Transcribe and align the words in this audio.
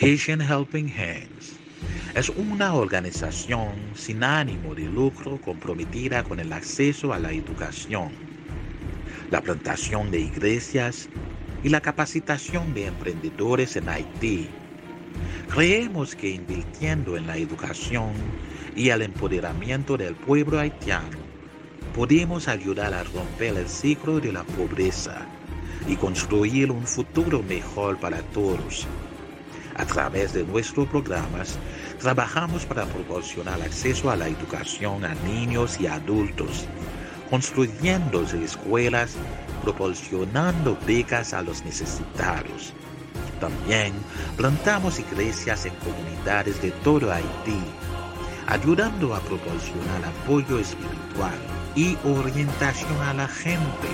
Haitian 0.00 0.40
Helping 0.40 0.92
Hands 0.96 1.56
es 2.14 2.28
una 2.28 2.72
organización 2.74 3.72
sin 3.96 4.22
ánimo 4.22 4.72
de 4.72 4.84
lucro 4.84 5.40
comprometida 5.40 6.22
con 6.22 6.38
el 6.38 6.52
acceso 6.52 7.12
a 7.12 7.18
la 7.18 7.32
educación, 7.32 8.12
la 9.32 9.40
plantación 9.40 10.12
de 10.12 10.20
iglesias 10.20 11.08
y 11.64 11.68
la 11.70 11.80
capacitación 11.80 12.72
de 12.74 12.86
emprendedores 12.86 13.74
en 13.74 13.88
Haití. 13.88 14.48
Creemos 15.52 16.14
que 16.14 16.30
invirtiendo 16.30 17.16
en 17.16 17.26
la 17.26 17.36
educación 17.36 18.12
y 18.76 18.90
el 18.90 19.02
empoderamiento 19.02 19.96
del 19.96 20.14
pueblo 20.14 20.60
haitiano, 20.60 21.18
podemos 21.92 22.46
ayudar 22.46 22.94
a 22.94 23.02
romper 23.02 23.56
el 23.56 23.68
ciclo 23.68 24.20
de 24.20 24.30
la 24.30 24.44
pobreza 24.44 25.26
y 25.88 25.96
construir 25.96 26.70
un 26.70 26.86
futuro 26.86 27.42
mejor 27.42 27.98
para 27.98 28.22
todos. 28.22 28.86
A 29.78 29.86
través 29.86 30.32
de 30.32 30.42
nuestros 30.42 30.88
programas, 30.88 31.56
trabajamos 32.00 32.66
para 32.66 32.84
proporcionar 32.84 33.62
acceso 33.62 34.10
a 34.10 34.16
la 34.16 34.26
educación 34.26 35.04
a 35.04 35.14
niños 35.24 35.80
y 35.80 35.86
adultos, 35.86 36.66
construyendo 37.30 38.22
escuelas, 38.22 39.14
proporcionando 39.62 40.76
becas 40.84 41.32
a 41.32 41.42
los 41.42 41.64
necesitados. 41.64 42.74
También 43.40 43.92
plantamos 44.36 44.98
iglesias 44.98 45.64
en 45.64 45.74
comunidades 45.76 46.60
de 46.60 46.72
todo 46.82 47.12
Haití, 47.12 47.62
ayudando 48.48 49.14
a 49.14 49.20
proporcionar 49.20 50.04
apoyo 50.04 50.58
espiritual 50.58 51.38
y 51.76 51.96
orientación 52.04 53.00
a 53.02 53.14
la 53.14 53.28
gente. 53.28 53.88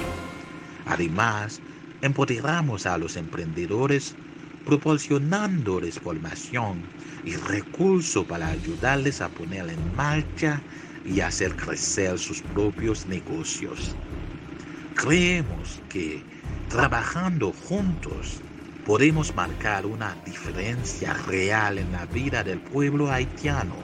Además, 0.86 1.60
empoderamos 2.00 2.86
a 2.86 2.96
los 2.96 3.16
emprendedores 3.16 4.16
proporcionándoles 4.64 5.98
formación 5.98 6.82
y 7.24 7.36
recursos 7.36 8.24
para 8.26 8.48
ayudarles 8.48 9.20
a 9.20 9.28
poner 9.28 9.68
en 9.68 9.96
marcha 9.96 10.60
y 11.04 11.20
hacer 11.20 11.54
crecer 11.56 12.18
sus 12.18 12.40
propios 12.42 13.06
negocios. 13.06 13.94
Creemos 14.94 15.80
que 15.88 16.22
trabajando 16.68 17.52
juntos 17.68 18.40
podemos 18.86 19.34
marcar 19.34 19.86
una 19.86 20.16
diferencia 20.24 21.14
real 21.26 21.78
en 21.78 21.90
la 21.92 22.06
vida 22.06 22.42
del 22.42 22.58
pueblo 22.58 23.10
haitiano. 23.10 23.74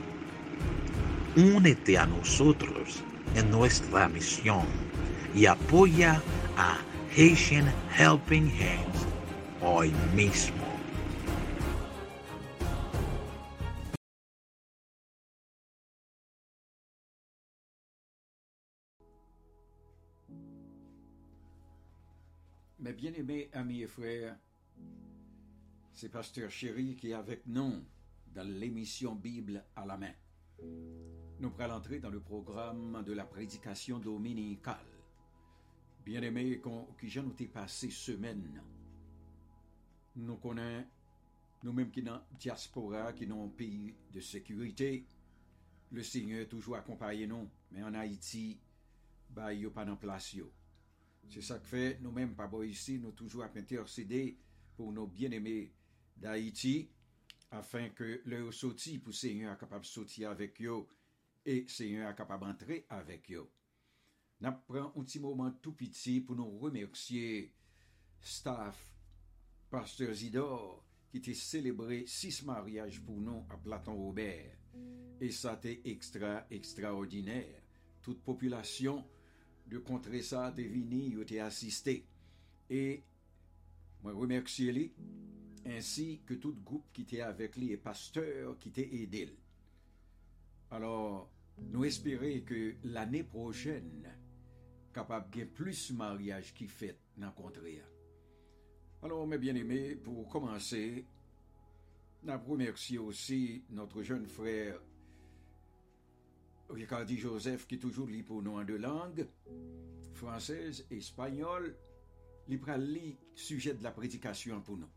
Únete 1.36 1.98
a 1.98 2.06
nosotros 2.06 3.02
en 3.34 3.50
nuestra 3.50 4.08
misión 4.08 4.66
y 5.34 5.46
apoya 5.46 6.20
a 6.56 6.78
Haitian 7.16 7.72
Helping 7.96 8.50
Hands 8.50 9.06
hoy 9.62 9.92
mismo. 10.14 10.59
Mes 22.80 22.94
bien-aimés 22.94 23.50
amis 23.52 23.82
et 23.82 23.86
frères, 23.86 24.38
c'est 25.92 26.08
Pasteur 26.08 26.50
Chéri 26.50 26.96
qui 26.96 27.10
est 27.10 27.12
avec 27.12 27.46
nous 27.46 27.84
dans 28.34 28.48
l'émission 28.48 29.14
Bible 29.14 29.62
à 29.76 29.84
la 29.84 29.98
main. 29.98 30.14
Nous 31.40 31.52
allons 31.58 31.74
entrer 31.74 31.98
dans 31.98 32.08
le 32.08 32.20
programme 32.20 33.02
de 33.04 33.12
la 33.12 33.26
prédication 33.26 33.98
dominicale. 33.98 34.86
Bien-aimés, 36.06 36.62
qui 36.98 37.10
j'ai 37.10 37.20
noté 37.20 37.48
passé 37.48 37.90
semaine, 37.90 38.62
nous 40.16 40.36
connaissons 40.36 40.86
nous-mêmes 41.62 41.90
qui 41.90 42.02
dans 42.02 42.22
diaspora, 42.38 43.12
qui 43.12 43.26
dans 43.26 43.46
pays 43.48 43.94
de 44.10 44.20
sécurité, 44.20 45.04
le 45.92 46.02
Seigneur 46.02 46.48
toujours 46.48 46.76
accompagné 46.76 47.26
nous, 47.26 47.46
mais 47.72 47.82
en 47.82 47.92
Haïti, 47.92 48.58
bah, 49.28 49.52
il 49.52 49.60
n'y 49.60 49.66
a 49.66 49.70
pas 49.70 49.84
de 49.84 49.94
place. 49.96 50.34
C'est 51.28 51.42
ça 51.42 51.58
que 51.58 51.66
fait 51.66 51.98
nous-mêmes, 52.00 52.34
pas 52.34 52.50
ici, 52.64 52.98
nous 52.98 53.12
toujours 53.12 53.44
à 53.44 53.50
intercéder 53.54 54.38
pour 54.76 54.92
nos 54.92 55.06
bien-aimés 55.06 55.72
d'Haïti, 56.16 56.90
afin 57.50 57.90
que 57.90 58.22
le 58.24 58.50
sortie 58.52 58.98
pour 58.98 59.14
Seigneur 59.14 59.58
capable 59.58 59.82
de 59.82 59.86
sortir 59.86 60.30
avec 60.30 60.60
eux 60.62 60.86
et 61.44 61.66
Seigneur 61.68 62.14
capable 62.14 62.46
d'entrer 62.46 62.86
avec 62.88 63.30
eux. 63.32 63.48
Nous 64.40 64.50
prenons 64.66 64.92
un 64.96 65.02
petit 65.02 65.20
moment 65.20 65.50
tout 65.50 65.72
petit 65.72 66.20
pour 66.20 66.36
nous 66.36 66.58
remercier 66.58 67.54
staff, 68.20 68.96
pasteur 69.70 70.12
Zidor, 70.14 70.84
qui 71.10 71.18
était 71.18 71.34
célébré 71.34 72.04
six 72.06 72.42
mariages 72.44 73.00
pour 73.00 73.20
nous 73.20 73.44
à 73.50 73.56
Platon 73.56 73.96
Robert. 73.96 74.56
Et 75.20 75.30
ça 75.30 75.54
était 75.54 75.82
extra, 75.84 76.46
extraordinaire. 76.50 77.62
Toute 78.00 78.22
population, 78.22 79.04
de 79.70 79.78
contrer 79.78 80.22
ça, 80.22 80.50
de 80.50 80.62
venir, 80.62 81.12
ils 81.12 81.22
été 81.22 81.40
assisté. 81.40 82.04
Et 82.68 83.02
moi 84.02 84.12
remercie 84.12 84.72
lui, 84.72 84.92
ainsi 85.66 86.20
que 86.26 86.34
tout 86.34 86.56
groupe 86.64 86.86
qui 86.92 87.02
était 87.02 87.20
avec 87.20 87.56
lui 87.56 87.72
et 87.72 87.76
pasteur 87.76 88.58
qui 88.58 88.70
était 88.70 88.94
aidé. 88.94 89.28
Alors, 90.70 91.30
nous 91.58 91.84
espérons 91.84 92.40
que 92.44 92.74
l'année 92.84 93.22
prochaine, 93.24 94.08
capable 94.92 95.30
de 95.30 95.44
plus 95.44 95.92
de 95.92 95.96
mariages 95.96 96.54
qui 96.54 96.66
fait 96.66 96.98
dans. 97.16 97.84
Alors, 99.02 99.26
mes 99.26 99.38
bien-aimés, 99.38 99.94
pour 99.94 100.28
commencer, 100.28 101.04
nous 102.22 102.38
remercions 102.38 103.06
aussi 103.06 103.64
notre 103.70 104.02
jeune 104.02 104.26
frère 104.26 104.80
Ricardi 106.72 107.18
Joseph, 107.18 107.66
qui 107.66 107.76
est 107.76 107.78
toujours 107.78 108.06
libre 108.06 108.28
pour 108.28 108.42
nous 108.42 108.58
en 108.58 108.64
deux 108.64 108.76
langues, 108.78 109.26
française 110.14 110.86
et 110.90 110.98
espagnole, 110.98 111.76
libre 112.48 112.70
à 112.70 112.78
lire 112.78 113.16
sujet 113.34 113.74
de 113.74 113.82
la 113.82 113.90
prédication 113.90 114.60
pour 114.60 114.76
nous. 114.76 114.90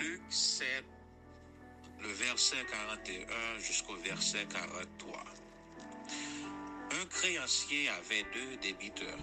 Luc 0.00 0.22
7, 0.28 0.84
le 2.00 2.08
verset 2.08 2.56
41 2.70 3.58
jusqu'au 3.58 3.96
verset 3.96 4.46
43. 4.50 5.24
Un 7.00 7.06
créancier 7.06 7.88
avait 7.88 8.24
deux 8.34 8.56
débiteurs. 8.58 9.18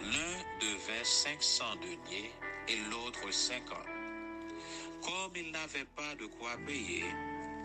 L'un 0.00 0.58
devait 0.60 1.04
500 1.04 1.64
deniers 1.76 2.30
et 2.68 2.90
l'autre 2.90 3.30
50. 3.32 3.78
Comme 5.02 5.36
il 5.36 5.52
n'avait 5.52 5.86
pas 5.96 6.14
de 6.16 6.26
quoi 6.26 6.56
payer, 6.66 7.04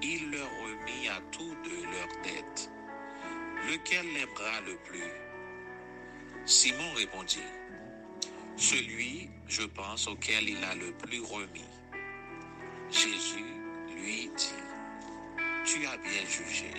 il 0.03 0.31
leur 0.31 0.49
remit 0.61 1.07
à 1.09 1.21
tous 1.31 1.55
deux 1.63 1.83
leurs 1.83 2.21
dettes. 2.23 2.69
Lequel 3.69 4.05
l'aimera 4.13 4.61
le 4.67 4.75
plus? 4.83 5.11
Simon 6.45 6.91
répondit, 6.93 7.39
Celui, 8.57 9.29
je 9.47 9.63
pense, 9.63 10.07
auquel 10.07 10.49
il 10.49 10.63
a 10.63 10.75
le 10.75 10.91
plus 10.93 11.21
remis. 11.21 11.65
Jésus 12.91 13.55
lui 13.95 14.29
dit, 14.35 14.53
Tu 15.65 15.85
as 15.85 15.97
bien 15.97 16.25
jugé. 16.27 16.73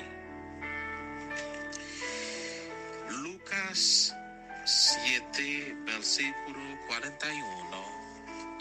Lucas 3.23 4.13
7, 4.67 5.23
versículo 5.87 6.61
41 6.89 8.05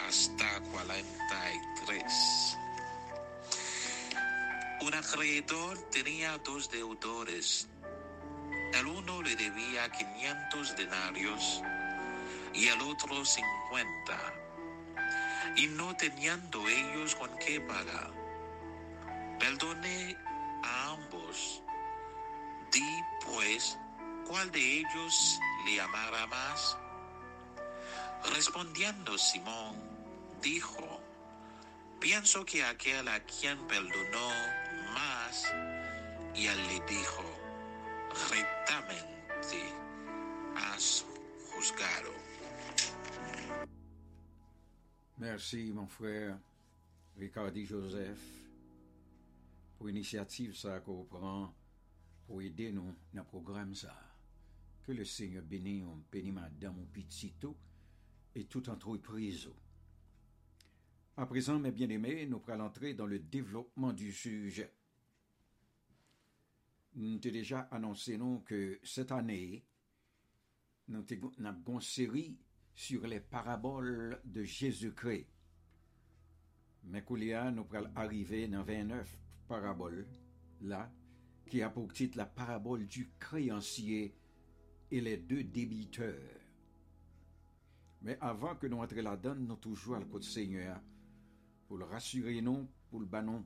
hasta 0.06 0.60
43. 0.72 2.63
Un 4.84 4.92
acreedor 4.92 5.78
tenía 5.90 6.36
dos 6.44 6.70
deudores. 6.70 7.66
El 8.74 8.86
uno 8.86 9.22
le 9.22 9.34
debía 9.34 9.90
500 9.90 10.76
denarios 10.76 11.62
y 12.52 12.66
el 12.66 12.82
otro 12.82 13.24
50. 13.24 13.54
Y 15.56 15.68
no 15.68 15.96
teniendo 15.96 16.68
ellos 16.68 17.14
con 17.14 17.30
qué 17.38 17.62
pagar, 17.62 18.12
perdoné 19.38 20.18
a 20.62 20.90
ambos. 20.90 21.62
Di 22.70 23.00
pues, 23.24 23.78
¿cuál 24.26 24.50
de 24.50 24.80
ellos 24.80 25.40
le 25.64 25.80
amará 25.80 26.26
más? 26.26 26.76
Respondiendo 28.34 29.16
Simón, 29.16 29.80
dijo, 30.42 31.00
pienso 32.00 32.44
que 32.44 32.62
aquel 32.62 33.08
a 33.08 33.20
quien 33.20 33.66
perdonó 33.66 34.63
más, 34.94 35.52
y 36.34 36.46
él 36.46 36.58
le 36.68 36.80
dijo, 36.86 37.22
rectamente 38.30 39.62
has 40.56 41.04
juzgado. 41.50 42.12
Merci, 45.18 45.72
mon 45.72 45.86
frère 45.86 46.38
Ricardi 47.16 47.64
Joseph, 47.64 48.18
pour 49.78 49.86
l'initiative 49.86 50.56
ça 50.56 50.80
qu'on 50.80 51.04
prend 51.04 51.54
pour 52.26 52.42
aider 52.42 52.72
nous 52.72 52.94
dans 53.12 53.22
le 53.22 53.24
programme 53.24 53.74
ça. 53.74 53.94
Que 54.82 54.92
le 54.92 55.04
Seigneur 55.04 55.42
bénisse, 55.42 55.84
bénisse 56.10 56.34
madame, 56.34 56.86
petit 56.92 57.32
et 58.34 58.44
toute 58.44 58.68
entreprise. 58.68 59.48
À 61.16 61.26
présent, 61.26 61.60
mes 61.60 61.70
bien-aimés, 61.70 62.26
nous 62.26 62.40
pourrons 62.40 62.58
entrer 62.58 62.92
dans 62.94 63.06
le 63.06 63.20
développement 63.20 63.92
du 63.92 64.10
sujet. 64.10 64.74
Nous 66.96 67.08
avons 67.08 67.18
déjà 67.18 67.60
annoncé 67.70 68.18
non, 68.18 68.40
que 68.40 68.80
cette 68.82 69.12
année, 69.12 69.64
nous 70.88 71.04
avons 71.44 71.74
une 71.74 71.80
série 71.80 72.36
sur 72.74 73.06
les 73.06 73.20
paraboles 73.20 74.20
de 74.24 74.42
Jésus-Christ. 74.42 75.28
Mais 76.82 77.04
nous 77.08 77.64
pourrons 77.64 77.92
arriver 77.94 78.48
dans 78.48 78.64
29 78.64 79.16
paraboles, 79.46 80.08
là, 80.62 80.92
qui 81.46 81.62
a 81.62 81.70
pour 81.70 81.92
titre 81.92 82.18
la 82.18 82.26
parabole 82.26 82.88
du 82.88 83.12
créancier 83.20 84.16
et 84.90 85.00
les 85.00 85.18
deux 85.18 85.44
débiteurs. 85.44 86.40
Mais 88.02 88.18
avant 88.20 88.56
que 88.56 88.66
nous 88.66 88.78
entrions 88.78 89.04
là-dedans, 89.04 89.36
nous 89.36 89.56
toujours 89.56 89.94
à 89.94 90.00
le 90.00 90.20
Seigneur 90.20 90.80
pour 91.74 91.80
le 91.80 91.86
rassurer, 91.86 92.40
non, 92.40 92.68
pour 92.88 93.00
le 93.00 93.06
banon, 93.06 93.44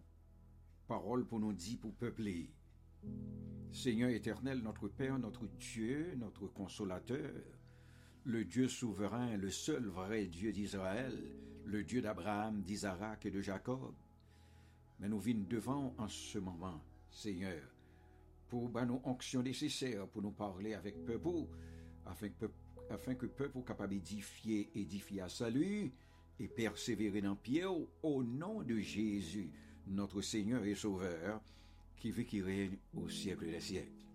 parole 0.86 1.24
pour 1.24 1.40
nous 1.40 1.54
dire, 1.54 1.78
pour 1.80 1.94
peupler. 1.94 2.52
Seigneur 3.72 4.10
éternel, 4.10 4.58
notre 4.58 4.86
Père, 4.86 5.18
notre 5.18 5.46
Dieu, 5.46 6.14
notre 6.18 6.46
consolateur, 6.46 7.32
le 8.24 8.44
Dieu 8.44 8.68
souverain, 8.68 9.38
le 9.38 9.48
seul 9.48 9.86
vrai 9.86 10.26
Dieu 10.26 10.52
d'Israël, 10.52 11.18
le 11.64 11.82
Dieu 11.84 12.02
d'Abraham, 12.02 12.60
d'Isaac 12.60 13.24
et 13.24 13.30
de 13.30 13.40
Jacob. 13.40 13.94
Mais 15.00 15.08
nous 15.08 15.20
vînes 15.20 15.46
devant 15.48 15.94
en 15.96 16.08
ce 16.08 16.38
moment, 16.38 16.84
Seigneur, 17.10 17.62
pour 18.50 18.68
ben, 18.68 18.84
nos 18.84 19.00
onctions 19.04 19.42
nécessaires, 19.42 20.06
pour 20.06 20.20
nous 20.20 20.32
parler 20.32 20.74
avec 20.74 21.02
peuple, 21.06 21.48
afin 22.04 22.28
que, 22.28 22.44
afin 22.90 23.14
que 23.14 23.24
peuple 23.24 23.62
capable 23.62 23.94
d'édifier, 23.94 24.70
édifier 24.74 25.22
à 25.22 25.30
salut 25.30 25.94
et 26.40 26.48
persévérer 26.48 27.20
dans 27.20 27.36
pied 27.36 27.64
au 27.64 28.22
nom 28.22 28.62
de 28.62 28.78
Jésus, 28.78 29.50
notre 29.86 30.20
Seigneur 30.20 30.64
et 30.64 30.74
Sauveur, 30.74 31.40
qui 31.96 32.10
vit 32.10 32.26
qui 32.26 32.40
règne 32.40 32.78
au 32.94 33.08
siècle 33.08 33.46
des 33.46 33.60
siècles. 33.60 34.06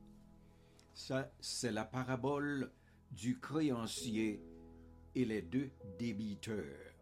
Ça, 0.93 1.31
c'est 1.39 1.71
la 1.71 1.85
parabole 1.85 2.71
du 3.11 3.39
créancier 3.39 4.41
et 5.15 5.25
les 5.25 5.41
deux 5.41 5.69
débiteurs. 5.97 6.93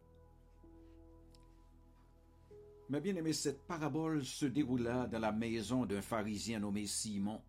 Mais 2.89 2.99
bien 2.99 3.15
aimé, 3.15 3.31
cette 3.31 3.65
parabole 3.67 4.25
se 4.25 4.45
déroula 4.45 5.07
dans 5.07 5.19
la 5.19 5.31
maison 5.31 5.85
d'un 5.85 6.01
pharisien 6.01 6.59
nommé 6.59 6.85
Simon. 6.87 7.41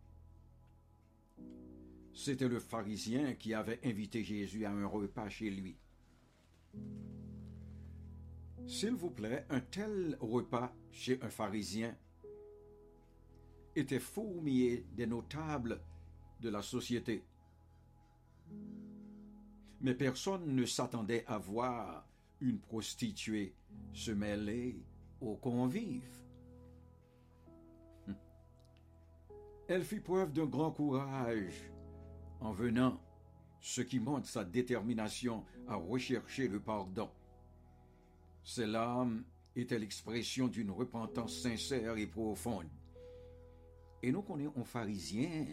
C'était 2.15 2.49
le 2.49 2.61
pharisien 2.61 3.35
qui 3.35 3.55
avait 3.55 3.81
invité 3.85 4.23
Jésus 4.23 4.65
à 4.65 4.71
un 4.71 4.87
repas 4.87 5.29
chez 5.29 5.51
lui. 5.51 5.77
S'il 8.67 8.95
vous 8.95 9.11
plaît, 9.11 9.45
un 9.51 9.61
tel 9.61 10.17
repas 10.21 10.73
chez 10.91 11.21
un 11.23 11.29
pharisien 11.29 11.97
était 13.75 14.01
fourmillé 14.01 14.87
des 14.93 15.07
notables 15.07 15.81
de 16.41 16.49
la 16.49 16.63
société. 16.63 17.25
Mais 19.81 19.95
personne 19.95 20.55
ne 20.55 20.65
s'attendait 20.65 21.25
à 21.27 21.39
voir 21.39 22.07
une 22.41 22.61
prostituée 22.61 23.55
se 23.93 24.11
mêler 24.11 24.85
aux 25.21 25.37
convives. 25.37 26.23
Elle 29.69 29.85
fit 29.85 30.01
preuve 30.01 30.33
d'un 30.33 30.47
grand 30.47 30.73
courage 30.73 31.71
en 32.41 32.53
venant, 32.53 33.01
ce 33.61 33.81
qui 33.81 34.01
montre 34.01 34.29
sa 34.29 34.45
détermination 34.45 35.45
à 35.69 35.77
rechercher 35.77 36.49
le 36.49 36.61
pardon. 36.61 37.11
Cela 38.43 39.07
était 39.55 39.79
l'expression 39.79 40.49
d'une 40.49 40.71
repentance 40.71 41.39
sincère 41.41 41.97
et 41.97 42.07
profonde. 42.07 42.69
Et 44.03 44.11
nous 44.11 44.23
connaissons 44.23 44.53
un 44.57 44.65
pharisien, 44.65 45.47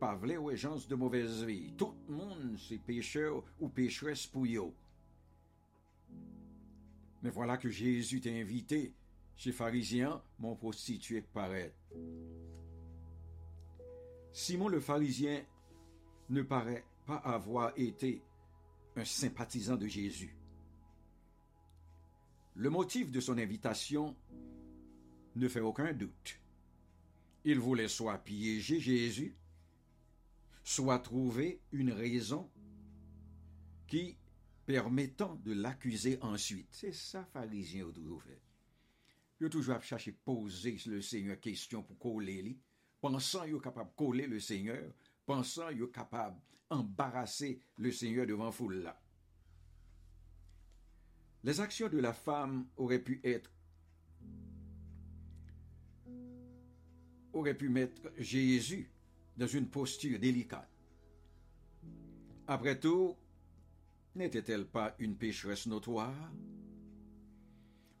pas 0.00 0.14
vrai 0.14 0.36
ou 0.36 0.54
gens 0.56 0.76
de 0.88 0.94
mauvaise 0.94 1.44
vie. 1.44 1.74
Tout 1.76 1.94
le 2.08 2.14
monde, 2.14 2.56
c'est 2.58 2.78
pécheur 2.78 3.42
ou 3.60 3.68
pécheresse 3.68 4.26
pour 4.26 4.46
eux. 4.46 4.72
Mais 7.22 7.30
voilà 7.30 7.56
que 7.58 7.68
Jésus 7.68 8.20
t'a 8.20 8.30
invité 8.30 8.94
chez 9.36 9.52
pharisien, 9.52 10.22
mon 10.38 10.56
prostitué 10.56 11.20
paraît. 11.20 11.74
Simon 14.32 14.68
le 14.68 14.80
pharisien 14.80 15.42
ne 16.30 16.42
paraît 16.42 16.84
pas 17.06 17.16
avoir 17.16 17.72
été 17.76 18.22
un 18.96 19.04
sympathisant 19.04 19.76
de 19.76 19.86
Jésus. 19.86 20.37
Le 22.58 22.70
motif 22.70 23.12
de 23.12 23.20
son 23.20 23.38
invitation 23.38 24.16
ne 25.36 25.46
fait 25.46 25.60
aucun 25.60 25.92
doute. 25.92 26.40
Il 27.44 27.60
voulait 27.60 27.86
soit 27.86 28.18
piéger 28.18 28.80
Jésus, 28.80 29.36
soit 30.64 30.98
trouver 30.98 31.60
une 31.70 31.92
raison 31.92 32.50
qui 33.86 34.16
permettant 34.66 35.36
de 35.36 35.52
l'accuser 35.52 36.18
ensuite. 36.20 36.66
C'est 36.72 36.92
ça, 36.92 37.24
pharisien, 37.32 37.88
a 37.88 37.92
toujours 37.92 38.24
fait. 38.24 38.42
Il 39.40 39.46
a 39.46 39.50
toujours 39.50 39.80
cherché 39.80 40.10
à 40.10 40.24
poser 40.24 40.78
le 40.86 41.00
Seigneur 41.00 41.38
question 41.38 41.84
pour 41.84 41.96
coller 41.96 42.42
lui, 42.42 42.58
pensant 43.00 43.44
qu'il 43.44 43.54
est 43.54 43.60
capable 43.60 43.90
de 43.90 43.94
coller 43.94 44.26
le 44.26 44.40
Seigneur, 44.40 44.92
pensant 45.24 45.68
qu'il 45.68 45.84
est 45.84 45.92
capable 45.92 46.40
d'embarrasser 46.68 47.60
le 47.76 47.92
Seigneur 47.92 48.26
devant 48.26 48.50
foule. 48.50 48.92
Les 51.44 51.60
actions 51.60 51.88
de 51.88 51.98
la 51.98 52.12
femme 52.12 52.66
auraient 52.76 52.98
pu 52.98 53.20
être 53.22 53.50
aurait 57.32 57.56
pu 57.56 57.68
mettre 57.68 58.10
Jésus 58.18 58.90
dans 59.36 59.46
une 59.46 59.68
posture 59.68 60.18
délicate. 60.18 60.68
Après 62.46 62.80
tout, 62.80 63.14
n'était-elle 64.14 64.66
pas 64.66 64.96
une 64.98 65.14
pécheresse 65.14 65.66
notoire? 65.66 66.32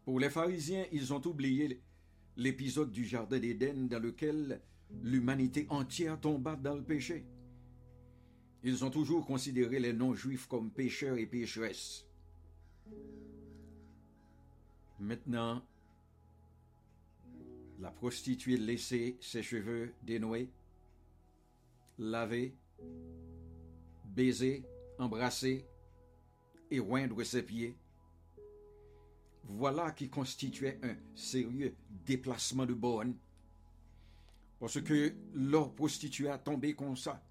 Pour 0.04 0.18
les 0.18 0.30
pharisiens, 0.30 0.86
ils 0.90 1.12
ont 1.12 1.24
oublié 1.26 1.80
l'épisode 2.36 2.90
du 2.90 3.04
Jardin 3.04 3.38
d'Éden 3.38 3.88
dans 3.88 4.02
lequel 4.02 4.60
l'humanité 5.02 5.66
entière 5.68 6.18
tomba 6.18 6.56
dans 6.56 6.74
le 6.74 6.82
péché. 6.82 7.26
Ils 8.64 8.84
ont 8.84 8.90
toujours 8.90 9.26
considéré 9.26 9.78
les 9.78 9.92
non-juifs 9.92 10.46
comme 10.46 10.70
pécheurs 10.70 11.18
et 11.18 11.26
pécheresses. 11.26 12.06
Maintenant, 14.98 15.62
la 17.78 17.90
prostituée 17.90 18.56
laissait 18.56 19.16
ses 19.20 19.42
cheveux 19.42 19.94
dénoués, 20.02 20.50
laver, 21.98 22.54
baiser, 24.04 24.64
embrasser 24.98 25.64
et 26.70 26.80
oindre 26.80 27.22
ses 27.22 27.42
pieds. 27.42 27.76
Voilà 29.44 29.92
qui 29.92 30.10
constituait 30.10 30.78
un 30.82 30.96
sérieux 31.14 31.74
déplacement 32.04 32.66
de 32.66 32.74
bonne. 32.74 33.16
Parce 34.58 34.80
que 34.80 35.14
leur 35.34 35.72
prostituée 35.72 36.28
a 36.28 36.38
tombé 36.38 36.74
comme 36.74 36.96
ça. 36.96 37.22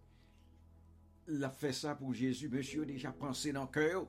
L'a 1.28 1.50
fait 1.50 1.74
ça 1.74 1.94
pour 1.94 2.14
Jésus. 2.14 2.48
Monsieur 2.48 2.86
déjà 2.86 3.12
pensé 3.12 3.52
dans 3.52 3.64
le 3.64 3.68
cœur 3.68 4.08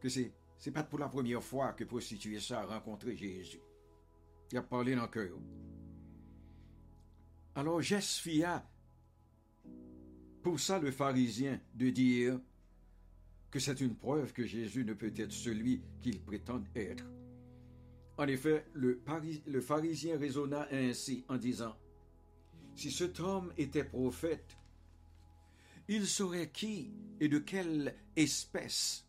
que 0.00 0.08
c'est, 0.08 0.32
c'est 0.62 0.70
pas 0.70 0.84
pour 0.84 1.00
la 1.00 1.08
première 1.08 1.42
fois 1.42 1.72
que 1.72 1.82
prostituée 1.82 2.38
ça 2.38 2.60
a 2.60 2.66
rencontré 2.66 3.16
Jésus. 3.16 3.58
Il 4.52 4.58
a 4.58 4.62
parlé 4.62 4.94
dans 4.94 5.02
le 5.02 5.08
cœur. 5.08 5.36
Alors 7.56 7.82
j'espia 7.82 8.64
pour 10.40 10.60
ça 10.60 10.78
le 10.78 10.92
pharisien 10.92 11.60
de 11.74 11.90
dire 11.90 12.38
que 13.50 13.58
c'est 13.58 13.80
une 13.80 13.96
preuve 13.96 14.32
que 14.32 14.46
Jésus 14.46 14.84
ne 14.84 14.94
peut 14.94 15.12
être 15.16 15.32
celui 15.32 15.82
qu'il 16.00 16.20
prétend 16.20 16.62
être. 16.76 17.10
En 18.16 18.28
effet, 18.28 18.64
le, 18.72 19.02
le 19.46 19.60
pharisien 19.60 20.16
raisonna 20.16 20.68
ainsi 20.70 21.24
en 21.28 21.38
disant, 21.38 21.74
Si 22.76 22.92
cet 22.92 23.18
homme 23.18 23.52
était 23.58 23.82
prophète, 23.82 24.56
il 25.88 26.06
saurait 26.06 26.50
qui 26.50 26.94
et 27.18 27.28
de 27.28 27.40
quelle 27.40 27.96
espèce 28.14 29.04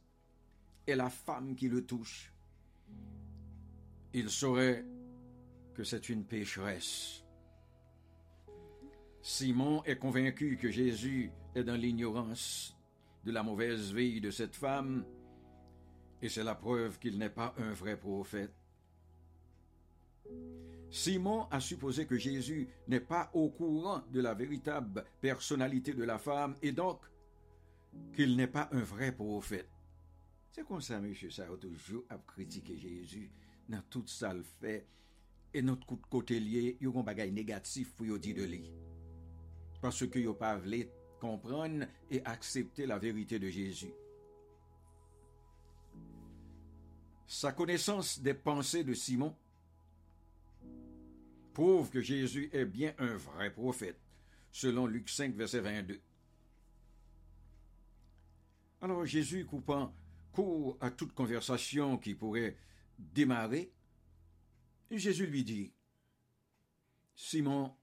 est 0.87 0.95
la 0.95 1.09
femme 1.09 1.55
qui 1.55 1.69
le 1.69 1.85
touche. 1.85 2.31
Il 4.13 4.29
saurait 4.29 4.85
que 5.73 5.83
c'est 5.83 6.09
une 6.09 6.25
pécheresse. 6.25 7.23
Simon 9.21 9.83
est 9.85 9.97
convaincu 9.97 10.57
que 10.57 10.69
Jésus 10.69 11.31
est 11.55 11.63
dans 11.63 11.75
l'ignorance 11.75 12.77
de 13.23 13.31
la 13.31 13.41
mauvaise 13.41 13.93
vie 13.93 14.19
de 14.19 14.31
cette 14.31 14.55
femme, 14.55 15.05
et 16.21 16.29
c'est 16.29 16.43
la 16.43 16.55
preuve 16.55 16.99
qu'il 16.99 17.17
n'est 17.17 17.29
pas 17.29 17.55
un 17.57 17.73
vrai 17.73 17.97
prophète. 17.97 18.53
Simon 20.89 21.47
a 21.49 21.59
supposé 21.59 22.05
que 22.05 22.17
Jésus 22.17 22.67
n'est 22.87 22.99
pas 22.99 23.31
au 23.33 23.49
courant 23.49 24.03
de 24.11 24.21
la 24.21 24.33
véritable 24.33 25.03
personnalité 25.21 25.93
de 25.93 26.03
la 26.03 26.19
femme 26.19 26.55
et 26.61 26.71
donc 26.71 26.99
qu'il 28.15 28.35
n'est 28.35 28.47
pas 28.47 28.69
un 28.71 28.83
vrai 28.83 29.11
prophète. 29.11 29.72
C'est 30.53 30.63
comme 30.67 30.81
ça, 30.81 31.01
monsieur, 31.01 31.31
ça 31.31 31.45
a 31.51 31.57
toujours 31.57 32.03
à 32.09 32.17
critiquer 32.19 32.77
Jésus 32.77 33.31
dans 33.67 33.81
tout 33.89 34.05
ça 34.05 34.31
le 34.35 34.43
fait. 34.43 34.85
Et 35.51 35.63
notre 35.63 35.83
coup 35.87 35.95
de 35.95 36.05
côté 36.05 36.39
lié, 36.39 36.77
il 36.79 36.87
y 36.87 36.95
a 36.95 36.99
un 36.99 37.01
bagage 37.01 37.31
négatif 37.31 37.91
pour 37.95 38.19
dire 38.19 38.35
de 38.35 38.43
lui. 38.43 38.71
Parce 39.81 40.05
que 40.05 40.29
a 40.29 40.33
pas 40.35 40.57
voulu 40.57 40.87
comprendre 41.19 41.87
et 42.11 42.23
accepter 42.23 42.85
la 42.85 42.99
vérité 42.99 43.39
de 43.39 43.49
Jésus. 43.49 43.93
Sa 47.25 47.51
connaissance 47.51 48.19
des 48.19 48.35
pensées 48.35 48.83
de 48.83 48.93
Simon 48.93 49.35
prouve 51.53 51.89
que 51.89 52.01
Jésus 52.01 52.51
est 52.53 52.65
bien 52.65 52.93
un 52.99 53.15
vrai 53.15 53.51
prophète, 53.51 53.99
selon 54.51 54.85
Luc 54.85 55.09
5, 55.09 55.33
verset 55.33 55.61
22. 55.61 55.99
Alors 58.81 59.03
Jésus, 59.05 59.45
coupant 59.45 59.91
court 60.33 60.77
à 60.81 60.91
toute 60.91 61.13
conversation 61.13 61.97
qui 61.97 62.15
pourrait 62.15 62.57
démarrer, 62.97 63.71
Jésus 64.91 65.27
lui 65.27 65.43
dit, 65.43 65.71
Simon, 67.15 67.73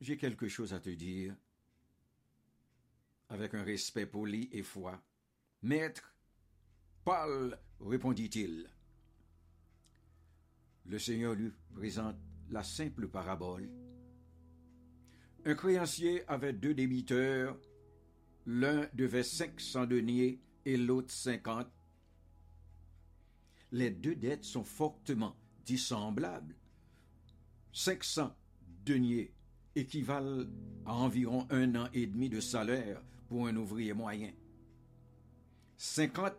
j'ai 0.00 0.16
quelque 0.16 0.48
chose 0.48 0.72
à 0.72 0.80
te 0.80 0.90
dire, 0.90 1.34
avec 3.28 3.54
un 3.54 3.62
respect 3.62 4.06
poli 4.06 4.48
et 4.52 4.62
foi. 4.62 5.00
Maître, 5.62 6.14
parle, 7.04 7.58
répondit-il. 7.80 8.68
Le 10.86 10.98
Seigneur 10.98 11.34
lui 11.34 11.52
présente 11.74 12.16
la 12.48 12.62
simple 12.62 13.08
parabole. 13.08 13.70
Un 15.44 15.54
créancier 15.54 16.28
avait 16.28 16.52
deux 16.52 16.74
débiteurs, 16.74 17.58
l'un 18.46 18.88
devait 18.94 19.22
cinq 19.22 19.60
cents 19.60 19.86
deniers 19.86 20.40
et 20.64 20.76
l'autre 20.76 21.12
cinquante. 21.12 21.70
Les 23.72 23.90
deux 23.90 24.16
dettes 24.16 24.44
sont 24.44 24.64
fortement 24.64 25.36
dissemblables. 25.64 26.56
Cinq 27.72 28.02
cents 28.04 28.34
deniers 28.84 29.32
équivalent 29.76 30.46
à 30.84 30.94
environ 30.94 31.46
un 31.50 31.74
an 31.76 31.88
et 31.94 32.06
demi 32.06 32.28
de 32.28 32.40
salaire 32.40 33.00
pour 33.28 33.46
un 33.46 33.56
ouvrier 33.56 33.92
moyen. 33.92 34.32
Cinquante 35.76 36.36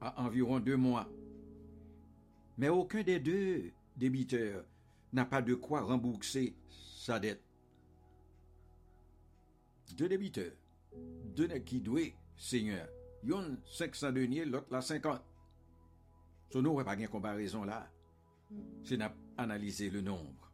à 0.00 0.20
environ 0.22 0.58
deux 0.60 0.76
mois. 0.76 1.08
Mais 2.58 2.68
aucun 2.68 3.02
des 3.02 3.20
deux 3.20 3.72
débiteurs 3.96 4.64
n'a 5.12 5.24
pas 5.24 5.42
de 5.42 5.54
quoi 5.54 5.82
rembourser 5.82 6.56
sa 6.68 7.18
dette. 7.18 7.42
Deux 9.96 10.08
débiteurs, 10.08 10.56
deux 11.36 11.46
qui 11.60 11.80
doués, 11.80 12.16
Seigneur. 12.36 12.88
Yon 13.24 13.58
500 13.64 14.12
deniers, 14.12 14.44
l'autre 14.44 14.66
la 14.70 14.80
50. 14.80 15.20
Ce 16.50 16.58
nous 16.58 16.84
pas 16.84 16.94
de 16.94 17.06
comparaison 17.06 17.64
là. 17.64 17.90
C'est 18.82 18.98
d'analyser 18.98 19.90
le 19.90 20.02
nombre. 20.02 20.52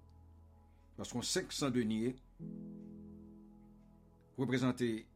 Parce 0.96 1.12
qu'on 1.12 1.22
500 1.22 1.70
deniers 1.70 2.16
représentait 4.38 5.06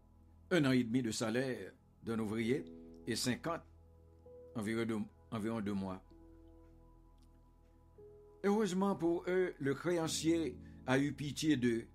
un 0.51 0.65
an 0.65 0.73
et 0.73 0.85
demi 0.85 1.03
de 1.03 1.11
salaire 1.11 1.73
d'un 2.03 2.19
ouvrier 2.19 2.65
et 3.07 3.17
50 3.17 3.61
environ 4.57 5.05
environ 5.31 5.61
deux 5.61 5.73
mois. 5.73 6.03
Heureusement 8.43 8.95
pour 8.95 9.25
eux, 9.29 9.55
le 9.59 9.75
créancier 9.75 10.59
a 10.87 10.99
eu 10.99 11.13
pitié 11.13 11.57
d'eux. 11.57 11.87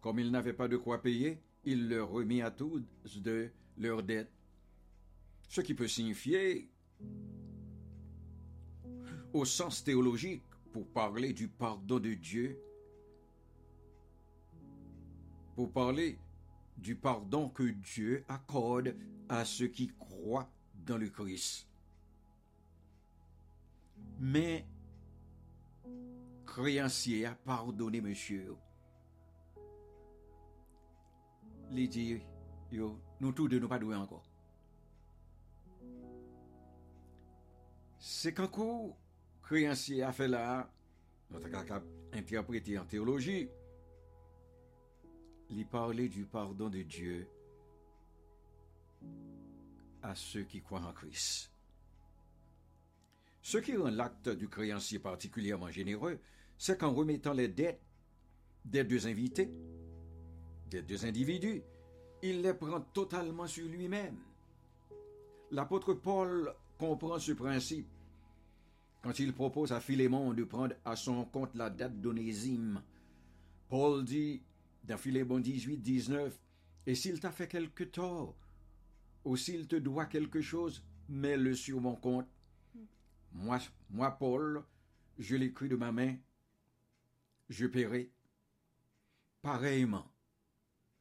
Comme 0.00 0.20
ils 0.20 0.30
n'avaient 0.30 0.52
pas 0.52 0.68
de 0.68 0.76
quoi 0.76 1.02
payer, 1.02 1.42
il 1.64 1.88
leur 1.88 2.10
remit 2.10 2.42
à 2.42 2.50
tous 2.50 2.82
de 3.16 3.50
leurs 3.78 4.02
dettes. 4.02 4.33
Ce 5.48 5.60
qui 5.60 5.74
peut 5.74 5.88
signifier, 5.88 6.68
au 9.32 9.44
sens 9.44 9.84
théologique, 9.84 10.42
pour 10.72 10.86
parler 10.88 11.32
du 11.32 11.48
pardon 11.48 12.00
de 12.00 12.14
Dieu, 12.14 12.58
pour 15.54 15.70
parler 15.72 16.18
du 16.76 16.96
pardon 16.96 17.48
que 17.48 17.62
Dieu 17.62 18.24
accorde 18.28 18.96
à 19.28 19.44
ceux 19.44 19.68
qui 19.68 19.88
croient 19.88 20.50
dans 20.84 20.98
le 20.98 21.08
Christ. 21.08 21.68
Mais 24.18 24.66
créancier 26.44 27.26
a 27.26 27.34
pardonné 27.34 28.00
monsieur. 28.00 28.56
Les 31.70 31.88
dit, 31.88 32.20
nous 33.20 33.32
tous 33.32 33.48
de 33.48 33.58
nous 33.58 33.68
pas 33.68 33.78
doués 33.78 33.96
encore. 33.96 34.33
C'est 38.06 38.34
qu'un 38.34 38.48
coup, 38.48 38.94
créancier 39.42 40.02
a 40.02 40.12
fait 40.12 40.28
là, 40.28 40.70
notre 41.30 41.48
cas 41.48 41.82
interprété 42.12 42.78
en 42.78 42.84
théologie, 42.84 43.48
il 45.48 45.66
parlait 45.66 46.10
du 46.10 46.26
pardon 46.26 46.68
de 46.68 46.82
Dieu 46.82 47.26
à 50.02 50.14
ceux 50.14 50.42
qui 50.42 50.60
croient 50.60 50.82
en 50.82 50.92
Christ. 50.92 51.50
Ce 53.40 53.56
qui 53.56 53.74
rend 53.74 53.88
l'acte 53.88 54.28
du 54.28 54.50
créancier 54.50 54.98
particulièrement 54.98 55.70
généreux, 55.70 56.20
c'est 56.58 56.78
qu'en 56.78 56.92
remettant 56.92 57.32
les 57.32 57.48
dettes 57.48 57.80
des 58.66 58.84
deux 58.84 59.06
invités, 59.06 59.50
des 60.68 60.82
deux 60.82 61.06
individus, 61.06 61.62
il 62.22 62.42
les 62.42 62.52
prend 62.52 62.82
totalement 62.82 63.46
sur 63.46 63.66
lui-même. 63.66 64.18
L'apôtre 65.50 65.94
Paul 65.94 66.54
comprend 66.76 67.18
ce 67.18 67.32
principe 67.32 67.93
quand 69.04 69.18
il 69.18 69.34
propose 69.34 69.70
à 69.70 69.80
Philémon 69.80 70.32
de 70.32 70.44
prendre 70.44 70.74
à 70.82 70.96
son 70.96 71.26
compte 71.26 71.54
la 71.54 71.68
dette 71.68 72.00
d'Onésime. 72.00 72.82
Paul 73.68 74.02
dit 74.02 74.42
dans 74.82 74.96
Philémon 74.96 75.40
18, 75.40 75.76
19, 75.76 76.40
Et 76.86 76.94
s'il 76.94 77.20
t'a 77.20 77.30
fait 77.30 77.46
quelque 77.46 77.84
tort, 77.84 78.34
ou 79.26 79.36
s'il 79.36 79.68
te 79.68 79.76
doit 79.76 80.06
quelque 80.06 80.40
chose, 80.40 80.82
mets-le 81.10 81.54
sur 81.54 81.82
mon 81.82 81.96
compte. 81.96 82.26
Moi, 83.30 83.58
moi 83.90 84.10
Paul, 84.12 84.64
je 85.18 85.36
l'écris 85.36 85.68
de 85.68 85.76
ma 85.76 85.92
main, 85.92 86.16
je 87.50 87.66
paierai. 87.66 88.10
Pareillement, 89.42 90.10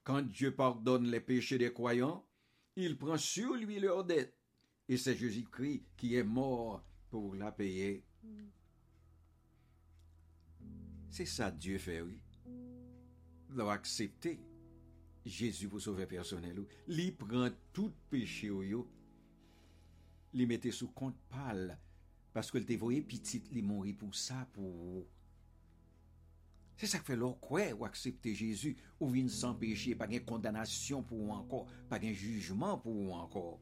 quand 0.03 0.23
Dieu 0.23 0.53
pardonne 0.53 1.09
les 1.09 1.21
péchés 1.21 1.57
des 1.57 1.71
croyants, 1.71 2.25
il 2.75 2.97
prend 2.97 3.17
sur 3.17 3.53
lui 3.53 3.79
leur 3.79 4.03
dette, 4.03 4.37
et 4.89 4.97
c'est 4.97 5.15
Jésus-Christ 5.15 5.85
qui 5.95 6.15
est 6.15 6.23
mort 6.23 6.83
pour 7.13 7.35
la 7.35 7.51
payer. 7.51 8.03
Mm. 8.23 8.45
C'est 11.11 11.27
ça 11.27 11.51
Dieu 11.51 11.77
fait, 11.77 12.01
oui. 12.01 12.19
L'a 13.55 13.71
accepté 13.71 14.39
Jésus 15.23 15.69
pour 15.69 15.79
sauver 15.79 16.07
personnel. 16.07 16.65
Il 16.87 17.15
prend 17.15 17.49
tout 17.71 17.93
péché, 18.09 18.47
yo. 18.47 18.89
Il 20.33 20.47
mettait 20.47 20.71
sous 20.71 20.87
compte 20.87 21.15
pâle. 21.29 21.77
Parce 22.33 22.49
qu'il 22.49 22.65
te 22.65 22.73
voyait 22.73 23.01
petit, 23.01 23.43
il 23.51 23.63
mourit 23.63 23.93
pour 23.93 24.15
ça, 24.15 24.47
pour 24.51 25.05
Se 26.77 26.89
sa 26.89 26.99
kfe 26.99 27.15
lor 27.15 27.35
kwe 27.43 27.67
ou 27.75 27.85
aksepte 27.85 28.33
Jezu 28.35 28.73
ou 28.97 29.11
vin 29.13 29.29
san 29.31 29.53
peche, 29.59 29.93
pa 29.97 30.07
gen 30.09 30.23
kondanasyon 30.25 31.05
pou 31.07 31.27
ou 31.27 31.35
ankor, 31.35 31.67
pa 31.89 31.99
gen 32.01 32.15
jujman 32.17 32.79
pou 32.81 33.05
ou 33.05 33.17
ankor. 33.19 33.59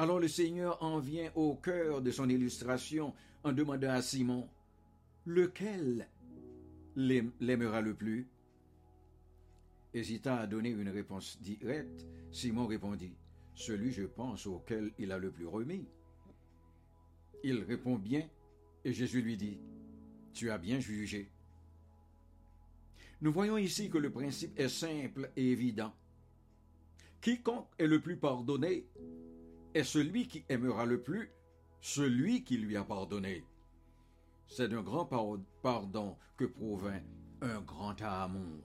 Alors 0.00 0.18
le 0.18 0.28
Seigneur 0.28 0.82
en 0.82 0.98
vient 0.98 1.30
au 1.34 1.56
cœur 1.56 2.00
de 2.00 2.10
son 2.10 2.26
illustration 2.30 3.12
en 3.44 3.52
demandant 3.52 3.90
à 3.90 4.00
Simon, 4.00 4.48
lequel 5.26 6.08
l'aimera 6.96 7.82
le 7.82 7.92
plus? 7.92 8.26
Hésitant 9.92 10.36
à 10.36 10.46
donner 10.46 10.70
une 10.70 10.88
réponse 10.88 11.38
directe, 11.42 12.06
Simon 12.32 12.66
répondit, 12.66 13.12
celui, 13.52 13.92
je 13.92 14.04
pense, 14.04 14.46
auquel 14.46 14.90
il 14.98 15.12
a 15.12 15.18
le 15.18 15.30
plus 15.30 15.46
remis. 15.46 15.86
Il 17.44 17.62
répond 17.64 17.96
bien, 17.96 18.26
et 18.86 18.94
Jésus 18.94 19.20
lui 19.20 19.36
dit, 19.36 19.58
tu 20.32 20.50
as 20.50 20.56
bien 20.56 20.80
jugé. 20.80 21.30
Nous 23.20 23.34
voyons 23.34 23.58
ici 23.58 23.90
que 23.90 23.98
le 23.98 24.10
principe 24.10 24.58
est 24.58 24.70
simple 24.70 25.30
et 25.36 25.52
évident. 25.52 25.92
Quiconque 27.20 27.68
est 27.76 27.86
le 27.86 28.00
plus 28.00 28.16
pardonné 28.16 28.86
est 29.74 29.84
celui 29.84 30.26
qui 30.28 30.44
aimera 30.48 30.84
le 30.84 31.02
plus 31.02 31.30
celui 31.80 32.44
qui 32.44 32.58
lui 32.58 32.76
a 32.76 32.84
pardonné. 32.84 33.44
C'est 34.46 34.68
d'un 34.68 34.82
grand 34.82 35.06
pardon 35.62 36.16
que 36.36 36.44
provient 36.44 37.02
un 37.40 37.60
grand 37.60 38.00
amour. 38.02 38.62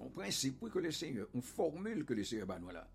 Un 0.00 0.08
principe 0.10 0.68
que 0.70 0.78
le 0.78 0.92
Seigneur, 0.92 1.26
une 1.34 1.42
formule 1.42 2.04
que 2.04 2.14
le 2.14 2.22
Seigneur 2.22 2.46
va 2.46 2.58
nous 2.58 2.70
là. 2.70 2.88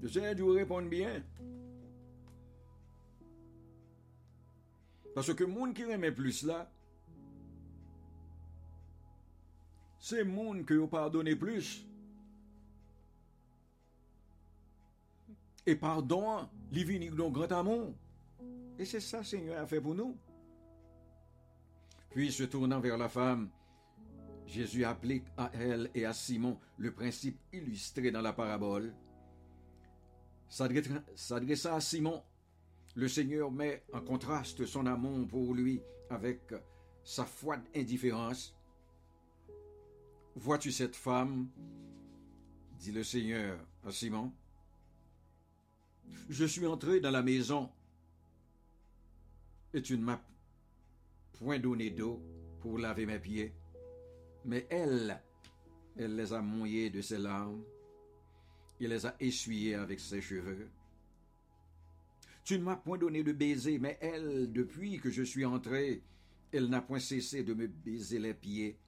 Le 0.00 0.08
Seigneur 0.08 0.34
doit 0.34 0.54
répondre 0.54 0.88
bien. 0.88 1.22
Parce 5.14 5.34
que 5.34 5.44
le 5.44 5.50
monde 5.50 5.74
qui 5.74 5.82
aime 5.82 6.14
plus 6.14 6.42
là, 6.44 6.70
c'est 9.98 10.24
le 10.24 10.30
monde 10.30 10.66
qui 10.66 10.72
a 10.72 10.86
pardonné 10.86 11.36
plus. 11.36 11.86
Et 15.66 15.76
pardon, 15.76 16.48
viniques 16.70 17.14
grand 17.14 17.52
amour. 17.52 17.94
Et 18.78 18.84
c'est 18.84 19.00
ça, 19.00 19.22
Seigneur, 19.22 19.60
a 19.60 19.66
fait 19.66 19.80
pour 19.80 19.94
nous. 19.94 20.16
Puis, 22.10 22.32
se 22.32 22.42
tournant 22.44 22.80
vers 22.80 22.98
la 22.98 23.08
femme, 23.08 23.48
Jésus 24.46 24.84
applique 24.84 25.24
à 25.36 25.50
elle 25.54 25.90
et 25.94 26.04
à 26.04 26.12
Simon 26.12 26.58
le 26.76 26.92
principe 26.92 27.38
illustré 27.52 28.10
dans 28.10 28.20
la 28.20 28.32
parabole. 28.32 28.92
S'adressant 30.48 31.74
à 31.74 31.80
Simon, 31.80 32.22
le 32.94 33.08
Seigneur 33.08 33.50
met 33.50 33.82
en 33.92 34.00
contraste 34.00 34.66
son 34.66 34.84
amour 34.86 35.26
pour 35.26 35.54
lui 35.54 35.80
avec 36.10 36.52
sa 37.04 37.24
froide 37.24 37.62
indifférence. 37.74 38.54
Vois-tu 40.34 40.72
cette 40.72 40.96
femme? 40.96 41.48
dit 42.78 42.92
le 42.92 43.04
Seigneur 43.04 43.58
à 43.86 43.92
Simon. 43.92 44.32
Je 46.28 46.44
suis 46.44 46.66
entré 46.66 47.00
dans 47.00 47.10
la 47.10 47.22
maison 47.22 47.70
et 49.74 49.82
tu 49.82 49.96
ne 49.96 50.04
m'as 50.04 50.20
point 51.32 51.58
donné 51.58 51.90
d'eau 51.90 52.22
pour 52.60 52.78
laver 52.78 53.06
mes 53.06 53.18
pieds. 53.18 53.52
Mais 54.44 54.66
elle, 54.70 55.20
elle 55.96 56.16
les 56.16 56.32
a 56.32 56.40
mouillés 56.40 56.90
de 56.90 57.00
ses 57.00 57.18
larmes. 57.18 57.62
Il 58.80 58.88
les 58.88 59.06
a 59.06 59.14
essuyés 59.20 59.74
avec 59.74 60.00
ses 60.00 60.20
cheveux. 60.20 60.68
Tu 62.44 62.58
ne 62.58 62.64
m'as 62.64 62.76
point 62.76 62.98
donné 62.98 63.22
de 63.22 63.32
baiser, 63.32 63.78
mais 63.78 63.98
elle, 64.00 64.52
depuis 64.52 64.98
que 64.98 65.10
je 65.10 65.22
suis 65.22 65.44
entré, 65.44 66.02
elle 66.52 66.68
n'a 66.68 66.82
point 66.82 66.98
cessé 66.98 67.44
de 67.44 67.54
me 67.54 67.68
baiser 67.68 68.18
les 68.18 68.34
pieds. 68.34 68.78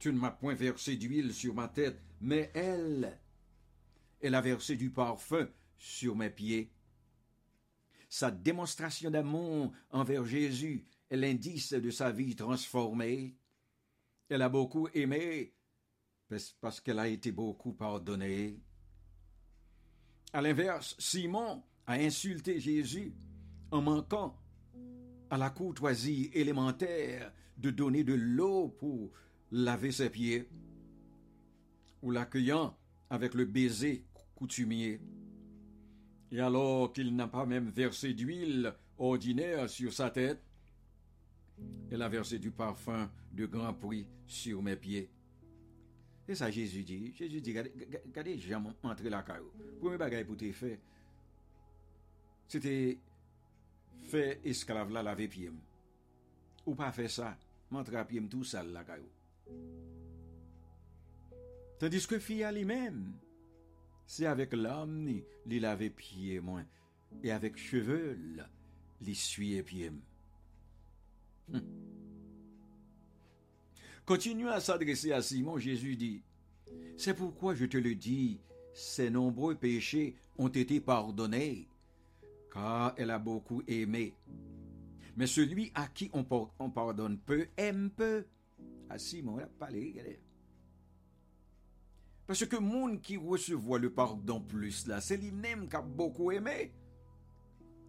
Tu 0.00 0.12
ne 0.12 0.18
m'as 0.18 0.32
point 0.32 0.54
versé 0.54 0.96
d'huile 0.96 1.32
sur 1.32 1.54
ma 1.54 1.68
tête, 1.68 2.00
mais 2.20 2.50
elle, 2.54 3.18
elle 4.24 4.34
a 4.34 4.40
versé 4.40 4.76
du 4.76 4.90
parfum 4.90 5.46
sur 5.76 6.16
mes 6.16 6.30
pieds. 6.30 6.72
Sa 8.08 8.30
démonstration 8.30 9.10
d'amour 9.10 9.70
envers 9.90 10.24
Jésus 10.24 10.86
est 11.10 11.16
l'indice 11.16 11.74
de 11.74 11.90
sa 11.90 12.10
vie 12.10 12.34
transformée. 12.34 13.36
Elle 14.30 14.40
a 14.40 14.48
beaucoup 14.48 14.88
aimé 14.94 15.54
parce 16.60 16.80
qu'elle 16.80 17.00
a 17.00 17.08
été 17.08 17.32
beaucoup 17.32 17.74
pardonnée. 17.74 18.62
À 20.32 20.40
l'inverse, 20.40 20.96
Simon 20.98 21.62
a 21.86 21.94
insulté 21.94 22.58
Jésus 22.58 23.14
en 23.70 23.82
manquant 23.82 24.40
à 25.28 25.36
la 25.36 25.50
courtoisie 25.50 26.30
élémentaire 26.32 27.30
de 27.58 27.70
donner 27.70 28.04
de 28.04 28.14
l'eau 28.14 28.68
pour 28.68 29.12
laver 29.50 29.92
ses 29.92 30.08
pieds 30.08 30.48
ou 32.00 32.10
l'accueillant 32.10 32.74
avec 33.10 33.34
le 33.34 33.44
baiser 33.44 34.06
coutumier. 34.34 35.00
Et 36.30 36.40
alors 36.40 36.92
qu'il 36.92 37.14
n'a 37.14 37.28
pas 37.28 37.46
même 37.46 37.68
versé 37.68 38.14
d'huile 38.14 38.74
ordinaire 38.98 39.68
sur 39.68 39.92
sa 39.92 40.10
tête, 40.10 40.42
elle 41.90 42.02
a 42.02 42.08
versé 42.08 42.38
du 42.38 42.50
parfum 42.50 43.10
de 43.32 43.46
grand 43.46 43.74
prix 43.74 44.06
sur 44.26 44.62
mes 44.62 44.76
pieds. 44.76 45.10
Et 46.26 46.34
ça, 46.34 46.50
Jésus 46.50 46.82
dit. 46.82 47.12
Jésus 47.14 47.40
dit, 47.40 47.54
regardez, 48.06 48.38
j'ai 48.38 48.54
entré 48.54 49.10
la 49.10 49.22
caillou. 49.22 49.50
Premier 49.78 49.98
bagage 49.98 50.24
pour 50.24 50.36
te 50.36 50.50
faire, 50.52 50.78
c'était 52.48 52.98
faire 54.02 54.36
esclave 54.44 54.90
là 54.90 55.02
laver 55.02 55.28
pied. 55.28 55.50
Ou 56.66 56.74
pas 56.74 56.92
faire 56.92 57.10
ça, 57.10 57.38
m'entrer 57.70 57.96
à 57.96 58.04
pied 58.04 58.22
tout 58.26 58.44
sale 58.44 58.72
la 58.72 58.84
caillou. 58.84 59.08
Tandis 61.78 62.06
que 62.06 62.18
fille 62.18 62.46
lui-même, 62.52 63.12
c'est 64.06 64.26
avec 64.26 64.52
l'homme, 64.52 65.08
il 65.46 65.60
laver 65.60 65.90
pied 65.90 66.40
moins, 66.40 66.66
et 67.22 67.30
avec 67.30 67.56
cheveux, 67.56 68.18
l'essuyer 69.00 69.62
pied. 69.62 69.92
Hum. 71.52 71.62
Continuant 74.06 74.50
à 74.50 74.60
s'adresser 74.60 75.12
à 75.12 75.22
Simon, 75.22 75.58
Jésus 75.58 75.96
dit, 75.96 76.22
C'est 76.96 77.14
pourquoi 77.14 77.54
je 77.54 77.64
te 77.64 77.78
le 77.78 77.94
dis, 77.94 78.38
ses 78.74 79.08
nombreux 79.08 79.54
péchés 79.54 80.16
ont 80.36 80.48
été 80.48 80.80
pardonnés, 80.80 81.68
car 82.52 82.94
elle 82.98 83.10
a 83.10 83.18
beaucoup 83.18 83.62
aimé. 83.66 84.14
Mais 85.16 85.26
celui 85.26 85.70
à 85.74 85.86
qui 85.86 86.10
on, 86.12 86.24
pardonne 86.70 87.18
peu 87.18 87.46
aime 87.56 87.90
peu. 87.90 88.26
À 88.90 88.98
Simon, 88.98 89.38
il 89.38 89.44
a 89.44 89.46
parlé. 89.46 90.20
Parce 92.26 92.46
que 92.46 92.56
monde 92.56 93.02
qui 93.02 93.16
reçoit 93.16 93.78
le 93.78 93.92
pardon 93.92 94.40
plus, 94.40 94.86
là, 94.86 95.00
c'est 95.00 95.16
lui-même 95.16 95.68
qui 95.68 95.76
a 95.76 95.82
beaucoup 95.82 96.30
aimé. 96.30 96.72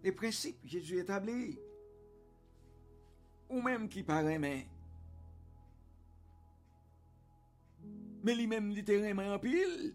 Les 0.02 0.12
principes, 0.12 0.58
Jésus 0.64 0.98
établi. 0.98 1.58
Ou 3.48 3.62
même 3.62 3.88
qui 3.88 4.02
paraît 4.02 4.38
mais 4.38 4.66
Mais 8.22 8.34
lui-même 8.34 8.70
littéralement 8.70 9.34
en 9.34 9.38
pile. 9.38 9.94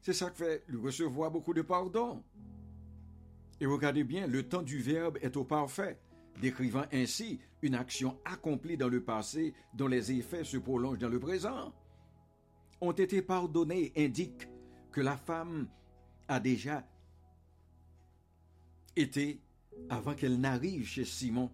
C'est 0.00 0.12
ça 0.12 0.30
qui 0.30 0.38
fait 0.38 0.64
lui 0.68 0.80
recevoir 0.80 1.30
beaucoup 1.30 1.52
de 1.52 1.62
pardon. 1.62 2.22
Et 3.60 3.66
regardez 3.66 4.04
bien, 4.04 4.26
le 4.26 4.48
temps 4.48 4.62
du 4.62 4.78
verbe 4.78 5.18
est 5.20 5.36
au 5.36 5.44
parfait, 5.44 5.98
décrivant 6.40 6.84
ainsi 6.92 7.40
une 7.62 7.74
action 7.74 8.18
accomplie 8.24 8.76
dans 8.76 8.88
le 8.88 9.02
passé 9.02 9.54
dont 9.74 9.88
les 9.88 10.12
effets 10.12 10.44
se 10.44 10.56
prolongent 10.56 11.00
dans 11.00 11.08
le 11.08 11.18
présent. 11.18 11.74
Ont 12.80 12.92
été 12.92 13.22
pardonnés 13.22 13.92
indique 13.96 14.48
que 14.92 15.00
la 15.00 15.16
femme 15.16 15.68
a 16.28 16.40
déjà 16.40 16.86
été 18.96 19.40
avant 19.88 20.14
qu'elle 20.14 20.40
n'arrive 20.40 20.86
chez 20.86 21.04
Simon. 21.04 21.50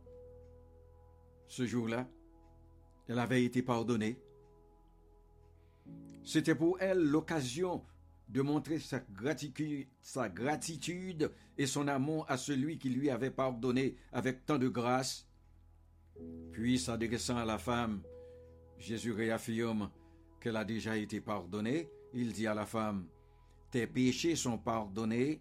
Ce 1.47 1.67
jour-là, 1.67 2.09
elle 3.09 3.19
avait 3.19 3.45
été 3.45 3.63
pardonnée. 3.63 4.19
C'était 6.25 6.55
pour 6.55 6.81
elle 6.81 6.99
l'occasion 6.99 7.85
de 8.29 8.41
montrer 8.41 8.79
sa 8.79 9.01
gratitude, 9.01 9.87
sa 10.01 10.29
gratitude 10.29 11.31
et 11.59 11.67
son 11.67 11.87
amour 11.89 12.25
à 12.29 12.39
celui 12.39 12.79
qui 12.79 12.89
lui 12.89 13.11
avait 13.11 13.31
pardonné 13.31 13.97
avec 14.13 14.47
tant 14.47 14.59
de 14.59 14.69
grâce. 14.69 15.29
Puis, 16.53 16.79
s'adressant 16.79 17.37
à 17.37 17.45
la 17.45 17.59
femme, 17.59 18.03
Jésus 18.79 19.13
réaffirme 19.13 19.91
qu'elle 20.45 20.57
a 20.57 20.65
déjà 20.67 20.95
été 20.99 21.23
pardonnée. 21.23 21.89
Il 22.13 22.35
dit 22.35 22.47
à 22.47 22.53
la 22.53 22.67
femme, 22.67 23.09
Tes 23.71 23.87
péchés 23.87 24.37
sont 24.37 24.59
pardonnés. 24.59 25.41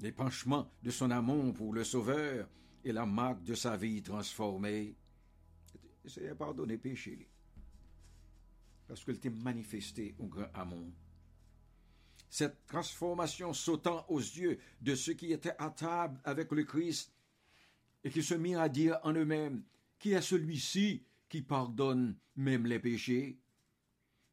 L'épanchement 0.00 0.68
de 0.82 0.90
son 0.90 1.08
amour 1.12 1.54
pour 1.54 1.72
le 1.72 1.84
Sauveur 1.84 2.48
est 2.84 2.90
la 2.90 3.06
marque 3.06 3.44
de 3.44 3.54
sa 3.54 3.76
vie 3.76 4.02
transformée. 4.02 4.96
C'est 6.04 6.36
pardonner 6.36 6.78
péché 6.78 7.28
parce 8.88 9.04
qu'elle 9.04 9.14
était 9.14 9.30
manifestée 9.30 10.16
au 10.18 10.26
grand 10.26 10.50
amour. 10.52 10.90
Cette 12.28 12.66
transformation 12.66 13.54
sautant 13.54 14.04
aux 14.08 14.18
yeux 14.18 14.58
de 14.80 14.96
ceux 14.96 15.14
qui 15.14 15.32
étaient 15.32 15.54
à 15.60 15.70
table 15.70 16.20
avec 16.24 16.50
le 16.50 16.64
Christ 16.64 17.14
et 18.02 18.10
qui 18.10 18.24
se 18.24 18.34
mirent 18.34 18.60
à 18.60 18.68
dire 18.68 18.98
en 19.04 19.12
eux-mêmes, 19.12 19.62
qui 20.00 20.12
est 20.12 20.20
celui-ci 20.20 21.04
qui 21.32 21.40
pardonne 21.40 22.14
même 22.36 22.66
les 22.66 22.78
péchés 22.78 23.40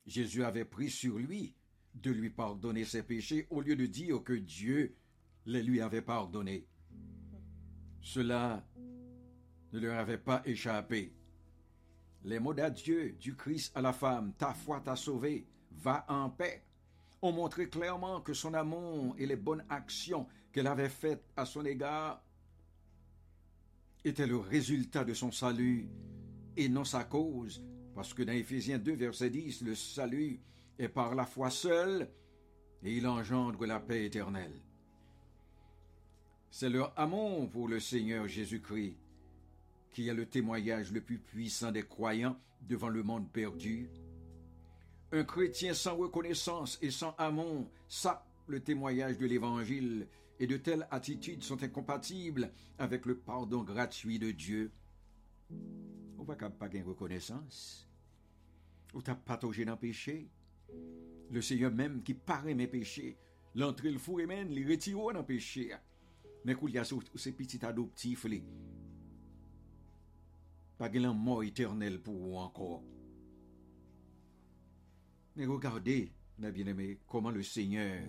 Jésus 0.06 0.44
avait 0.44 0.66
pris 0.66 0.90
sur 0.90 1.18
lui 1.18 1.56
de 1.94 2.12
lui 2.12 2.30
pardonner 2.30 2.84
ses 2.84 3.04
péchés 3.04 3.48
au 3.52 3.62
lieu 3.62 3.78
de 3.78 3.86
dire 3.86 4.22
que 4.22 4.34
Dieu 4.34 4.98
les 5.46 5.64
lui 5.64 5.80
avait 5.80 6.02
pardonnés. 6.02 6.68
Cela 8.02 8.68
ne 9.72 9.80
leur 9.80 9.98
avait 9.98 10.18
pas 10.18 10.42
échappé. 10.44 11.16
Les 12.26 12.38
mots 12.38 12.54
d'adieu 12.54 13.14
du 13.14 13.34
Christ 13.34 13.72
à 13.78 13.82
la 13.82 13.94
femme, 13.94 14.34
ta 14.34 14.54
foi 14.54 14.82
t'a 14.82 14.98
sauvé, 14.98 15.48
va 15.72 16.06
en 16.10 16.30
paix, 16.30 16.66
ont 17.22 17.32
montré 17.32 17.70
clairement 17.70 18.20
que 18.20 18.34
son 18.34 18.54
amour 18.54 19.16
et 19.18 19.26
les 19.26 19.38
bonnes 19.38 19.64
actions 19.70 20.28
qu'elle 20.52 20.68
avait 20.68 20.90
faites 20.90 21.24
à 21.38 21.46
son 21.46 21.64
égard 21.64 22.22
étaient 24.04 24.28
le 24.28 24.38
résultat 24.38 25.06
de 25.06 25.14
son 25.14 25.32
salut 25.32 25.90
et 26.60 26.68
non 26.68 26.84
sa 26.84 27.06
cause, 27.06 27.64
parce 27.96 28.14
que 28.14 28.24
dans 28.24 28.34
Éphésiens 28.34 28.80
2, 28.80 28.94
verset 28.94 29.30
10, 29.30 29.62
le 29.62 29.76
salut 29.76 30.40
est 30.78 30.90
par 30.90 31.16
la 31.16 31.26
foi 31.26 31.50
seule 31.50 32.10
et 32.84 32.98
il 32.98 33.08
engendre 33.08 33.66
la 33.66 33.80
paix 33.80 34.06
éternelle. 34.06 34.62
C'est 36.52 36.70
leur 36.70 36.94
amour 37.00 37.50
pour 37.50 37.70
le 37.70 37.80
Seigneur 37.80 38.28
Jésus-Christ 38.28 38.98
qui 39.92 40.08
est 40.08 40.14
le 40.14 40.26
témoignage 40.26 40.92
le 40.92 41.02
plus 41.02 41.18
puissant 41.18 41.72
des 41.72 41.84
croyants 41.84 42.38
devant 42.68 42.90
le 42.90 43.04
monde 43.04 43.30
perdu. 43.32 43.90
Un 45.12 45.24
chrétien 45.24 45.74
sans 45.74 45.96
reconnaissance 45.96 46.78
et 46.82 46.92
sans 46.92 47.16
amour 47.18 47.72
sape 47.88 48.28
le 48.48 48.60
témoignage 48.60 49.18
de 49.18 49.26
l'Évangile 49.26 50.08
et 50.40 50.48
de 50.48 50.58
telles 50.58 50.88
attitudes 50.92 51.44
sont 51.44 51.64
incompatibles 51.64 52.52
avec 52.78 53.06
le 53.06 53.16
pardon 53.16 53.64
gratuit 53.64 54.20
de 54.20 54.32
Dieu. 54.32 54.72
On 56.20 56.24
va 56.24 56.36
pas 56.36 56.68
de 56.68 56.84
reconnaissance. 56.84 57.88
Ou 58.94 59.02
t'as 59.02 59.16
pataugé 59.16 59.64
dans 59.66 59.74
le 59.74 59.80
péché. 59.80 60.30
Le 61.32 61.42
Seigneur 61.42 61.72
même 61.72 62.04
qui 62.04 62.14
paraît 62.14 62.56
mes 62.56 62.68
péchés, 62.68 63.18
l'entrée 63.56 63.92
le 63.92 64.00
fou 64.00 64.20
et 64.20 64.26
même, 64.26 64.50
les 64.50 64.66
retire 64.66 64.98
dans 64.98 65.12
le 65.12 65.26
péché. 65.26 65.72
Mais 66.44 66.56
qu'il 66.56 66.72
y 66.72 66.78
a 66.78 66.84
ces 66.84 67.32
petits 67.32 67.64
adoptifs, 67.64 68.26
les, 68.26 68.44
pas 70.78 70.90
de 70.90 71.00
mort 71.00 71.44
éternelle 71.44 72.02
pour 72.02 72.18
vous 72.18 72.36
encore. 72.36 72.84
Mais 75.36 75.46
regardez, 75.46 76.12
mes 76.38 76.52
bien-aimés, 76.52 77.00
comment 77.08 77.32
le 77.32 77.44
Seigneur 77.44 78.02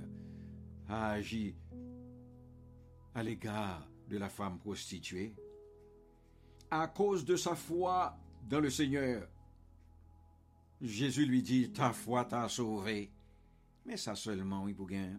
a 0.89 1.11
agi 1.11 1.55
à 3.15 3.23
l'égard 3.23 3.89
de 4.09 4.17
la 4.19 4.29
femme 4.29 4.59
prostituée. 4.59 5.35
À 6.71 6.87
cause 6.87 7.25
de 7.25 7.37
sa 7.37 7.55
foi 7.55 8.17
dans 8.49 8.61
le 8.61 8.71
Seigneur, 8.71 9.29
Jésus 10.81 11.27
lui 11.27 11.43
dit, 11.43 11.71
ta 11.73 11.93
foi 11.93 12.25
t'a 12.25 12.49
sauvé. 12.49 13.11
Mais 13.85 13.97
ça 13.97 14.15
seulement, 14.15 14.65
oui, 14.65 14.75
pour 14.75 14.87
gain. 14.87 15.19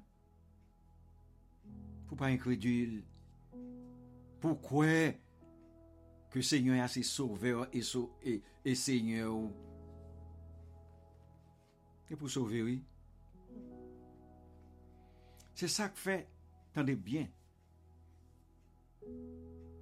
Pour 2.07 2.17
pas 2.17 2.27
incrédule. 2.27 3.03
Pourquoi 4.39 5.11
que 6.29 6.41
Seigneur 6.41 6.75
est 6.75 6.81
assez 6.81 7.03
sauveur 7.03 7.67
et, 7.73 7.81
et, 8.23 8.41
et 8.63 8.75
Seigneur 8.75 9.35
et 12.11 12.15
pour 12.17 12.29
sauver, 12.29 12.61
oui. 12.61 12.83
C'est 15.55 15.69
ça 15.69 15.87
que 15.87 15.97
fait, 15.97 16.27
tendez 16.73 16.95
bien. 16.95 17.27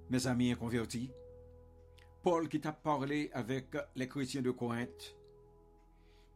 Mes 0.08 0.26
amis 0.28 0.52
inconvertis, 0.52 1.10
Paul 2.22 2.48
qui 2.48 2.60
t'a 2.60 2.72
parlé 2.72 3.30
avec 3.32 3.74
les 3.96 4.06
chrétiens 4.06 4.42
de 4.42 4.50
Corinthe, 4.50 5.16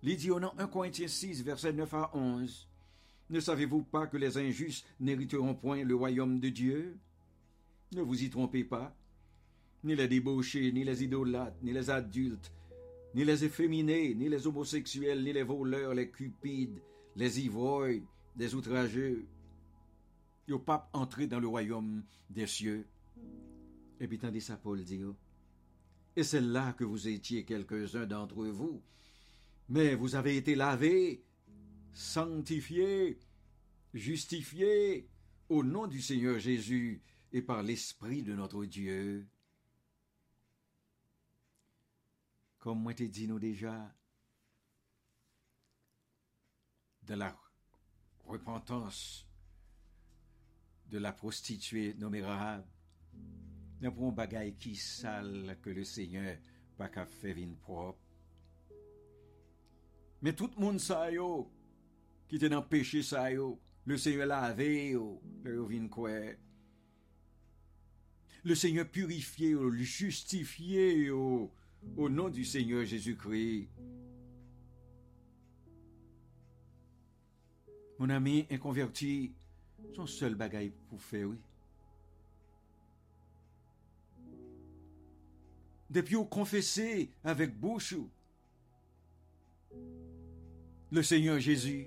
il 0.02 0.16
dit 0.16 0.30
au 0.30 0.40
nom 0.40 0.52
1 0.58 0.66
Corinthiens 0.66 1.08
6, 1.08 1.42
verset 1.42 1.72
9 1.72 1.94
à 1.94 2.10
11, 2.14 2.68
Ne 3.30 3.40
savez-vous 3.40 3.82
pas 3.82 4.06
que 4.06 4.16
les 4.16 4.38
injustes 4.38 4.86
n'hériteront 5.00 5.54
point 5.54 5.82
le 5.82 5.94
royaume 5.94 6.40
de 6.40 6.48
Dieu? 6.48 6.96
Ne 7.94 8.02
vous 8.02 8.22
y 8.22 8.30
trompez 8.30 8.64
pas. 8.64 8.94
Ni 9.82 9.94
les 9.94 10.08
débauchés, 10.08 10.72
ni 10.72 10.84
les 10.84 11.04
idolâtres, 11.04 11.56
ni 11.62 11.72
les 11.72 11.90
adultes, 11.90 12.52
ni 13.14 13.24
les 13.24 13.44
efféminés, 13.44 14.14
ni 14.14 14.28
les 14.28 14.46
homosexuels, 14.46 15.22
ni 15.22 15.32
les 15.32 15.42
voleurs, 15.42 15.94
les 15.94 16.10
cupides, 16.10 16.80
les 17.16 17.40
ivrognes, 17.40 18.04
les 18.36 18.54
outrageux. 18.54 19.26
Ils 20.48 20.58
pas 20.58 20.88
entré 20.92 21.26
dans 21.26 21.40
le 21.40 21.48
royaume 21.48 22.02
des 22.30 22.46
cieux. 22.46 22.86
Et 24.00 24.08
puis 24.08 24.18
tandis 24.18 24.40
ça 24.40 24.56
Paul 24.56 24.82
dit, 24.82 25.00
et 26.16 26.22
c'est 26.22 26.40
là 26.40 26.72
que 26.72 26.84
vous 26.84 27.08
étiez 27.08 27.44
quelques-uns 27.44 28.06
d'entre 28.06 28.46
vous, 28.46 28.82
mais 29.68 29.94
vous 29.94 30.14
avez 30.14 30.36
été 30.36 30.54
lavés, 30.54 31.24
sanctifiés, 31.92 33.18
justifiés 33.92 35.08
au 35.48 35.62
nom 35.62 35.86
du 35.86 36.00
Seigneur 36.00 36.38
Jésus 36.38 37.02
et 37.32 37.42
par 37.42 37.62
l'Esprit 37.62 38.22
de 38.22 38.34
notre 38.34 38.64
Dieu. 38.64 39.26
Comme 42.58 42.80
moi 42.80 42.94
t'ai 42.94 43.08
dit 43.08 43.28
nous 43.28 43.38
déjà, 43.38 43.94
de 47.02 47.14
la 47.14 47.36
repentance 48.24 49.26
de 50.90 50.98
la 50.98 51.12
prostituée 51.12 51.94
nommée 51.94 52.22
Rahab, 52.22 52.64
n'a 53.84 53.90
pas 53.90 54.02
un 54.02 54.12
bagaille 54.12 54.54
qui 54.54 54.74
sale 54.74 55.58
que 55.60 55.70
le 55.70 55.84
Seigneur 55.84 56.36
pas 56.76 56.88
qu'à 56.88 57.04
faire 57.04 57.36
une 57.36 57.56
propre. 57.56 57.98
Mais 60.22 60.32
tout 60.32 60.50
le 60.56 60.60
monde 60.60 60.80
ça 60.80 61.10
yo, 61.10 61.50
qui 62.26 62.36
était 62.36 62.48
dans 62.48 62.60
le 62.60 62.66
péché 62.66 63.02
ça 63.02 63.30
yo, 63.30 63.60
le 63.84 63.98
Seigneur 63.98 64.26
lavé 64.26 64.90
yo, 64.90 65.20
le 65.42 65.60
vin 65.62 65.88
quoi. 65.88 66.10
Le 68.42 68.54
Seigneur 68.54 68.88
purifié 68.88 69.50
le 69.50 69.70
justifié 69.72 71.04
yo, 71.04 71.52
au 71.96 72.08
nom 72.08 72.30
du 72.30 72.44
Seigneur 72.44 72.84
Jésus-Christ. 72.86 73.68
Mon 77.98 78.08
ami 78.08 78.46
inconverti, 78.50 79.34
son 79.94 80.06
seul 80.06 80.34
bagaille 80.34 80.72
pour 80.88 81.00
faire, 81.02 81.28
oui. 81.28 81.38
Depuis 85.94 86.16
vous 86.16 86.24
confessez 86.24 87.12
avec 87.22 87.56
bouche 87.56 87.94
le 90.90 91.02
Seigneur 91.04 91.38
Jésus. 91.38 91.86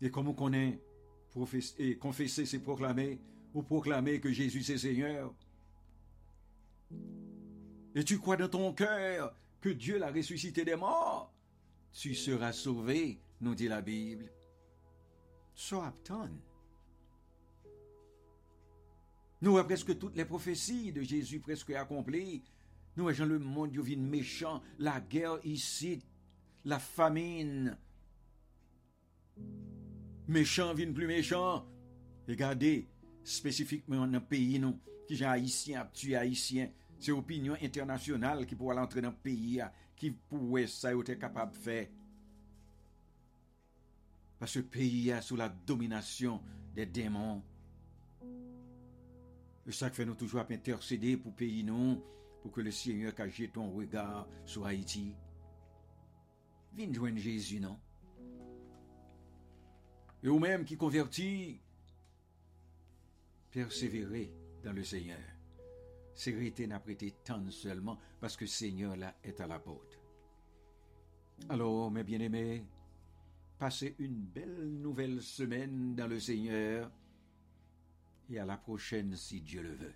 Et 0.00 0.10
comme 0.10 0.28
on 0.28 0.32
connaît, 0.32 0.80
confesser, 2.00 2.46
c'est 2.46 2.58
proclamer, 2.60 3.20
ou 3.52 3.62
proclamer 3.62 4.20
que 4.20 4.32
Jésus 4.32 4.62
c'est 4.62 4.78
Seigneur. 4.78 5.34
Et 7.94 8.02
tu 8.04 8.18
crois 8.18 8.38
dans 8.38 8.48
ton 8.48 8.72
cœur 8.72 9.36
que 9.60 9.68
Dieu 9.68 9.98
l'a 9.98 10.10
ressuscité 10.10 10.64
des 10.64 10.76
morts, 10.76 11.30
tu 11.92 12.14
seras 12.14 12.52
sauvé, 12.52 13.20
nous 13.42 13.54
dit 13.54 13.68
la 13.68 13.82
Bible. 13.82 14.32
Sois 15.54 15.94
Nous 19.42 19.58
avons 19.58 19.66
presque 19.66 19.98
toutes 19.98 20.16
les 20.16 20.24
prophéties 20.24 20.92
de 20.92 21.02
Jésus 21.02 21.40
presque 21.40 21.70
accomplies. 21.70 22.44
Nous 22.96 23.08
avons 23.08 23.24
le 23.24 23.40
monde 23.40 23.76
vient 23.76 23.96
méchant, 23.96 24.62
la 24.78 25.00
guerre 25.00 25.40
ici, 25.42 26.00
la 26.64 26.78
famine. 26.78 27.76
Méchant 30.28 30.72
vient 30.74 30.92
plus 30.92 31.08
méchant. 31.08 31.66
Regardez, 32.28 32.88
spécifiquement 33.24 34.06
dans 34.06 34.18
un 34.18 34.20
pays, 34.20 34.60
non, 34.60 34.78
qui 35.08 35.16
j'ai 35.16 35.24
haïtien, 35.24 35.90
tué 35.92 36.14
haïtien, 36.14 36.70
c'est 37.00 37.10
l'opinion 37.10 37.56
internationale 37.60 38.46
qui 38.46 38.54
pourrait 38.54 38.78
entrer 38.78 39.00
dans 39.00 39.10
le 39.10 39.16
pays, 39.16 39.60
qui 39.96 40.12
pourrait 40.12 40.68
ça 40.68 40.92
être 40.92 41.14
capable 41.14 41.50
de 41.50 41.56
faire. 41.56 41.88
Parce 44.38 44.54
que 44.54 44.60
le 44.60 44.66
pays 44.66 45.08
est 45.08 45.20
sous 45.20 45.34
la 45.34 45.48
domination 45.48 46.40
des 46.76 46.86
démons. 46.86 47.42
Ça 49.70 49.90
fait 49.90 50.04
nous 50.04 50.14
toujours 50.14 50.40
intercéder 50.40 51.16
pour 51.16 51.34
pays 51.34 51.62
non, 51.62 52.02
pour 52.42 52.52
que 52.52 52.60
le 52.60 52.70
Seigneur 52.70 53.14
cache 53.14 53.42
ton 53.52 53.70
regard 53.70 54.28
sur 54.44 54.66
Haïti. 54.66 55.14
Viens 56.74 56.92
joindre 56.92 57.18
Jésus, 57.18 57.60
non? 57.60 57.78
Et 60.22 60.28
vous-même 60.28 60.64
qui 60.64 60.76
convertis, 60.76 61.60
persévérez 63.50 64.32
dans 64.64 64.72
le 64.72 64.82
Seigneur 64.82 65.18
sécurité 66.14 66.66
n'a 66.66 66.80
prêté 66.80 67.14
tant 67.24 67.50
seulement 67.50 67.98
parce 68.20 68.36
que 68.36 68.44
le 68.44 68.48
Seigneur 68.48 68.96
là 68.96 69.14
est 69.24 69.40
à 69.40 69.46
la 69.46 69.58
porte. 69.58 69.98
Alors, 71.48 71.90
mes 71.90 72.04
bien-aimés, 72.04 72.64
passez 73.58 73.96
une 73.98 74.20
belle 74.20 74.68
nouvelle 74.80 75.20
semaine 75.22 75.94
dans 75.94 76.06
le 76.06 76.20
Seigneur 76.20 76.90
et 78.32 78.38
à 78.38 78.44
la 78.44 78.56
prochaine 78.56 79.14
si 79.16 79.40
Dieu 79.40 79.62
le 79.62 79.74
veut. 79.74 79.94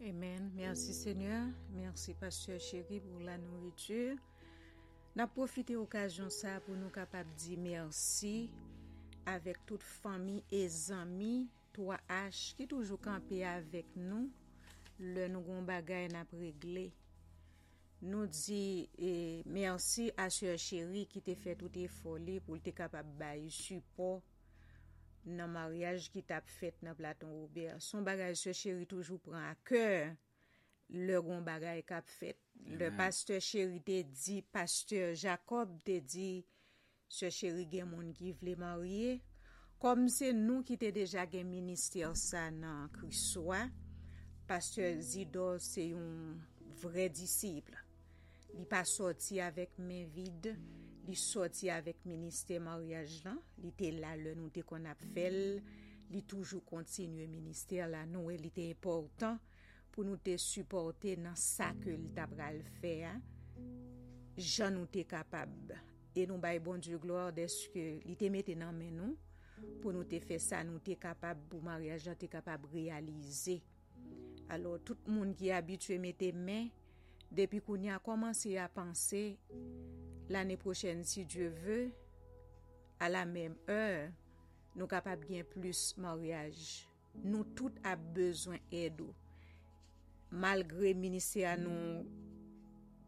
Amen. 0.00 0.50
Merci 0.54 0.94
Seigneur. 0.94 1.46
Merci 1.74 2.14
Pasteur 2.14 2.60
Chéri 2.60 3.00
pour 3.00 3.20
la 3.20 3.38
nourriture. 3.38 4.16
N'a 5.14 5.26
profité 5.26 5.76
occasion 5.76 6.28
ça 6.28 6.60
pour 6.60 6.76
nous 6.76 6.90
capables 6.90 7.30
de 7.30 7.38
dire 7.38 7.58
merci 7.58 8.50
avec 9.24 9.64
toute 9.66 9.82
famille 9.82 10.44
et 10.50 10.68
amis 10.90 11.48
toi 11.76 11.98
H, 12.08 12.54
qui 12.56 12.66
toujours 12.66 13.00
campé 13.00 13.44
avec 13.44 13.84
nous, 13.96 14.30
le 14.98 15.26
nou 15.28 15.44
goun 15.44 15.66
bagay 15.68 16.06
nap 16.08 16.30
regle. 16.32 16.86
Nou 18.00 18.24
di 18.32 18.86
e, 18.96 19.10
mersi 19.52 20.06
a 20.16 20.30
sè 20.32 20.54
chéri 20.60 21.04
ki 21.12 21.20
te 21.26 21.34
fè 21.36 21.52
tout 21.60 21.76
e 21.76 21.84
foli 21.98 22.38
pou 22.46 22.56
te 22.64 22.72
kapab 22.76 23.08
bayi 23.20 23.50
support 23.52 24.24
nan 25.26 25.52
maryaj 25.54 26.08
ki 26.14 26.22
tap 26.26 26.48
fèt 26.50 26.82
nan 26.86 26.96
Platon 26.98 27.32
Robert. 27.32 27.82
Son 27.82 28.06
bagaj 28.06 28.36
se 28.40 28.54
chéri 28.56 28.86
toujou 28.90 29.18
pran 29.22 29.42
a 29.50 29.54
kèr 29.66 30.14
le 30.94 31.18
ron 31.18 31.44
bagaj 31.46 31.82
kap 31.88 32.08
fèt. 32.10 32.38
Le 32.66 32.90
pasteur 32.96 33.40
chéri 33.42 33.80
te 33.84 34.00
di, 34.06 34.40
pasteur 34.54 35.14
Jacob 35.14 35.74
te 35.86 35.98
di, 36.00 36.44
se 37.08 37.30
chéri 37.30 37.66
gen 37.70 37.90
moun 37.90 38.12
ki 38.16 38.32
vle 38.40 38.56
marye. 38.60 39.18
Kom 39.82 40.06
se 40.12 40.32
nou 40.34 40.64
ki 40.66 40.78
te 40.80 40.90
deja 40.94 41.26
gen 41.30 41.50
minister 41.50 42.14
sa 42.16 42.46
nan 42.54 42.88
kriswa, 42.94 43.66
pasteur 44.48 44.96
Zido 45.04 45.50
se 45.62 45.90
yon 45.90 46.38
vre 46.80 47.10
disiple. 47.12 47.76
Li 48.56 48.64
pa 48.70 48.82
soti 48.88 49.42
avèk 49.44 49.76
men 49.82 50.06
vide, 50.14 50.54
Li 51.06 51.14
soti 51.14 51.68
avèk 51.70 52.00
minister 52.08 52.58
maryaj 52.62 53.20
lan, 53.22 53.36
li 53.62 53.70
te 53.78 53.92
la 53.94 54.16
lè 54.18 54.32
nou 54.34 54.50
te 54.50 54.64
kon 54.66 54.88
ap 54.90 55.02
fèl, 55.14 55.60
li 56.10 56.22
toujou 56.26 56.64
kontinu 56.66 57.26
minister 57.30 57.86
la 57.90 58.02
nou, 58.10 58.32
e 58.32 58.38
li 58.40 58.50
te 58.54 58.64
important 58.66 59.38
pou 59.94 60.02
nou 60.06 60.18
te 60.18 60.34
supporte 60.42 61.14
nan 61.20 61.38
sa 61.38 61.70
ke 61.78 61.94
li 61.94 62.10
tabral 62.16 62.58
fè, 62.80 62.96
jan 64.36 64.74
nou 64.74 64.90
te 64.90 65.06
kapab. 65.08 65.72
E 66.16 66.24
nou 66.26 66.42
bay 66.42 66.58
bon 66.62 66.82
diyo 66.82 66.98
gloor 67.00 67.30
deske 67.36 67.84
li 68.02 68.16
te 68.18 68.32
mette 68.32 68.56
nan 68.58 68.74
men 68.74 68.98
nou, 68.98 69.14
pou 69.82 69.94
nou 69.94 70.04
te 70.08 70.18
fè 70.20 70.40
sa 70.42 70.64
nou 70.66 70.82
te 70.84 70.98
kapab 71.00 71.38
pou 71.52 71.62
maryaj 71.64 72.10
lan 72.10 72.18
te 72.18 72.28
kapab 72.32 72.66
realize. 72.74 73.60
Alors 74.50 74.82
tout 74.82 75.06
moun 75.06 75.32
ki 75.38 75.54
abitue 75.54 76.00
mette 76.02 76.32
men, 76.34 76.68
depi 77.30 77.62
koun 77.62 77.86
ya 77.88 78.00
komanse 78.02 78.56
a 78.58 78.66
panse, 78.72 79.22
l'anè 80.32 80.56
prochen 80.60 81.04
si 81.06 81.24
Dieu 81.28 81.52
vè, 81.64 81.80
a 83.02 83.08
la 83.12 83.24
mèm 83.28 83.56
eur, 83.70 84.10
nou 84.76 84.88
kapap 84.90 85.24
gen 85.28 85.46
plus 85.52 85.92
maryaj. 86.00 86.58
Nou 87.24 87.46
tout 87.56 87.76
ap 87.86 88.00
bezwen 88.16 88.60
edo. 88.74 89.08
Malgre 90.32 90.92
minise 90.98 91.46
a 91.48 91.54
nou 91.60 92.04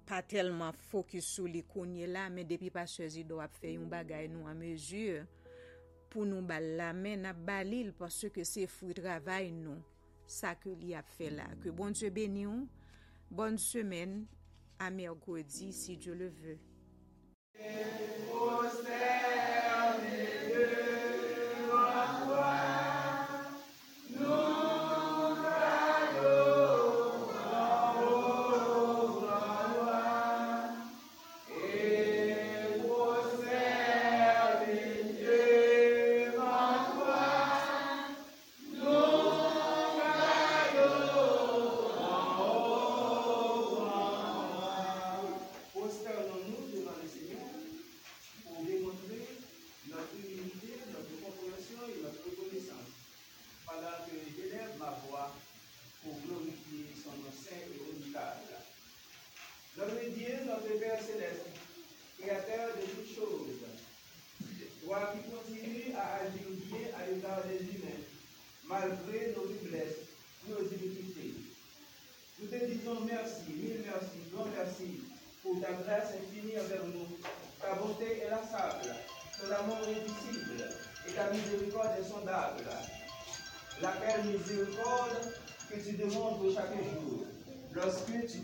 pa 0.09 0.22
telman 0.24 0.76
fokus 0.88 1.28
sou 1.35 1.48
li 1.50 1.61
konye 1.68 2.09
la, 2.09 2.28
men 2.33 2.48
depi 2.48 2.70
pa 2.72 2.87
sezi 2.88 3.26
do 3.28 3.42
ap 3.44 3.52
fe 3.61 3.74
yon 3.74 3.90
bagay 3.92 4.31
nou 4.33 4.48
a 4.48 4.54
mezur, 4.57 5.26
pou 6.09 6.24
nou 6.24 6.40
bal 6.48 6.64
la 6.78 6.94
men 6.96 7.26
ap 7.28 7.40
balil 7.48 7.92
pwase 7.96 8.31
ke 8.33 8.46
se 8.48 8.64
fwi 8.70 8.96
travay 8.96 9.50
nou 9.52 9.76
sa 10.28 10.54
ke 10.57 10.72
li 10.81 10.94
ap 10.96 11.09
fe 11.18 11.28
la. 11.35 11.50
Ke 11.61 11.72
bon 11.74 11.92
Diyo 11.96 12.12
beni 12.14 12.46
ou, 12.48 12.64
bon 13.28 13.61
semen, 13.61 14.22
a 14.81 14.88
merkodi 14.94 15.72
si 15.76 15.98
Diyo 16.00 16.16
le 16.16 16.33
vè. 16.33 16.57
Yeah. 17.61 18.38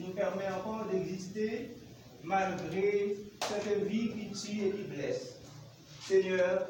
Nous 0.06 0.12
permets 0.12 0.48
encore 0.48 0.86
d'exister 0.90 1.70
malgré 2.22 3.16
cette 3.48 3.84
vie 3.86 4.10
qui 4.10 4.30
tue 4.32 4.66
et 4.66 4.70
qui 4.70 4.82
blesse. 4.82 5.36
Seigneur, 6.06 6.66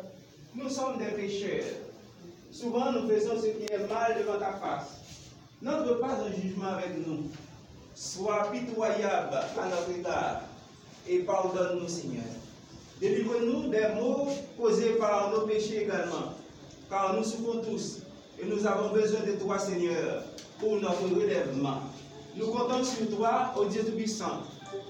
nous 0.54 0.68
sommes 0.68 0.98
des 0.98 1.10
pécheurs. 1.20 1.64
Souvent 2.50 2.92
nous 2.92 3.08
faisons 3.08 3.40
ce 3.40 3.46
qui 3.46 3.72
est 3.72 3.88
mal 3.88 4.16
devant 4.18 4.38
ta 4.38 4.52
face. 4.52 5.00
N'entre 5.60 5.98
pas 6.00 6.18
en 6.22 6.40
jugement 6.40 6.68
avec 6.68 7.06
nous. 7.06 7.30
Sois 7.94 8.50
pitoyable 8.52 9.36
à 9.36 9.68
notre 9.68 9.98
égard 9.98 10.40
et 11.08 11.20
pardonne-nous, 11.20 11.88
Seigneur. 11.88 12.24
Délivre-nous 13.00 13.68
des 13.68 13.88
maux 13.94 14.28
causés 14.58 14.94
par 14.94 15.30
nos 15.30 15.46
péchés 15.46 15.84
également, 15.84 16.34
car 16.88 17.14
nous 17.14 17.24
souffrons 17.24 17.60
tous 17.60 17.98
et 18.40 18.46
nous 18.46 18.66
avons 18.66 18.92
besoin 18.92 19.20
de 19.20 19.32
toi, 19.32 19.58
Seigneur, 19.58 20.22
pour 20.58 20.80
notre 20.80 21.04
relèvement. 21.04 21.82
Nous 22.36 22.46
comptons 22.48 22.82
sur 22.82 23.08
toi, 23.16 23.54
ô 23.56 23.64
Dieu 23.66 23.84
Tout-Puissant, 23.84 24.42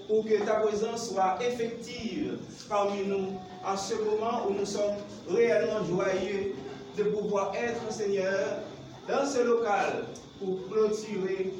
pour 0.09 0.25
que 0.25 0.43
ta 0.47 0.55
présence 0.55 1.11
soit 1.11 1.39
effective 1.43 2.39
parmi 2.71 3.05
nous 3.07 3.39
en 3.63 3.77
ce 3.77 3.95
moment 3.97 4.47
où 4.49 4.55
nous 4.55 4.65
sommes 4.65 4.97
réellement 5.29 5.85
joyeux 5.85 6.55
de 6.97 7.03
pouvoir 7.05 7.53
être, 7.55 7.93
Seigneur, 7.93 8.61
dans 9.07 9.27
ce 9.27 9.43
local 9.43 10.07
pour 10.39 10.67
clôturer 10.69 11.53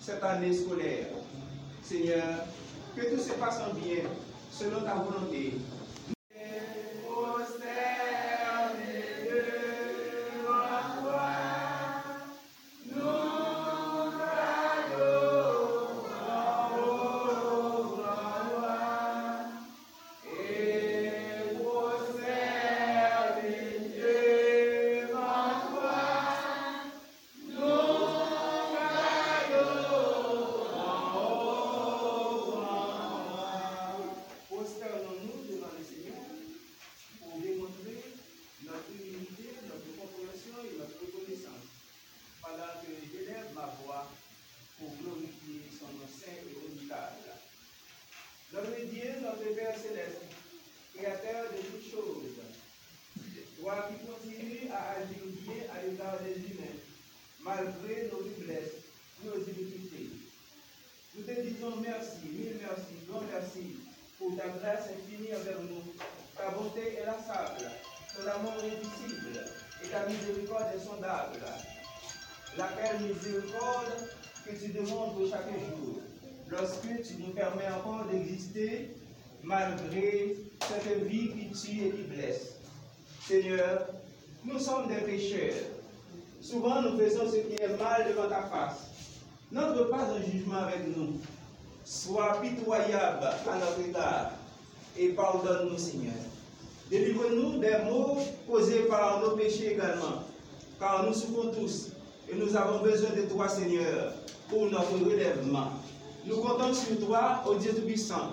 cette 0.00 0.22
année 0.22 0.52
scolaire. 0.52 1.08
Seigneur, 1.82 2.46
que 2.94 3.02
tout 3.12 3.20
se 3.20 3.32
passe 3.32 3.58
en 3.68 3.74
bien, 3.74 4.04
selon 4.52 4.80
ta 4.82 4.94
volonté. 4.94 5.54
Malgré 57.56 58.08
nos 58.12 58.20
faiblesses, 58.20 58.84
nos 59.24 59.36
iniquités. 59.36 60.10
Nous 61.14 61.22
te 61.24 61.40
disons 61.40 61.76
merci, 61.80 62.28
mille 62.32 62.58
merci, 62.60 62.94
grand 63.08 63.22
merci 63.32 63.78
pour 64.18 64.36
ta 64.36 64.48
grâce 64.48 64.90
infinie 64.92 65.34
envers 65.34 65.60
nous. 65.62 65.82
Ta 66.36 66.50
bonté 66.50 66.98
est 66.98 67.06
lassable, 67.06 67.64
ton 68.14 68.28
amour 68.28 68.52
indicible 68.60 69.40
et 69.82 69.88
ta 69.88 70.06
miséricorde 70.06 70.66
est 70.74 70.84
sondable. 70.84 71.40
Laquelle 72.58 73.00
miséricorde 73.00 74.10
que 74.44 74.50
tu 74.52 74.72
demandes 74.72 75.30
chaque 75.30 75.48
jour, 75.48 76.00
lorsque 76.48 77.02
tu 77.06 77.14
nous 77.20 77.32
permets 77.32 77.68
encore 77.68 78.06
d'exister 78.06 78.90
malgré 79.42 80.36
cette 80.60 81.04
vie 81.04 81.30
qui 81.30 81.50
tue 81.52 81.86
et 81.86 81.90
qui 81.90 82.02
blesse. 82.02 82.56
Seigneur, 83.26 83.88
nous 84.44 84.58
sommes 84.58 84.88
des 84.88 85.00
pécheurs. 85.00 85.75
Souvent 86.48 86.80
nous 86.80 86.96
faisons 86.96 87.28
ce 87.28 87.38
qui 87.38 87.60
est 87.60 87.76
mal 87.76 88.06
devant 88.08 88.28
ta 88.28 88.42
face. 88.42 88.86
N'entre 89.50 89.90
pas 89.90 90.04
en 90.04 90.22
jugement 90.30 90.58
avec 90.58 90.96
nous. 90.96 91.14
Sois 91.84 92.40
pitoyable 92.40 93.24
à 93.24 93.58
notre 93.58 93.88
égard 93.88 94.30
et 94.96 95.08
pardonne-nous, 95.08 95.76
Seigneur. 95.76 96.14
Délivre-nous 96.88 97.58
des 97.58 97.78
maux 97.90 98.18
causés 98.48 98.82
par 98.88 99.20
nos 99.20 99.30
péchés 99.30 99.72
également, 99.72 100.22
car 100.78 101.04
nous 101.04 101.14
souffrons 101.14 101.50
tous 101.50 101.88
et 102.30 102.36
nous 102.36 102.56
avons 102.56 102.78
besoin 102.80 103.10
de 103.10 103.22
toi, 103.22 103.48
Seigneur, 103.48 104.12
pour 104.48 104.66
notre 104.66 105.04
relèvement. 105.04 105.70
Nous 106.26 106.36
comptons 106.36 106.72
sur 106.72 106.96
toi, 107.04 107.42
ô 107.44 107.54
Dieu 107.56 107.72
Tout-Puissant, 107.74 108.30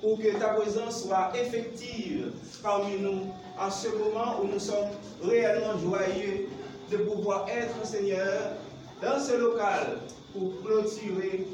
pour 0.00 0.18
que 0.18 0.38
ta 0.38 0.48
présence 0.54 1.02
soit 1.02 1.30
effective 1.34 2.32
parmi 2.62 2.96
nous 2.98 3.26
en 3.58 3.70
ce 3.70 3.88
moment 3.88 4.40
où 4.42 4.46
nous 4.46 4.58
sommes 4.58 4.88
réellement 5.22 5.78
joyeux 5.78 6.48
de 6.90 6.96
pouvoir 6.98 7.48
être, 7.48 7.86
Seigneur, 7.86 8.56
dans 9.00 9.18
ce 9.20 9.36
local 9.36 9.98
pour 10.32 10.60
clôturer 10.62 11.46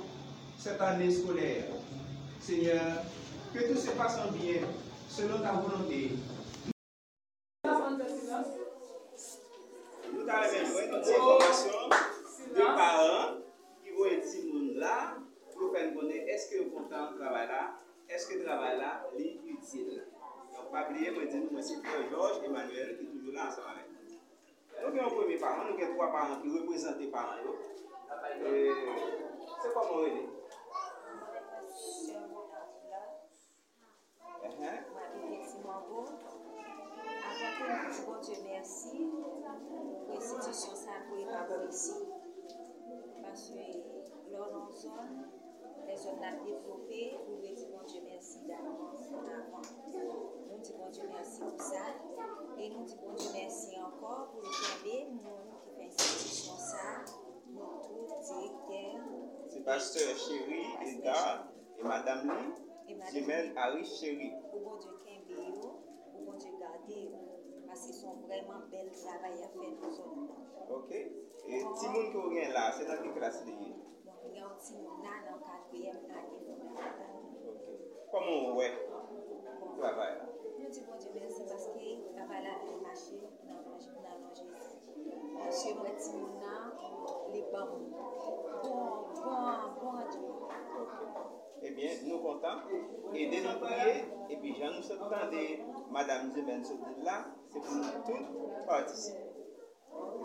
cette 0.59 0.81
année 0.81 1.11
scolaire. 1.11 1.65
Seigneur, 2.41 3.03
que 3.53 3.73
tout 3.73 3.79
se 3.79 3.91
passe 3.91 4.19
en 4.19 4.33
bien, 4.33 4.63
selon 5.09 5.39
ta 5.41 5.53
volonté. 5.53 6.13
Nous 7.65 7.71
avons 7.71 7.87
information 7.87 8.29
de 12.55 12.61
parents 12.61 13.37
qui 13.83 13.91
vont 13.91 14.07
être 14.07 14.79
là 14.79 15.17
pour 15.55 15.73
faire 15.73 15.95
connaître 15.95 16.29
est-ce 16.29 16.51
que 16.51 16.63
vous 16.65 16.71
comptez 16.71 16.95
travail 17.19 17.49
là, 17.49 17.79
est-ce 18.09 18.33
eske 18.33 18.45
travay 18.45 18.79
la 18.79 19.03
li 19.17 19.41
utile. 19.45 20.05
Donk 20.55 20.71
pa 20.73 20.87
bliye 20.89 21.11
mwen 21.13 21.29
di 21.33 21.41
nou 21.43 21.57
mwen 21.57 21.65
se 21.67 21.81
Pierre 21.83 22.07
Georges 22.13 22.45
Emmanuel 22.47 22.95
ki 22.99 23.09
toujou 23.11 23.35
la 23.35 23.49
ansan 23.49 23.67
ane. 23.73 23.96
Nou 24.83 24.93
gen 24.93 25.03
yon 25.03 25.15
premi 25.17 25.37
paran, 25.41 25.65
nou 25.67 25.79
gen 25.81 25.95
3 25.97 26.13
paran 26.15 26.41
ki 26.41 26.49
disons 26.49 26.67
bon 38.07 38.21
Dieu 38.21 38.37
merci 38.45 39.07
les 41.17 41.25
parents 41.25 41.69
ici. 41.69 41.95
Parce 43.23 43.51
que 43.51 44.33
dans 44.33 44.71
zone, 44.73 45.29
les 45.87 45.97
zones 45.97 46.23
a 46.23 46.33
développé, 46.45 47.19
nous 47.29 47.41
dire 47.41 47.69
bon 47.71 47.87
Dieu 47.87 48.01
merci. 48.05 48.39
di 50.67 50.73
bon 50.75 50.91
Diyo 50.91 51.07
mersi 51.15 51.41
pou 51.47 51.63
sa. 51.63 51.83
E 52.59 52.65
nou 52.75 52.83
di 52.83 52.95
bon 52.99 53.15
Diyo 53.15 53.31
mersi 53.39 53.77
ankor 53.79 54.33
pou 54.33 54.43
nou 54.43 54.55
kebe 54.59 54.97
moun 55.15 55.61
ki 55.63 55.71
pensi 55.79 56.09
di 56.19 56.31
chan 56.35 56.59
sa. 56.59 56.87
Nou 57.55 57.79
tout 57.87 58.11
direkter. 58.27 58.99
Se 59.53 59.63
pasteur 59.63 60.11
chéri, 60.19 60.65
Eda, 60.89 61.47
e 61.79 61.87
madame 61.87 62.35
li, 62.35 62.99
jemel 63.15 63.53
Arif 63.55 63.93
chéri. 63.95 64.33
Ou 64.51 64.65
bon 64.65 64.83
Diyo 64.83 64.97
kebe 65.07 65.39
yo, 65.39 65.71
ou 66.17 66.27
bon 66.27 66.43
Diyo 66.43 66.59
gade 66.59 66.99
yo. 66.99 67.23
Asi 67.71 67.95
son 67.95 68.27
vreman 68.27 68.67
bel 68.73 68.91
travay 68.91 69.39
a 69.47 69.51
fè 69.55 69.71
nou 69.71 69.95
son 69.95 70.17
moun. 70.19 70.47
Ok. 70.81 70.91
E 71.47 71.63
ti 71.79 71.93
moun 71.95 72.11
ki 72.11 72.19
ou 72.19 72.33
gen 72.35 72.51
la, 72.57 72.73
se 72.75 72.89
nan 72.91 73.05
ki 73.05 73.15
klas 73.15 73.39
li 73.47 73.55
ye? 73.55 73.71
Moun 74.09 74.35
gen 74.35 74.49
ou 74.51 74.59
ti 74.67 74.81
moun 74.83 74.99
nan 75.07 75.31
an 75.31 75.39
katweyem 75.47 76.03
nan 76.11 76.27
gen 76.33 76.59
moun 76.59 76.75
nan. 76.75 77.23
Ok. 77.55 77.71
Koman 78.11 78.41
ou 78.49 78.59
wè? 78.59 78.73
Travay 79.77 80.17
la? 80.17 80.46
Nous 80.67 80.73
disons 80.73 80.87
bon 80.91 80.99
Dieu 80.99 81.11
merci 81.15 81.43
parce 81.49 81.67
que 81.67 81.79
le 81.79 82.17
travail 82.17 82.43
là 82.43 82.51
a 82.59 82.83
marché 82.83 83.15
dans 83.47 83.55
dans 83.71 83.79
Jésus. 83.79 83.91
Monsieur 85.47 85.75
moi 85.77 85.87
petit 85.95 86.11
monde 86.11 86.41
là, 86.43 86.73
les 87.33 87.43
bons, 87.43 87.71
bon, 88.65 88.81
bon, 89.23 89.37
bon 89.81 89.93
nou. 89.93 90.37
E 91.63 91.71
de 93.31 93.39
nou 93.45 93.55
priye, 93.63 93.95
e 94.27 94.41
pi 94.43 94.57
jan 94.59 94.75
nou 94.75 94.83
se 94.83 94.99
tande 94.99 95.45
Madame 95.95 96.35
Zemen 96.35 96.65
se 96.67 96.75
dit 96.83 97.01
la, 97.07 97.17
se 97.53 97.63
pou 97.63 97.79
nou 97.79 98.03
tout 98.11 98.67
partisipe. 98.67 99.23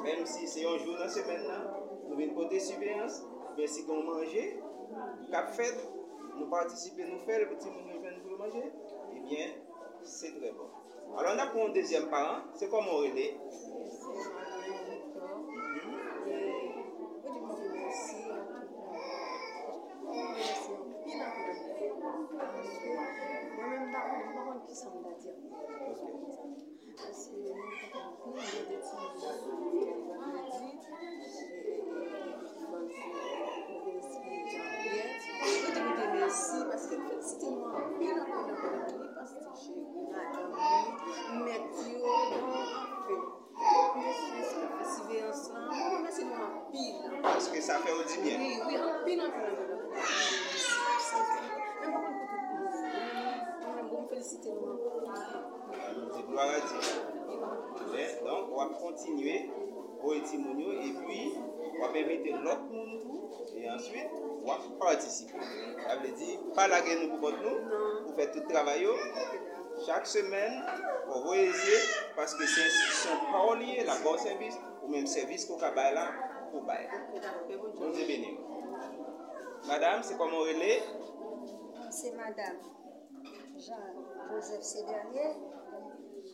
Mem 0.02 0.26
si 0.26 0.50
se 0.50 0.66
yon 0.66 0.82
jou 0.82 0.98
nan 0.98 1.10
semen 1.14 1.46
nan, 1.46 1.68
nou 2.08 2.18
ven 2.18 2.34
kote 2.38 2.60
subeyans, 2.66 3.22
ben 3.58 3.70
si 3.70 3.86
kon 3.86 4.06
manje, 4.10 4.48
kap 5.30 5.54
fet, 5.58 5.86
nou 6.34 6.50
partisipe 6.50 7.06
nou 7.06 7.22
fel, 7.30 7.46
peti 7.54 7.70
moun 7.70 7.92
nou 7.94 8.02
ven 8.06 8.24
pou 8.26 8.42
manje, 8.42 8.66
ebyen, 9.20 9.60
se 10.04 10.28
tre 10.28 10.52
bon. 10.52 10.70
Alors, 11.18 11.34
on 11.36 11.40
a 11.40 11.48
pou 11.48 11.62
un 11.62 11.70
deuxième 11.70 12.10
parent, 12.10 12.42
se 12.56 12.66
komon 12.66 12.98
rele. 12.98 13.38
Paske 24.62 24.76
sa 36.72 36.78
fe 36.78 36.96
ou 36.96 38.00
di 38.00 38.06
bien. 38.06 38.91
C'est 56.14 56.28
gloire 56.28 56.48
à 56.48 56.60
Dieu. 56.60 56.80
Ok? 57.76 58.24
Donc, 58.26 58.44
on 58.52 58.58
va 58.58 58.66
continuer 58.78 59.50
au 60.04 60.14
étimonio 60.14 60.72
et 60.72 60.94
puis 61.06 61.34
on 61.78 61.82
va 61.82 61.88
inviter 62.00 62.32
l'autre 62.32 62.64
monde 62.72 63.00
et 63.56 63.70
ensuite 63.70 64.10
on 64.44 64.48
va 64.48 64.58
participer. 64.80 65.40
Ça 65.88 65.96
veut 65.98 66.12
dire, 66.12 66.40
pas 66.56 66.68
la 66.68 66.82
guerre 66.82 67.00
nous 67.02 67.18
pour 67.18 67.32
nous, 67.32 68.06
pour 68.06 68.16
faire 68.16 68.32
tout 68.32 68.40
le 68.40 68.54
travail. 68.54 68.88
Chaque 69.86 70.06
semaine, 70.06 70.64
on 71.08 71.22
va 71.22 71.38
essayer 71.38 71.78
parce 72.16 72.36
que 72.36 72.46
c'est 72.46 72.64
institution 72.66 73.12
parolier, 73.32 73.84
la 73.86 73.96
bon 74.04 74.18
service 74.18 74.58
ou 74.84 74.90
même 74.90 75.08
service 75.08 75.46
qu'on 75.46 75.58
a 75.60 75.92
là 75.92 76.31
bailler. 76.60 76.90
Bon 77.78 77.90
Dieu 77.92 78.06
béni. 78.06 78.38
Madame, 79.68 80.04
c'est 80.04 80.18
comment 80.18 80.40
relais? 80.40 80.84
C'est 81.90 82.12
Madame 82.12 82.58
Jean-Joseph 83.58 84.62
Cédrier. 84.62 85.36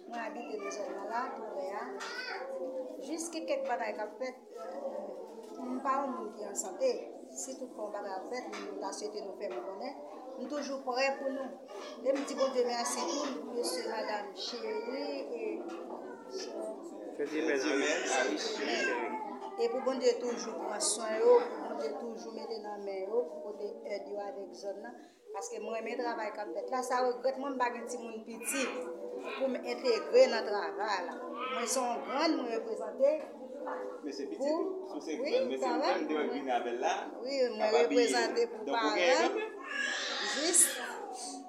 Moi, 0.07 0.17
habite 0.25 0.57
dans 0.57 0.71
zone 0.71 1.09
là, 1.09 1.25
Montréal. 1.37 1.97
Jusqu'à 3.01 3.41
quelques 3.41 3.67
bagages 3.67 3.95
qu'a 3.97 4.07
fait, 4.19 4.35
nous 5.59 5.79
parlons 5.81 6.23
de 6.23 6.35
qui 6.35 6.43
est 6.43 6.47
en 6.47 6.55
santé. 6.55 7.11
Si 7.31 7.57
tout 7.59 7.67
le 7.67 7.91
bagage 7.91 8.11
a 8.11 8.21
fait, 8.29 8.43
nous 8.49 8.81
avons 8.81 8.93
souhaité 8.93 9.21
nous 9.21 9.35
faire 9.37 9.49
connaître. 9.49 9.97
Nous 10.39 10.47
sommes 10.49 10.59
toujours 10.59 10.83
prêts 10.83 11.17
pour 11.19 11.29
nous. 11.31 12.07
Et 12.07 12.13
nous 12.13 12.23
disons 12.23 12.37
bon 12.37 12.53
Dieu 12.53 12.63
merci 12.65 12.99
pour 13.43 13.53
monsieur, 13.53 13.89
madame 13.89 14.35
Chérie 14.35 15.25
et 15.33 15.59
Jemel 17.19 18.03
Harry 18.13 18.37
Chéri. 18.37 19.16
E 19.57 19.67
pou 19.69 19.81
bon 19.81 19.97
de 19.97 20.11
toujou 20.21 20.53
pran 20.53 20.79
son 20.79 21.13
yo, 21.17 21.37
pou 21.41 21.69
bon 21.69 21.79
de 21.81 21.87
toujou 21.97 22.33
mette 22.35 22.59
nan 22.61 22.83
men 22.85 23.07
yo, 23.07 23.23
pou 23.29 23.39
pou 23.41 23.53
de 23.57 23.69
ed 23.89 24.05
yo 24.11 24.19
avek 24.21 24.51
zon 24.53 24.83
nan. 24.83 24.93
Paske 25.33 25.57
mwen 25.63 25.81
men 25.85 25.97
travay 25.97 26.29
kap 26.35 26.51
pet 26.53 26.69
la, 26.73 26.83
sa 26.85 26.99
regret 27.05 27.39
mwen 27.41 27.57
bagen 27.57 27.87
ti 27.89 27.97
moun 27.97 28.21
piti 28.27 28.61
pou 29.39 29.49
mwen 29.49 29.65
entegre 29.65 30.27
nan 30.33 30.45
travay 30.45 30.99
la. 31.07 31.17
Mwen 31.55 31.71
son 31.73 32.05
gran 32.05 32.37
mwen 32.37 32.53
reprezentè. 32.53 33.15
Mwen 34.03 34.13
se 34.19 34.27
piti, 34.29 34.53
sou 34.91 35.01
se 35.07 35.17
gran, 35.23 35.49
mwen 35.49 35.63
se 35.63 35.73
mwen 35.81 36.05
dewa 36.11 36.27
gwen 36.29 36.53
avè 36.59 36.75
la. 36.83 36.93
Oui, 37.23 37.41
mwen 37.57 37.75
reprezentè 37.79 38.45
pou 38.53 38.77
parè. 38.77 39.09
Jist. 40.37 40.86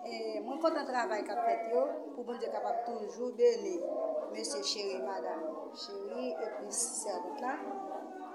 E, 0.08 0.40
mwen 0.40 0.58
kontan 0.62 0.86
travay 0.88 1.22
kap 1.28 1.40
fet 1.44 1.66
yo, 1.68 1.82
pou 2.14 2.24
bon 2.24 2.38
diyo 2.40 2.48
kapap 2.52 2.80
toujou 2.86 3.28
bene, 3.36 3.74
mwen 4.30 4.46
se 4.50 4.62
chéri 4.64 5.02
madame, 5.04 5.50
chéri 5.76 6.30
epi 6.32 6.70
servout 6.72 7.42
la, 7.44 7.52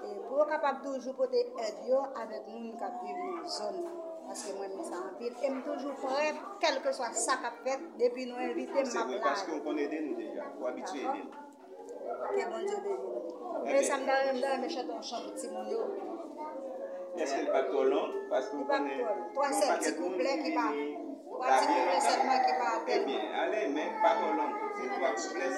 e, 0.06 0.12
pou 0.28 0.46
kapap 0.52 0.84
toujou 0.84 1.18
pote 1.18 1.42
ed 1.66 1.80
yo, 1.90 2.04
avèk 2.22 2.46
moun 2.52 2.76
kap 2.78 3.00
viv 3.02 3.18
nou 3.24 3.50
zon, 3.58 3.80
paske 4.28 4.54
mwen 4.60 4.76
mwen 4.76 4.86
sa 4.86 5.00
anpil, 5.02 5.34
e 5.34 5.50
m 5.50 5.64
toujou 5.66 5.98
prep, 6.04 6.44
kelke 6.62 6.94
swa 6.94 7.10
sa 7.18 7.40
kap 7.42 7.58
fet, 7.66 7.88
depi 7.98 8.28
nou 8.30 8.44
evite 8.52 8.86
m 8.86 8.86
ap 8.86 8.86
la. 8.86 8.94
Se 8.94 9.06
mwen 9.10 9.24
paske 9.26 9.58
m 9.58 9.64
kon 9.66 9.82
eden 9.88 10.12
nou 10.12 10.22
deja, 10.22 10.50
ou 10.60 10.70
abitue 10.70 11.02
eden. 11.02 11.32
Ke 12.36 12.50
bon 12.52 12.68
diyo 12.68 12.84
bene. 12.86 13.16
Mwen 13.64 13.88
sa 13.88 13.98
m 13.98 14.06
dare 14.12 14.36
m 14.36 14.44
dare 14.46 14.62
me 14.62 14.70
cheton 14.70 15.02
chan 15.02 15.26
piti 15.26 15.50
moun 15.56 15.74
yo. 15.74 15.88
Eske 17.18 17.48
l 17.48 17.50
pa 17.50 17.66
tolon? 17.72 18.14
L 18.14 18.30
pa 18.30 18.46
tolon, 18.52 19.26
3 19.40 19.58
set 19.58 19.88
ti 19.88 19.98
kouple 19.98 20.38
ki 20.46 20.54
pa. 20.60 20.70
Bon 21.34 21.42
sept 21.42 21.42
paquet 21.42 21.42
petits 21.42 21.42
de 21.42 21.42
monde 21.42 21.42
couplets 21.42 21.42
qui 21.42 21.42
partent. 21.42 21.42
dit, 21.42 21.42
Trois 21.42 21.48
la 21.48 21.58
petits 21.58 21.68
vie 21.68 21.74
couplets 21.74 21.94
longtemps. 21.94 22.10
seulement 22.10 22.40
qui 22.46 22.54
partent. 22.60 22.88
Eh 22.88 23.00
bien, 23.06 23.24
allez, 23.42 23.68
même 23.68 24.02
pas 24.02 24.14
trop 24.16 24.34
long. 24.34 24.52
C'est 24.76 24.90
trois 24.96 25.14
couplets. 25.16 25.58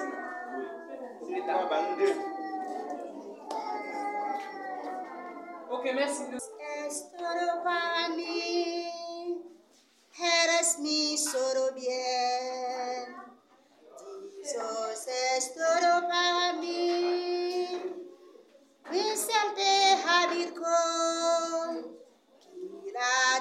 Oui. 0.56 1.34
C'est 1.34 1.40
trois, 1.42 1.66
bah 1.68 1.80
nous 1.90 1.96
deux. 1.96 2.16
Ok, 5.70 5.84
merci. 5.94 6.22
Es 6.86 7.10
todo 7.18 7.62
para 7.64 8.08
mí, 8.14 9.42
eres 10.20 10.78
mi 10.78 11.16
solo 11.18 11.72
bien. 11.74 13.16
Dios 14.42 15.06
es 15.08 15.54
todo 15.54 15.92
para 16.08 16.52
mí, 16.60 17.66
mi 18.90 19.16
siempre 19.16 19.96
habitó, 20.08 20.62
que 22.84 22.92
ha 22.96 23.40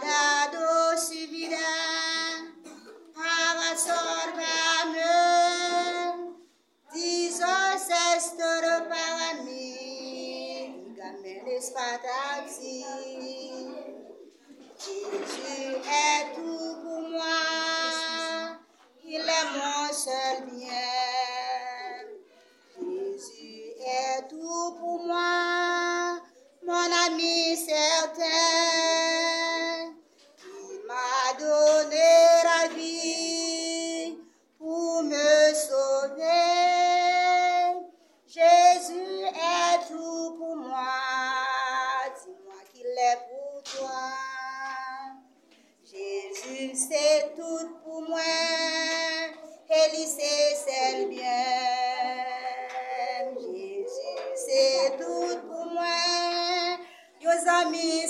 dígame 11.65 11.71
les 11.71 11.71
patati. 11.71 12.85
Jésus 14.77 15.75
est 15.87 16.35
tout 16.35 16.84
tout 47.35 47.67
pour 47.83 48.01
moi, 48.07 48.19
et 49.69 49.87
lycée 49.95 50.55
c'est 50.65 50.99
le 50.99 51.05
bien. 51.09 51.43
Jésus 53.39 54.25
c'est 54.35 54.97
tout 54.97 55.37
pour 55.47 55.65
moi, 55.73 55.97
yo 57.21 57.31
amis 57.59 58.07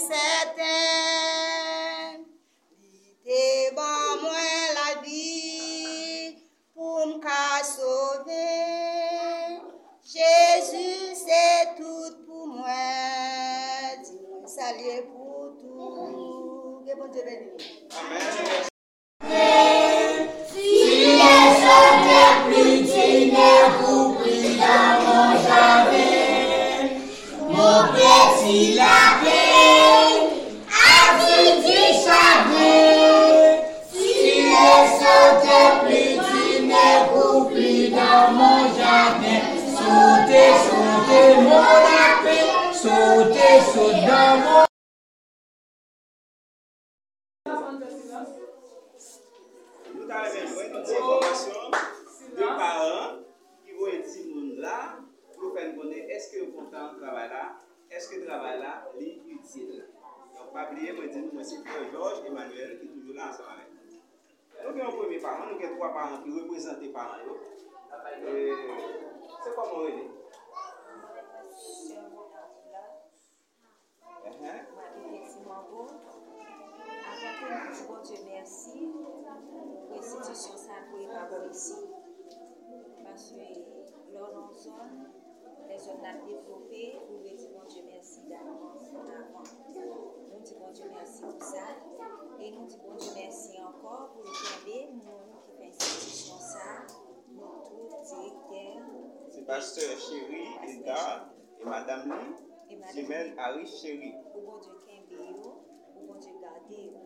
Se 99.85 99.91
pasteur 99.91 100.19
Chéri, 100.19 100.45
Edgar 100.67 101.29
et 101.59 101.65
Madame 101.65 102.09
Lee, 102.09 102.35
et 102.71 102.75
madame. 102.75 102.95
Jemel 102.95 103.35
Harry 103.37 103.67
Chéri. 103.67 104.15
Ou 104.33 104.41
bon 104.41 104.57
Dieu 104.57 104.73
yo, 105.11 105.61
ou 105.95 106.07
bon 106.07 106.15
Dieu 106.15 106.31
garde 106.41 106.71
yo, 106.71 106.97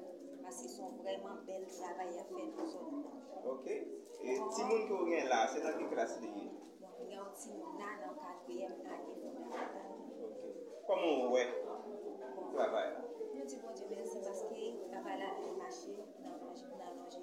parce 0.42 0.62
qu'ils 0.62 0.70
sont 0.70 0.88
vraiment 1.02 1.36
bel 1.46 1.66
travail 1.68 2.18
à 2.18 2.24
faire 2.24 2.48
dans 2.56 2.68
zone 2.68 3.04
là. 3.04 3.52
Ok? 3.52 3.68
E 3.68 4.32
ti 4.56 4.64
moun 4.64 4.88
ki 4.88 4.94
ou 4.94 5.08
gen 5.12 5.28
la, 5.28 5.48
se 5.52 5.60
nan 5.64 5.76
ki 5.76 5.86
klas 5.92 6.16
li 6.22 6.28
ye? 6.28 6.48
Donc, 6.80 6.96
il 7.04 7.12
y 7.12 7.16
a 7.16 7.22
un 7.22 7.30
petit 7.36 7.52
monde 7.52 7.80
là 7.80 8.00
dans 8.00 8.16
le 8.16 8.20
quatrième 8.20 8.80
année 8.88 9.16
fondamentale. 9.20 10.00
Ok. 10.24 10.42
Koman 10.88 11.12
ou 11.20 11.36
we? 11.36 11.44
Travay 12.56 12.88
la? 13.50 13.56
Nous 13.56 13.56
disons 13.56 13.68
bon 13.68 13.74
Dieu 13.74 13.86
merci 13.90 14.18
parce 14.24 14.44
que 14.44 14.54
le 14.54 14.92
travail 14.92 15.20
là 15.20 15.26
a 15.26 15.58
marché 15.58 15.96
dans 16.22 16.30
dans 16.30 16.94
l'angé. 16.98 17.18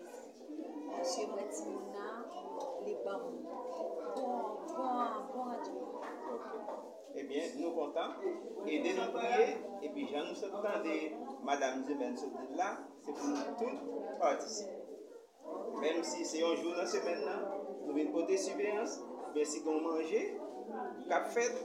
Monsieur, 0.98 1.26
petit 1.26 1.64
monde 1.68 1.92
là, 1.94 2.24
les 2.84 2.94
bons. 2.94 3.46
Bon, 4.16 4.32
bon, 4.74 4.94
bon 5.34 5.62
Dieu. 5.62 5.82
Ebyen, 7.16 7.54
nou 7.56 7.70
kontan, 7.72 8.10
ede 8.68 8.90
nou 8.92 9.14
priye, 9.14 9.44
epi 9.86 10.02
jan 10.10 10.26
nou 10.28 10.36
se 10.36 10.50
tande 10.52 10.96
Madame 11.48 11.86
Zemen 11.88 12.12
se 12.20 12.26
dit 12.28 12.50
la, 12.58 12.66
se 13.00 13.14
pou 13.16 13.30
nou 13.30 13.54
tout 13.56 14.18
partisipe. 14.20 14.76
Mem 15.80 16.02
si 16.04 16.26
se 16.28 16.42
yon 16.42 16.60
jou 16.60 16.74
nan 16.76 16.90
semen 16.92 17.24
nan, 17.24 17.46
nou 17.86 17.96
ven 17.96 18.12
kote 18.12 18.36
subeyans, 18.36 18.98
ben 19.32 19.48
si 19.48 19.62
kon 19.64 19.80
manje, 19.86 20.20
kap 21.08 21.32
fet, 21.32 21.56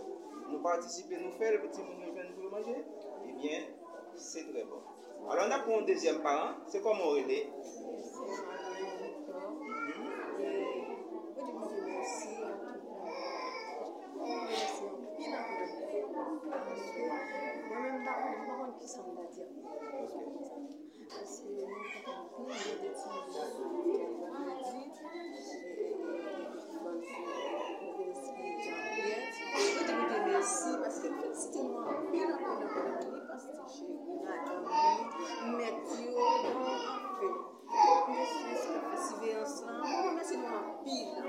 nou 0.46 0.64
partisipe 0.64 1.20
nou 1.20 1.36
fel, 1.36 1.60
peti 1.66 1.84
moun 1.84 2.00
nou 2.00 2.16
ven 2.16 2.32
pou 2.38 2.54
manje, 2.56 2.78
ebyen, 3.34 3.68
se 4.16 4.40
tre 4.40 4.64
bon. 4.64 4.82
Alors, 5.30 5.46
on 5.48 5.52
a 5.52 5.60
pou 5.60 5.74
un 5.76 5.82
deuxième 5.84 6.22
parent, 6.22 6.54
se 6.68 6.78
komon 6.80 7.12
rele, 7.12 7.48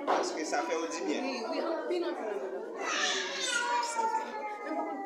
paske 0.07 0.45
sa 0.45 0.63
fe 0.63 0.75
ou 0.77 0.87
di 0.87 1.01
bien. 1.07 1.23
Oui, 1.23 1.43
oui, 1.51 1.59
an 1.61 1.87
pil 1.89 2.05
an 2.05 2.15
pil 2.19 2.29
pil. 2.41 2.51
Mwen 4.65 4.77
mwen. 4.79 4.97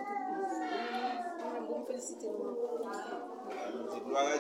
Mwen 3.67 3.87
di 3.91 3.99
gloire 4.05 4.33
a 4.33 4.39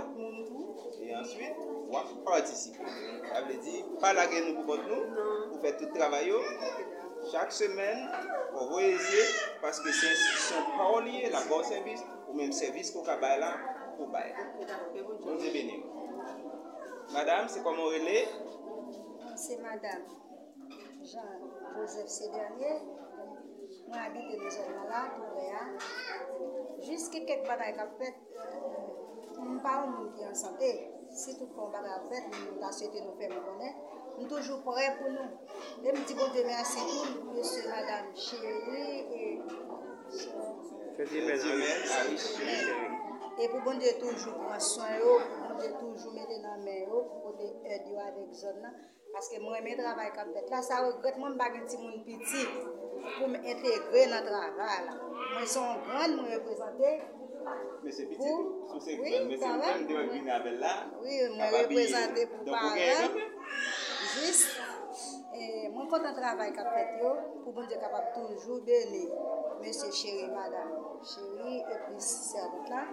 monde 0.00 0.44
tout, 0.46 1.02
et 1.02 1.16
ensuite 1.16 1.56
on 1.88 1.92
va 1.92 2.04
participer. 2.24 2.84
Ça 3.32 3.42
veut 3.42 3.56
dire, 3.58 3.84
pas 4.00 4.12
la 4.12 4.26
guerre 4.26 4.44
nous 4.48 4.62
pour 4.64 4.76
nous, 4.76 5.50
pour 5.50 5.60
faire 5.60 5.76
tout 5.76 5.86
le 5.86 5.98
travail. 5.98 6.28
yo. 6.28 6.36
Chaque 7.30 7.52
semaine, 7.52 8.08
on 8.54 8.66
va 8.66 8.82
essayer 8.82 9.24
parce 9.60 9.80
que 9.80 9.90
c'est 9.90 10.10
institution 10.10 10.56
parolier, 10.76 11.30
la 11.30 11.40
bon 11.44 11.62
service, 11.62 12.02
ou 12.28 12.34
même 12.34 12.52
service 12.52 12.90
qu'on 12.90 13.04
a 13.04 13.16
là 13.16 13.56
pour 13.96 14.08
bailler. 14.08 14.34
Nous 15.24 15.44
est 15.44 15.52
béni. 15.52 15.84
Madame, 17.12 17.48
c'est 17.48 17.62
comment 17.62 17.84
on 17.84 17.92
est 17.92 18.28
C'est 19.36 19.58
madame 19.58 20.02
Jean-Joseph 21.02 22.08
Cédrier. 22.08 22.80
Moi, 23.88 23.98
habite 23.98 24.38
dans 24.42 24.50
zone 24.50 24.74
là, 24.88 25.06
là. 25.06 25.82
Jusqu'à 26.80 27.20
quelques 27.20 27.46
bagages 27.46 27.76
qu'a 27.76 27.86
fait, 27.98 28.14
nous 29.40 29.60
parlons 29.60 29.90
de 29.90 29.96
monde 29.96 30.14
qui 30.14 30.24
en 30.24 30.34
santé. 30.34 30.90
Si 31.10 31.38
tout 31.38 31.48
le 31.56 31.72
bagage 31.72 31.90
a 31.90 32.08
fait, 32.08 32.22
nous 32.28 32.62
avons 32.62 32.72
souhaité 32.72 33.02
nous 33.02 33.14
faire 33.18 33.28
connaître. 33.28 33.93
nou 34.16 34.28
toujou 34.30 34.58
pre 34.66 34.86
pou 34.98 35.12
nou. 35.12 35.28
E 35.82 35.92
mdi 35.92 36.14
bon 36.18 36.32
de 36.34 36.42
mersi 36.48 36.80
pou 36.88 37.34
monsye 37.34 37.62
madame 37.68 38.10
chéri 38.24 38.84
e 43.34 43.48
pou 43.50 43.60
bon 43.66 43.78
de 43.82 43.90
toujou 44.00 44.32
pou 44.32 44.50
monsye 44.50 44.90
yo, 45.02 45.14
pou 45.20 45.46
bon 45.48 45.62
de 45.62 45.68
toujou 45.78 46.16
mede 46.18 46.40
nan 46.42 46.62
men 46.66 46.84
yo, 46.88 47.04
pou 47.10 47.18
bon 47.28 47.38
de 47.40 47.48
ed 47.76 47.88
yo 47.90 47.98
adek 48.08 48.34
zon 48.42 48.60
nan. 48.62 48.74
Paske 49.14 49.38
mwen 49.38 49.62
men 49.62 49.76
travay 49.78 50.08
kapet 50.10 50.48
la, 50.50 50.58
sa 50.66 50.80
regret 50.82 51.18
mwen 51.22 51.36
bagen 51.38 51.66
ti 51.70 51.76
moun 51.78 52.00
piti 52.06 52.40
pou 53.18 53.28
mwen 53.30 53.44
entegre 53.50 54.08
nan 54.10 54.26
travay 54.26 54.80
la. 54.88 54.94
Mwen 55.34 55.46
son 55.52 55.84
gran 55.86 56.16
mwen 56.16 56.32
reprezentè. 56.32 56.90
Mè 57.84 57.92
se 57.92 58.06
piti, 58.08 58.32
sou 58.70 58.80
se 58.82 58.96
kwen, 58.98 59.28
mè 59.28 59.38
se 59.38 59.52
mwen 59.60 59.86
de 59.86 59.98
wèk 60.00 60.10
binabè 60.16 60.56
la. 60.58 60.74
Oui, 60.98 61.20
mwen 61.36 61.54
reprezentè 61.58 62.26
pou 62.32 62.50
paran. 62.50 63.22
jist. 64.14 64.58
Mwen 65.74 65.88
kontan 65.90 66.14
travay 66.14 66.52
kap 66.54 66.68
fet 66.70 67.00
yo, 67.02 67.10
pou 67.42 67.52
bon 67.56 67.66
diyo 67.66 67.80
kapap 67.82 68.12
toujou 68.14 68.60
bene. 68.66 69.02
Mwen 69.58 69.74
se 69.74 69.90
chere, 69.98 70.28
madame, 70.30 70.78
chere, 71.10 71.54
epi 71.74 71.98
servout 71.98 72.70
la. 72.70 72.84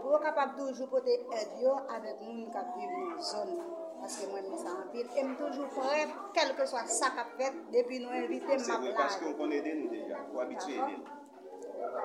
Pou 0.00 0.20
kapap 0.24 0.54
toujou 0.56 0.88
pote 0.88 1.18
ed 1.40 1.58
yo, 1.60 1.74
avek 1.96 2.22
moun 2.24 2.48
kap 2.54 2.72
viv 2.78 2.94
nou 2.96 3.28
zon. 3.30 3.52
Paske 4.00 4.30
mwen 4.30 4.48
mwen 4.48 4.60
sa 4.60 4.72
anpil, 4.80 5.06
e 5.12 5.26
m 5.28 5.36
toujou 5.40 5.68
pre, 5.76 6.06
kelke 6.36 6.66
swa 6.72 6.86
sa 6.88 7.12
kap 7.16 7.36
fet, 7.40 7.60
depi 7.74 8.00
nou 8.00 8.16
evite 8.24 8.56
m 8.56 8.64
ap 8.64 8.64
la. 8.64 8.64
Se 8.64 8.80
mwen 8.86 8.98
paske 9.02 9.28
ou 9.28 9.38
kon 9.42 9.52
eden 9.60 9.84
nou 9.84 9.92
deja, 9.92 10.24
ou 10.32 10.44
abitue 10.44 10.80
eden. 10.80 11.04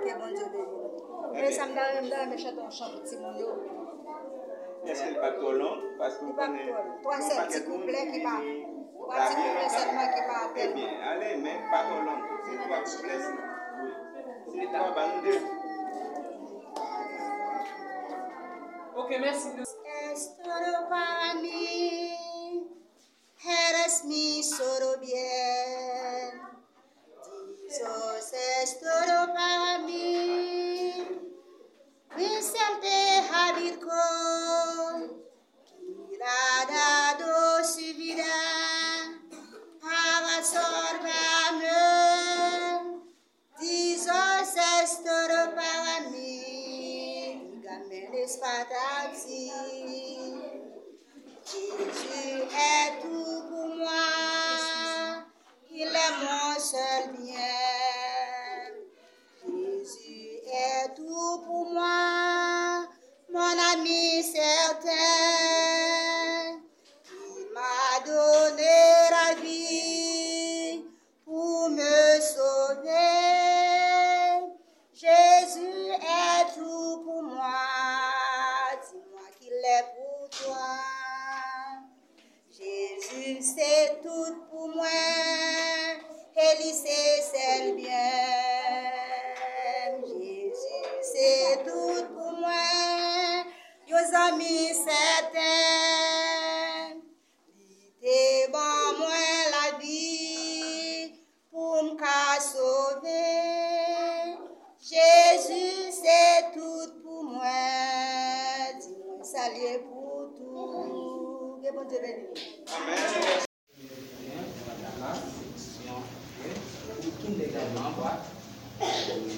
Ke 0.03 0.15
bon 0.19 0.35
diyo 0.35 0.51
dejen. 0.57 0.89
E 1.39 1.51
sa 1.55 1.69
m 1.69 1.77
dare 1.79 2.03
m 2.03 2.11
dare 2.11 2.27
me 2.31 2.39
cheton 2.43 2.71
chan 2.71 2.97
piti 2.97 3.23
moun 3.23 3.39
yo. 3.39 3.55
Est-ce 4.85 5.03
qu'elle 5.03 5.19
pas 5.19 5.31
trop 5.33 5.51
long? 5.51 5.75
Parce 5.97 6.17
qu'on 6.17 6.27
Il 6.29 6.35
pas 6.35 6.45
connaît. 6.47 6.67
trop 6.71 6.83
long. 6.83 7.01
Toi, 7.03 7.15
non 7.19 7.25
c'est 7.29 7.35
pas 7.35 7.41
un 7.41 7.45
petit 7.47 7.53
quelqu'un 7.53 7.71
couplet 7.71 8.11
qui 8.11 8.21
va- 8.23 8.41
vient 8.41 8.65
Trois 8.99 9.15
la 9.17 9.25
petits 9.25 9.35
vie 9.35 9.41
couplets 9.41 9.63
longtemps. 9.63 9.77
seulement 9.79 10.07
qui 10.13 10.21
va 10.27 10.39
Eh 10.55 10.73
bien, 10.73 10.89
pas 11.71 11.83
trop 11.83 12.01
long. 12.05 12.19
C'est 12.45 12.57
trois 12.65 12.79
couplets. 12.83 13.25
Oui. 13.81 13.91
C'est 14.53 14.67
trois, 14.67 14.91
bah 14.95 15.05
nous 15.15 15.21
deux. 15.23 15.39
Ok, 18.97 19.09
eres 23.45 24.03
mi 24.05 24.43
solo 24.43 24.97
bien. 25.01 25.38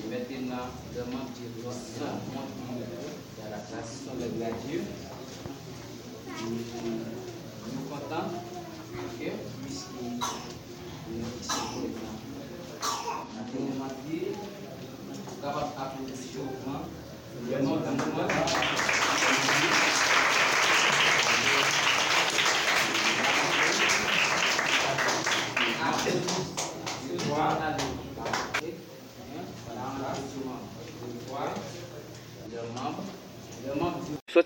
Maintenant, 0.10 0.66
qui 1.36 1.44
dans 3.38 3.50
la 3.52 3.58
classe 3.58 3.92
sont 4.06 4.18
les 4.20 4.30
gladieux. 4.38 4.84
Nous 7.72 7.84
comptons 7.90 8.28
que 9.20 9.32
puisqu'il 9.64 10.20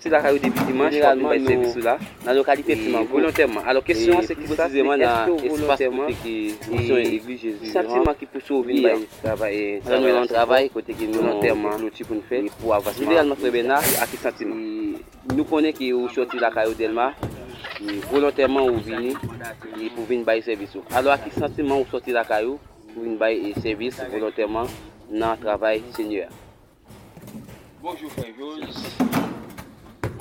sou 0.06 0.12
la 0.12 0.22
karyo 0.22 0.38
debi 0.38 0.60
dimanche, 0.66 1.00
fòk 1.02 1.18
nou 1.18 1.30
bay 1.30 1.40
servis 1.42 1.72
sou 1.74 1.82
la. 1.82 1.96
Nan 2.24 2.36
lokalite 2.38 2.76
Simankou. 2.78 3.18
Volontèrman. 3.18 3.64
Alors, 3.66 3.84
kesyon 3.84 4.22
se 4.22 4.36
ki 4.38 4.46
posizèman 4.46 5.02
nan 5.02 5.32
espas 5.42 5.82
kote 5.82 6.14
ki 6.22 6.34
misyon 6.70 7.00
e 7.02 7.08
igli 7.16 7.36
Jésus. 7.42 7.72
Sentiman 7.72 8.14
ki 8.18 8.28
pou 8.30 8.44
sou 8.46 8.62
vin 8.66 8.82
bay 8.84 9.02
travay. 9.24 9.58
Nan 9.86 10.04
nou 10.04 10.12
yon 10.12 10.30
travay 10.30 10.70
kote 10.74 10.94
ki 10.94 11.10
volontèrman. 11.10 11.80
Louti 11.82 12.06
pou 12.06 12.18
nou 12.18 12.26
fè. 12.30 12.44
Pou 12.60 12.74
avansman. 12.76 13.10
Idealman 13.10 13.40
frebena, 13.42 13.80
aki 14.04 14.22
sentiman. 14.22 14.62
Nou 15.34 15.46
konen 15.50 15.74
ki 15.76 15.90
ou 15.96 16.12
choti 16.14 16.38
la 16.42 16.52
karyo 16.54 16.76
delma. 16.78 17.10
Volontèrman 18.12 18.70
ou 18.70 18.82
vini. 18.86 19.16
Pou 19.96 20.06
vin 20.06 20.22
bay 20.26 20.44
servis 20.46 20.70
sou. 20.76 20.86
Alors, 20.94 21.16
aki 21.16 21.34
sentiman 21.34 21.80
ou 21.80 21.90
choti 21.90 22.14
la 22.14 22.24
karyo. 22.28 22.60
Pou 22.92 23.02
vin 23.02 23.18
bay 23.18 23.50
servis 23.58 23.98
volontèrman 24.14 24.70
nan 25.10 25.34
travay 25.42 25.82
seigneur. 25.98 26.30
Bonjour 27.82 28.10
frère 28.10 28.34
Jules. 28.34 29.35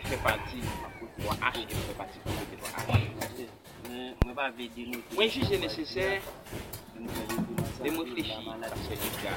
nou 0.00 0.08
fè 0.08 0.16
pati 0.24 0.60
akote 0.86 1.26
wak 1.26 1.42
ache, 1.50 1.64
nou 1.68 1.84
fè 1.88 1.94
pati 1.98 2.20
akote 2.24 2.56
wak 2.62 2.74
ache. 2.94 3.46
Mwen 4.24 4.34
pa 4.34 4.50
ve 4.56 4.68
denote. 4.74 5.14
Mwen 5.14 5.30
juje 5.30 5.58
nesesè, 5.60 6.06
de 7.82 7.90
mwen 7.90 8.12
flechi, 8.12 8.38
se 8.86 8.96
jika, 9.02 9.34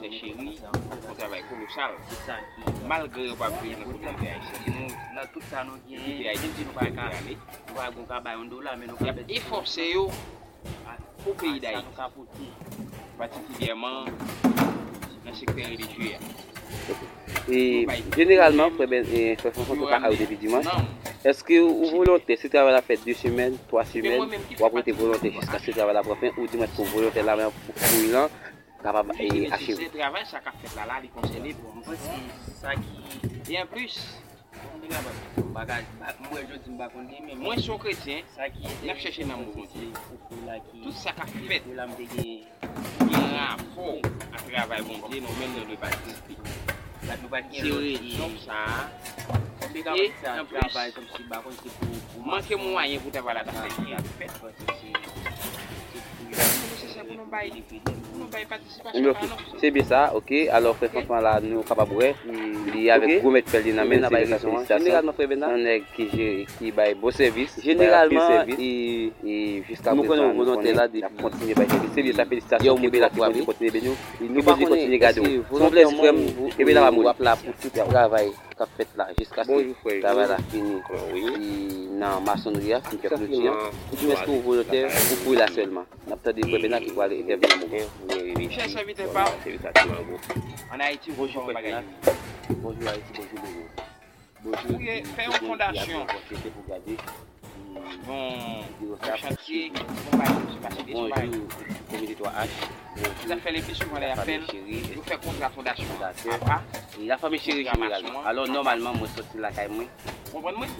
se 0.00 0.10
cheri, 0.14 0.32
mwen 0.32 1.16
travay 1.18 1.42
kolosal. 1.50 1.98
Malgre 2.88 3.28
wap 3.40 3.60
ve 3.62 3.74
yon 3.74 3.84
kote 3.84 4.16
mwen 4.16 4.32
aise. 4.32 4.62
Nan 5.14 5.32
tout 5.34 5.44
sa 5.50 5.64
nou 5.68 5.76
gen, 5.88 6.04
nou 6.64 6.76
pa 6.78 6.88
yon 6.88 6.96
kare, 6.96 7.22
nou 7.28 7.76
pa 7.76 7.90
yon 7.92 8.08
kaba 8.08 8.36
yon 8.38 8.52
do 8.52 8.62
la, 8.64 8.76
men 8.80 8.92
nou 8.92 9.00
ka 9.02 9.12
bete. 9.12 9.28
E 9.28 9.44
force 9.50 9.90
yo, 9.90 10.08
pou 11.24 11.36
peyi 11.36 11.60
da 11.60 11.76
yon. 11.76 11.92
Patikilyèman, 13.18 14.14
nan 15.24 15.34
sekter 15.34 15.74
religye. 15.74 16.16
E, 17.48 17.86
generalman, 18.16 18.74
preben, 18.76 19.06
e, 19.08 19.36
fèson 19.40 19.64
son 19.64 19.80
te 19.80 19.88
pa 19.88 20.00
ka 20.02 20.10
ou 20.12 20.18
depi 20.20 20.36
dimanj, 20.40 20.68
eske 21.28 21.56
ou 21.64 21.88
volontè, 21.94 22.36
se 22.36 22.50
travè 22.52 22.74
la 22.74 22.82
fèt 22.84 23.06
2 23.06 23.16
semen, 23.16 23.56
3 23.70 23.84
semen, 23.88 24.36
wapote 24.60 24.92
volontè 24.96 25.32
jiska 25.32 25.60
se 25.64 25.72
travè 25.76 25.96
la 25.96 26.04
profen, 26.04 26.36
ou 26.36 26.48
dimanj 26.52 26.74
pou 26.76 26.88
volontè 26.92 27.24
la 27.24 27.38
mè 27.40 27.48
pou 27.70 28.02
ilan, 28.02 28.28
kapab 28.82 29.14
e 29.16 29.48
achev. 29.56 29.80
Se 29.80 29.88
travè, 29.96 30.24
sa 30.28 30.44
ka 30.44 30.52
fèt 30.60 30.76
la 30.76 30.88
la, 30.92 31.00
li 31.04 31.08
konsele 31.14 31.54
pou 31.62 31.72
mwen, 31.80 32.28
sa 32.60 32.76
ki, 32.76 33.32
bien 33.48 33.68
plus, 33.72 33.96
Mwen 34.88 36.46
jodi 36.48 36.70
mba 36.70 36.88
kondi, 36.88 37.20
men 37.26 37.38
mwen 37.38 37.60
son 37.60 37.78
kretien, 37.78 38.22
nap 38.86 38.98
chèche 39.02 39.24
nan 39.28 39.42
mou 39.42 39.52
konti. 39.52 39.90
Tout 40.82 40.96
sa 40.96 41.12
ka 41.12 41.26
fèt, 41.28 41.62
yon 41.68 41.84
rapor 43.34 44.00
a 44.32 44.38
travay 44.46 44.82
bonte, 44.88 45.20
nou 45.20 45.34
men 45.40 45.50
nou 45.56 45.64
de 45.68 45.76
bati. 45.82 46.12
Se 47.58 47.68
rezon 47.68 48.34
sa, 48.44 48.58
e 49.74 49.84
an 50.32 50.44
plus, 50.48 50.72
manke 52.24 52.56
mwen 52.56 52.74
wanyen 52.78 53.04
pou 53.04 53.12
te 53.12 53.20
vala 53.20 53.44
ta 53.44 53.52
fèt. 53.60 54.32
se 56.98 57.04
pou 57.06 57.14
nou 57.14 57.28
baye 57.30 57.62
pou 57.68 58.18
nou 58.18 58.28
baye 58.32 58.46
patisipasyon 58.50 59.14
pa 59.14 59.26
nan. 59.30 59.42
Se 59.60 59.70
be 59.74 59.82
sa, 59.86 60.00
ok, 60.18 60.32
alor 60.56 60.76
fè 60.80 60.88
fòntman 60.92 61.22
la 61.24 61.34
nou 61.44 61.62
kapabouè, 61.68 62.10
li 62.72 62.88
avèk 62.94 63.22
goumet 63.22 63.50
pel 63.52 63.66
din 63.68 63.78
amè 63.82 64.00
nan 64.02 64.12
baye 64.14 64.26
patisipasyon. 64.30 64.66
Generalman 64.70 65.16
fè 65.18 65.28
bè 65.30 65.38
nan? 65.38 65.54
Nan 65.54 65.70
ek 65.76 65.86
ki 66.58 66.72
baye 66.76 66.96
bo 66.98 67.12
servis, 67.14 67.54
generalman, 67.64 68.50
nou 69.94 70.08
konon 70.08 70.34
mouzante 70.34 70.74
la 70.74 70.88
di 70.90 71.04
kontinye 71.20 71.56
baye 71.58 71.70
servis. 71.70 71.94
Se 71.94 72.06
li 72.06 72.16
sa 72.16 72.26
felicitasyon 72.28 72.82
ki 72.82 72.92
be 72.94 73.04
la 73.04 73.12
ki 73.14 73.22
kontinye 73.22 73.48
kontinye 73.52 73.72
bè 73.76 73.84
nou, 73.86 74.10
nou 74.26 74.46
kontinye 74.50 75.00
gade 75.02 75.22
ou. 75.22 75.46
Son 75.54 75.74
bles 75.74 75.94
fèm, 76.02 76.22
ebe 76.56 76.74
la 76.74 76.88
mamoun. 76.88 77.06
Wap 77.08 77.22
la 77.24 77.38
pou 77.40 77.54
tout 77.62 77.78
travay 77.78 78.32
kap 78.58 78.70
fèt 78.74 78.90
la, 78.98 79.06
jiska 79.14 79.46
se 79.46 80.00
travay 80.02 80.26
la 80.32 80.40
fini. 80.50 80.82
Nan 81.98 82.22
masonria, 82.26 82.82
ki 82.90 82.98
kèp 83.02 83.14
louti. 83.18 83.46
Ou 83.48 83.98
di 83.98 84.10
mè 84.10 84.18
skou 84.20 84.42
volotè, 84.44 84.84
ou 84.86 85.22
pou 85.24 85.38
la 85.38 85.48
selman. 85.54 85.86
Napta 86.10 86.34
di 86.34 86.46
bebe 86.46 86.70
nan 86.70 86.84
ki 86.88 86.96
wale 86.96 87.18
etep 87.20 87.44
nan 87.44 87.58
mougen, 87.60 87.86
mwen 88.06 88.20
revi. 88.24 88.48
Chè 88.54 88.66
chè 88.72 88.84
vitè 88.88 89.06
pa. 89.12 89.24
Chè 89.44 89.52
vitè 89.54 89.68
ati 89.68 89.88
man 89.88 90.04
go. 90.08 90.18
An 90.72 90.80
Haiti, 90.80 91.12
bonjou 91.12 91.42
an 91.42 91.54
bagay. 91.54 91.82
Bonjou 92.62 92.88
Haiti, 92.88 93.12
bonjou 93.16 93.38
Bogo. 93.44 93.64
Bonjou. 94.44 94.76
Ou 94.76 94.84
ye, 94.86 95.00
fè 95.16 95.26
yon 95.28 95.40
fondasyon. 95.44 96.06
Chè 96.30 96.52
pou 96.54 96.64
gade. 96.68 96.96
Bon, 98.06 98.64
chantye, 99.20 99.70
bon 99.74 100.22
bagay, 100.22 100.38
se 100.52 100.60
passe 100.64 100.86
de 100.86 100.92
sou 100.92 101.08
bagay. 101.12 101.32
Bonjou, 101.34 101.74
komite 101.90 102.18
3H. 102.22 102.56
Yon 103.28 103.42
fè 103.44 103.54
lepi 103.58 103.76
souvan 103.78 104.04
lè 104.04 104.12
apel, 104.14 104.48
yon 104.54 105.04
fè 105.10 105.20
kontra 105.26 105.52
fondasyon. 105.56 106.06
Apa, 106.38 106.62
la 107.04 107.20
fami 107.20 107.42
chéri, 107.42 107.66
jame 107.68 107.92
gade. 107.92 108.16
Alors, 108.24 108.48
normalman, 108.48 108.96
mwen 108.96 109.12
soti 109.16 109.44
la 109.44 109.52
kay 109.52 109.68
mwen. 109.74 109.92
Kompon 110.32 110.54
mwen? 110.58 110.70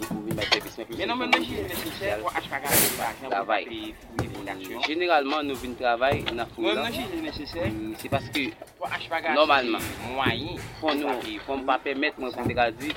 Menon 0.99 1.18
men 1.18 1.30
mwen 1.30 1.44
jine 1.44 1.62
nesesè 1.70 2.16
pou 2.20 2.32
achpaga 2.36 2.68
mwen 2.72 2.96
pa 2.99 3.07
ajan 3.12 3.32
pou 3.32 3.49
papi 3.49 3.80
pou 4.18 4.26
mwen 4.34 4.51
aksyon. 4.55 4.82
Generalman 4.84 5.49
nou 5.49 5.61
vin 5.62 5.76
travay 5.78 6.20
nan 6.28 6.51
foulan. 6.53 6.82
Mwen 6.82 6.82
mwen 6.82 6.96
jine 6.99 7.22
nesesè. 7.24 7.68
Se 8.03 8.11
paske 8.12 8.44
si 8.78 8.78
c'est 8.78 8.78
nécessaire 8.78 8.78
C'est 8.78 8.78
parce 8.78 8.78
que 8.78 8.78
pour 8.78 8.92
acheter 8.92 9.10
l'argent, 9.10 9.34
normalement, 9.34 9.78
moyen, 10.14 10.56
faut 10.80 10.94
nous, 10.94 11.08
faut 11.46 11.58
pas 11.58 11.78
permettre 11.78 12.20
moi 12.20 12.30
pour 12.30 12.42
te 12.44 12.70
dire 12.70 12.94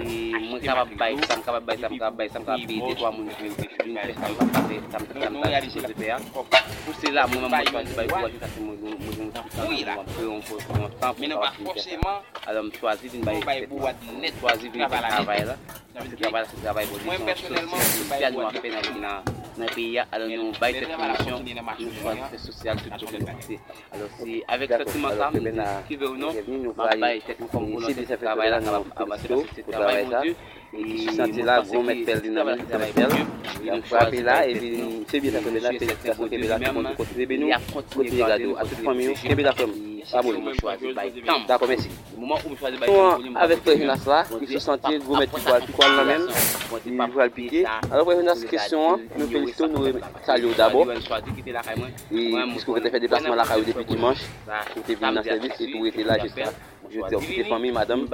et 0.00 0.32
moi 0.48 0.58
capable 0.60 0.94
bailler, 0.96 1.22
ça 1.26 1.36
me 1.36 1.42
capable 1.42 1.66
bailler, 1.66 1.82
ça 1.82 1.88
me 1.88 1.98
capable 1.98 2.16
bailler, 2.16 2.30
ça 2.30 2.38
me 2.40 2.44
capable 2.44 2.66
payer 2.66 2.80
deux 2.88 2.94
trois 2.94 3.10
moun 3.12 3.28
qui 3.28 3.42
viennent 3.42 3.54
faire 3.54 3.70
ça 3.70 3.84
me 4.28 4.34
capable 4.34 4.68
faire, 4.68 4.82
ça 4.90 4.98
me 4.98 5.06
ça 5.22 5.30
me 5.30 5.40
réaliser 5.42 5.80
le 5.80 5.94
faire. 5.94 6.18
Pour 6.30 6.46
cela, 6.94 7.26
moi 7.26 7.40
même 7.42 7.50
moi 7.50 7.64
choisi 7.64 7.94
bailler 7.94 8.08
pour 8.08 8.18
ajouter 8.18 8.38
ça 8.40 8.46
mon 8.60 8.72
mon 8.72 9.68
Oui, 9.68 9.84
là. 9.84 9.96
on 9.98 10.04
peut 10.04 10.28
on 10.28 10.40
peut 10.40 10.58
on 10.70 10.88
temps 10.88 11.14
mais 11.18 11.28
non 11.28 11.38
pas 11.38 11.52
forcément 11.64 12.22
alors 12.46 12.64
je 12.72 12.78
choisis 12.78 13.12
d'une 13.12 13.22
bailler 13.22 13.44
bailler 13.44 13.66
pour 13.66 13.80
net 14.20 14.34
choisi 14.40 14.70
d'une 14.70 14.86
travail 14.86 15.02
là. 15.02 15.08
travail 15.08 15.44
là. 15.44 15.56
Ce 15.92 15.98
travail 16.16 16.44
c'est 16.48 16.62
travail 16.62 16.86
pour 16.86 16.98
Moi, 17.04 17.14
personnellement, 17.24 17.76
je 17.76 17.82
social 17.82 18.08
baille 18.08 18.32
nous 18.32 18.40
a 18.40 18.50
pour 18.50 18.60
fait 18.62 18.70
dans 18.70 18.80
sa 25.20 25.28
mwen 25.28 25.52
di, 25.52 25.60
ki 25.88 25.96
ve 26.00 26.06
ou 26.08 26.16
non, 26.16 26.32
mwen 26.48 26.72
baye 27.00 27.20
tet 27.26 27.36
mwen 27.40 27.50
kon 27.52 27.64
volante 27.74 28.02
se 28.08 28.16
travay 28.22 28.48
la, 28.48 28.56
avanse 28.56 29.28
la 29.28 29.36
se 29.52 29.62
travay 29.68 30.04
sa, 30.08 30.20
e 30.24 30.26
sante 31.16 31.40
la, 31.44 31.60
goun 31.60 31.84
met 31.90 32.00
pel 32.08 32.20
di 32.24 32.30
nan 32.32 32.44
men, 32.48 32.56
met 32.80 32.92
pel, 32.96 33.12
yon 33.68 33.84
frape 33.90 34.18
la, 34.24 34.36
e 34.48 34.56
bi 34.56 34.68
se 35.12 35.20
bi 35.20 35.28
la 35.36 35.44
kebe 35.44 35.60
la, 35.60 35.68
se 35.76 35.84
bi 35.84 35.92
la 35.92 35.96
kebe 36.00 36.08
la, 36.08 36.16
se 36.24 36.32
bi 36.32 36.48
la 36.48 36.56
kebe 36.56 36.80
la, 36.80 36.96
se 37.04 37.12
bi 39.36 39.44
la 39.44 39.44
kebe 39.44 39.44
la, 39.44 39.52
sa 40.06 40.22
moun 40.22 40.40
mwen 40.40 40.56
chwazi 40.56 40.92
bay 40.94 41.10
tam. 41.26 41.44
Dako, 41.46 41.66
mersi. 41.66 41.90
Mouman 42.16 42.38
ou 42.44 42.48
mwen 42.48 42.58
chwazi 42.58 42.76
bay 42.80 42.88
tam. 42.88 43.22
Mwen 43.22 43.36
avèk 43.36 43.60
prejounas 43.66 44.06
la, 44.06 44.24
mwen 44.30 44.46
se 44.48 44.60
senti 44.64 44.98
gwo 45.04 45.18
met 45.20 45.30
ti 45.34 45.72
kwa 45.76 45.88
nan 45.88 46.06
men, 46.06 46.22
mwen 46.86 47.14
vwa 47.14 47.26
l 47.26 47.32
pike. 47.36 47.64
Alors 47.90 48.04
prejounas, 48.08 48.44
kesyon 48.50 48.82
an, 48.88 49.06
nou 49.18 49.28
felisito 49.30 49.68
nou 49.70 49.82
salyo 50.26 50.54
dabo. 50.58 50.84
E 50.90 50.94
piskou 52.54 52.74
kwen 52.74 52.84
te 52.84 52.92
fè 52.94 53.02
deplasman 53.04 53.38
la 53.40 53.48
kayou 53.48 53.66
depi 53.68 53.84
dimanche, 53.92 54.28
kwen 54.72 54.84
te 54.86 54.98
vin 54.98 55.18
nan 55.18 55.24
servis, 55.26 55.56
se 55.58 55.70
tou 55.72 55.88
ete 55.90 56.06
la 56.06 56.20
jesla. 56.24 56.52
Je 56.90 56.98
te 57.06 57.14
opite 57.14 57.44
fami, 57.46 57.70
madame. 57.70 58.08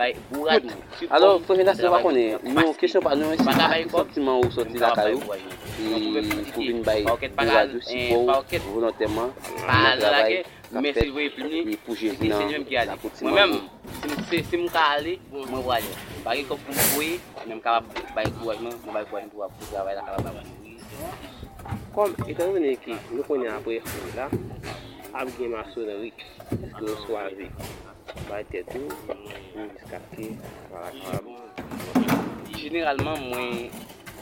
Alors 1.10 1.40
prejounas, 1.46 1.78
nou 1.80 1.94
wakone, 1.94 2.26
nou 2.44 2.74
kesyon 2.80 3.04
pa 3.04 3.14
nou 3.16 3.32
ensi, 3.32 3.48
sentiman 3.94 4.42
ou 4.42 4.52
soti 4.52 4.82
la 4.82 4.92
kayou, 4.98 5.22
e 5.80 6.26
pou 6.52 6.60
vin 6.60 6.82
bay, 6.84 7.06
nou 7.06 7.54
wadou 7.54 7.80
si 7.84 8.10
pou, 8.10 8.28
volontèman, 8.74 9.32
nou 9.32 10.00
travay. 10.04 10.44
Mwen 10.80 10.94
se 10.94 11.10
vwe 11.10 11.30
plini, 11.30 11.78
se 11.96 12.12
mwen 12.28 12.64
ki 12.68 12.76
ale. 12.76 12.92
Mwen 13.22 13.34
mèm, 13.34 13.52
se 14.28 14.56
mwen 14.56 14.68
ka 14.68 14.82
ale, 14.96 15.14
mwen 15.32 15.62
wale. 15.64 15.92
Pari 16.24 16.44
kop 16.44 16.60
mwen 16.68 16.90
kwe, 16.92 17.08
mwen 17.46 17.62
ka 17.64 17.78
baye 18.14 18.28
kouajman, 18.36 18.74
mwen 18.84 18.94
baye 18.94 19.06
kouajman 19.08 19.30
pou 19.32 19.46
apou 19.46 19.70
zavay 19.70 19.96
la 19.96 20.04
kaba 20.04 20.22
baban. 20.26 20.44
Kom, 21.94 22.12
etan 22.28 22.52
mwen 22.52 22.76
ki, 22.84 22.98
nou 23.14 23.24
konen 23.24 23.54
apre 23.54 23.78
fwe 23.86 24.12
la, 24.18 24.28
ap 25.16 25.32
gen 25.38 25.54
maso 25.54 25.86
nan 25.88 26.02
rik, 26.04 26.26
eske 26.50 26.84
nou 26.84 26.98
swaze. 27.06 27.48
Baye 28.28 28.44
tetou, 28.52 28.92
mwen 29.54 29.72
diskake, 29.78 30.30
wala 30.74 30.92
kaba. 31.00 31.40
Generalman 32.52 33.26
mwen, 33.30 33.58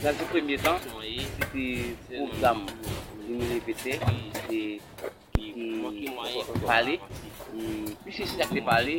nan 0.06 0.22
se 0.22 0.30
premye 0.30 0.62
tan, 0.62 0.78
se 1.50 1.68
pou 2.14 2.30
zam, 2.38 2.62
mwen 3.26 3.46
repete, 3.56 3.98
se... 4.44 4.64
pale, 6.66 6.98
pise 8.04 8.26
si 8.26 8.42
ak 8.42 8.50
te 8.50 8.62
pale, 8.64 8.98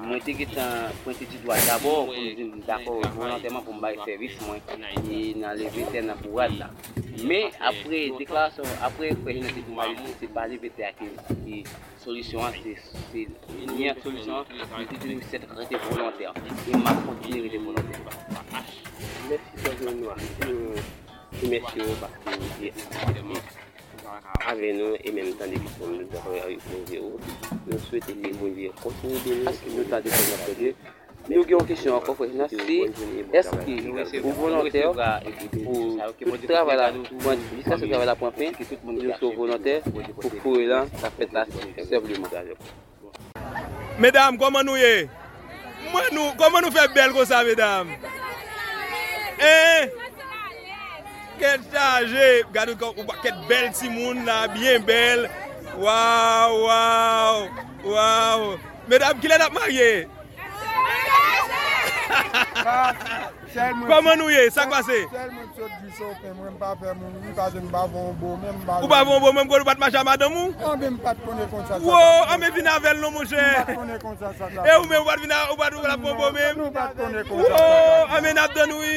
mwen 0.00 0.20
te 0.22 0.32
getan 0.38 0.92
pointe 1.02 1.26
di 1.26 1.38
dwa 1.42 1.56
d'abor 1.66 2.06
pou 2.06 2.14
mwen 2.14 2.36
di 2.38 2.62
d'akor 2.66 3.02
volanteman 3.16 3.64
pou 3.66 3.74
mba 3.74 3.90
e 3.96 3.98
servis 4.04 4.36
mwen 4.46 4.60
e 5.10 5.18
nan 5.40 5.58
leve 5.58 5.86
ten 5.90 6.06
nan 6.06 6.20
pou 6.22 6.38
wad 6.38 6.54
la. 6.60 6.70
Me 7.26 7.40
apre 7.70 8.04
deklarasyon, 8.20 8.70
apre 8.86 9.10
fwen 9.24 9.42
nan 9.42 9.54
te 9.56 9.64
pou 9.66 9.74
mba 9.74 9.88
e 9.90 10.14
se 10.20 10.30
bali 10.36 10.60
vete 10.62 10.86
ak 10.86 11.02
e 11.02 11.64
solisyon 12.04 12.46
an, 12.46 12.54
se 12.62 13.26
nye 13.74 13.90
ak 13.90 14.02
solisyon 14.06 14.36
an, 14.38 14.44
mwen 14.76 14.90
te 14.92 15.02
di 15.02 15.14
mwen 15.16 15.26
se 15.26 15.42
rete 15.42 15.82
volanter, 15.88 16.42
e 16.46 16.76
mwa 16.76 16.98
kontine 17.02 17.46
rete 17.48 17.62
volanter. 17.66 17.98
Mersi 19.28 19.64
sa 19.64 19.78
joun 19.80 20.04
nou 20.04 20.14
an, 20.14 20.22
mersi 21.42 21.82
yo 21.82 21.98
paske 22.04 22.38
mwen 22.38 23.42
te. 23.50 23.67
avec 24.46 24.74
nous 24.74 24.94
et 25.02 25.10
même 25.12 25.32
temps 25.34 25.46
des 25.46 25.56
nous 25.56 25.98
de 25.98 26.04
terrorisme. 26.04 26.60
Nous 27.66 27.78
souhaitons 27.78 28.12
que 28.12 28.26
l'évolution 28.26 28.72
continue 28.82 29.14
de 29.14 29.34
nous, 29.34 29.44
parce 29.44 29.58
que 29.58 29.70
nous 29.70 29.80
avons 29.92 30.02
des 30.02 30.10
choses 30.10 30.32
à 30.32 30.36
Nous 31.30 31.42
avons 31.42 31.58
une 31.60 31.66
question 31.66 31.94
encore, 31.94 32.16
Fréjna, 32.16 32.46
c'est 32.48 32.56
est-ce 32.56 33.50
que 33.50 34.18
vous 34.20 34.32
volontaire 34.32 34.92
pour 34.92 36.38
tout 36.38 36.46
travail 36.46 36.76
travail 36.76 36.94
pour 37.20 37.32
jusqu'à 37.56 37.76
ce 37.78 37.84
travail-là 37.84 38.14
point 38.14 38.30
fin, 38.30 38.50
nous 38.84 39.12
sommes 39.20 39.36
volontaires 39.36 39.82
pour 39.82 40.30
courir 40.42 40.68
là, 40.68 40.86
ça 41.00 41.10
fait 41.10 41.30
là, 41.32 41.44
simplement. 41.90 42.28
Mesdames, 43.98 44.38
comment 44.38 44.62
nous 44.62 44.76
y 44.76 44.82
est? 44.82 45.08
Comment 46.38 46.60
nous 46.62 46.70
fait 46.70 46.92
belle 46.94 47.12
comme 47.12 47.26
ça, 47.26 47.44
mesdames? 47.44 47.88
Eh 49.40 49.90
Quel 51.38 51.60
chargé 51.72 52.42
Regardez 52.48 52.74
comme- 52.74 52.94
quelle 53.22 53.34
belle 53.48 53.72
Timoun 53.72 54.24
là, 54.24 54.48
bien 54.48 54.78
belle. 54.80 55.30
Waouh, 55.76 56.64
waouh, 56.66 57.48
waouh. 57.84 58.58
Mesdames, 58.88 59.18
qui 59.20 59.28
Koman 63.54 64.18
nou 64.20 64.28
ye? 64.28 64.50
Sak 64.52 64.68
pase? 64.68 64.98
Sel 65.08 65.30
mwen 65.32 65.48
sot 65.56 65.72
di 65.80 65.90
sot 65.96 66.16
pe 66.20 66.32
mwen 66.36 66.54
pa 66.60 66.74
fe 66.76 66.92
moun 66.92 67.12
Mwen 67.16 67.34
kaze 67.36 67.60
mba 67.64 67.86
von 67.88 68.12
bo 68.20 68.36
mwen 68.36 68.54
Ou 68.82 68.88
ba 68.90 69.00
von 69.08 69.22
bo 69.22 69.32
mwen 69.32 69.48
kon 69.48 69.62
ou 69.62 69.68
bat 69.68 69.80
macha 69.80 70.04
madan 70.04 70.32
moun? 70.34 70.52
An 70.60 70.76
be 70.80 70.90
mpat 70.96 71.16
konen 71.24 71.48
kon 71.52 71.64
sa 71.64 71.78
sa 71.78 71.84
Ou 71.84 72.24
an 72.28 72.42
be 72.42 72.50
vina 72.56 72.78
vel 72.84 73.00
nou 73.00 73.10
mwen 73.14 73.28
che 73.30 73.40
Mbat 73.40 73.72
konen 73.74 74.00
kon 74.02 74.16
sa 74.20 74.32
sa 74.36 74.50
E 74.52 74.76
ou 74.76 74.88
men 74.90 75.00
ou 75.00 75.08
bat 75.08 75.22
vina 75.22 75.38
ou 75.52 75.56
bat 75.60 75.72
ou 75.78 75.86
la 75.88 75.96
bon 75.96 76.18
bo 76.18 76.32
men 76.36 76.60
Mbat 76.68 76.92
konen 76.98 77.24
kon 77.30 77.44
sa 77.44 77.48
sa 77.48 77.62
Ou 77.62 78.18
an 78.18 78.26
men 78.26 78.42
ap 78.44 78.52
den 78.58 78.74
ou 78.76 78.82
yi 78.84 78.96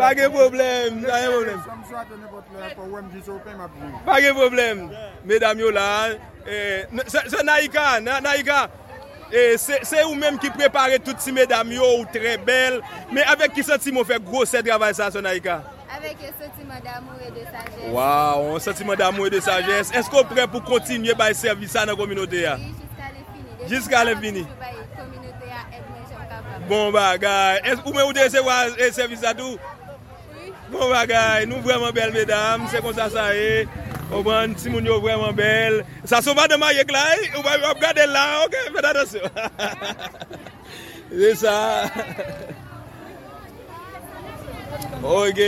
Page 0.00 0.28
problem 0.34 1.00
Page 4.04 4.34
problem 4.36 4.76
Medam 5.24 5.64
yo 5.64 5.72
la 5.72 5.88
Se 7.08 7.40
naika 7.46 8.00
Naika 8.04 8.68
E, 9.32 9.58
se, 9.58 9.78
se 9.86 10.00
ou 10.02 10.16
menm 10.18 10.38
ki 10.42 10.50
prepare 10.50 10.98
tout 10.98 11.18
si 11.22 11.30
medam 11.30 11.68
yo 11.70 11.86
ou 12.00 12.06
tre 12.10 12.34
bel 12.42 12.80
Me 13.14 13.22
avek 13.30 13.54
ki 13.54 13.62
senti 13.66 13.92
mou 13.94 14.06
fe 14.06 14.18
gros 14.18 14.50
se 14.50 14.58
travay 14.66 14.94
sa 14.98 15.10
Sonaika? 15.14 15.60
Avek 15.94 16.24
senti 16.34 16.66
mou 16.66 16.82
damou 16.82 17.14
e 17.22 17.30
de 17.36 17.44
sajes 17.46 17.92
Waw, 17.94 18.58
senti 18.64 18.86
mou 18.88 18.98
damou 18.98 19.28
e 19.28 19.30
de 19.30 19.42
sajes 19.46 19.92
Esko 20.00 20.24
pre 20.30 20.48
pou 20.50 20.66
kontinye 20.66 21.14
bay 21.18 21.36
servisa 21.38 21.86
nan 21.86 21.98
kominote 21.98 22.42
ya? 22.42 22.56
Oui, 22.58 22.74
jiska 22.80 23.12
le 23.14 23.22
fini. 23.28 23.68
Jiska 23.70 24.02
le 24.08 24.16
fini. 24.24 24.44
Kominote 24.98 25.52
ya 25.52 25.62
et 25.68 25.84
men 25.92 26.08
jom 26.10 26.26
kapab 26.32 26.66
Bon 26.70 26.90
bagay, 26.94 27.62
ou 27.84 27.94
men 27.94 28.08
ou 28.08 28.16
de 28.16 28.26
se 28.34 28.42
waz 28.46 28.74
e 28.82 28.90
servisa 28.98 29.36
tou? 29.38 29.54
Oui. 30.34 30.50
Bon 30.74 30.90
bagay, 30.90 31.46
nou 31.46 31.62
vreman 31.62 31.94
bel 31.94 32.10
medam, 32.18 32.66
se 32.70 32.82
kon 32.82 32.98
sa 32.98 33.06
sa 33.14 33.30
e 33.38 33.62
Oman, 34.10 34.56
si 34.58 34.70
moun 34.70 34.86
yo 34.86 34.98
vwèman 35.02 35.36
bel. 35.38 35.82
Sa 36.04 36.18
sou 36.24 36.34
va 36.34 36.48
dema 36.50 36.72
yek 36.74 36.90
la, 36.90 37.04
eh? 37.14 37.30
ou 37.38 37.44
va 37.46 37.54
wap 37.62 37.78
gade 37.82 38.06
la, 38.10 38.24
ok, 38.46 38.56
fè 38.74 38.82
da 38.82 38.94
dosyo. 38.96 39.30
Se 41.14 41.34
sa. 41.44 41.56
Ok. 45.00 45.38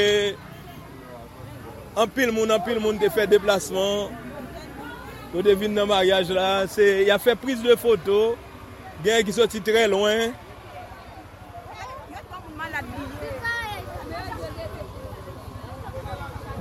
An 1.97 2.09
pil 2.09 2.31
moun, 2.33 2.51
an 2.51 2.63
pil 2.65 2.79
moun 2.81 2.97
te 2.99 3.11
fè 3.13 3.27
deplasman. 3.29 4.15
Nou 5.33 5.45
te 5.45 5.53
vin 5.61 5.75
nan 5.77 5.91
maryaj 5.91 6.33
la. 6.33 6.65
Se, 6.73 6.87
ya 7.09 7.19
fè 7.21 7.35
prise 7.37 7.65
de 7.67 7.77
foto. 7.77 8.39
Gen 9.05 9.27
ki 9.27 9.35
soti 9.37 9.61
tre 9.65 9.85
loin. 9.93 10.33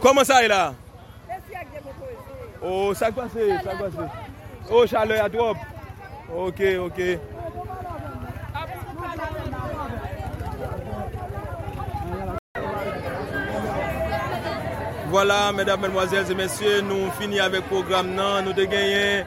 Koman 0.01 0.25
sa 0.25 0.41
e 0.43 0.49
la? 0.51 0.63
Oh, 2.61 2.89
o, 2.89 2.93
sak 2.93 3.15
pase, 3.15 3.41
sak 3.63 3.77
pase. 3.77 4.05
O, 4.69 4.75
oh, 4.75 4.87
chale 4.87 5.19
a 5.19 5.27
drop. 5.27 5.57
Ok, 6.29 6.77
ok. 6.77 7.19
Voilà, 15.09 15.51
mesdames, 15.51 15.81
mesdemoiselles 15.81 16.31
et 16.31 16.35
messieurs, 16.35 16.81
nou 16.87 17.09
fini 17.17 17.41
avèk 17.43 17.65
program 17.67 18.13
nan, 18.15 18.45
nou 18.45 18.55
te 18.55 18.63
genyen 18.69 19.25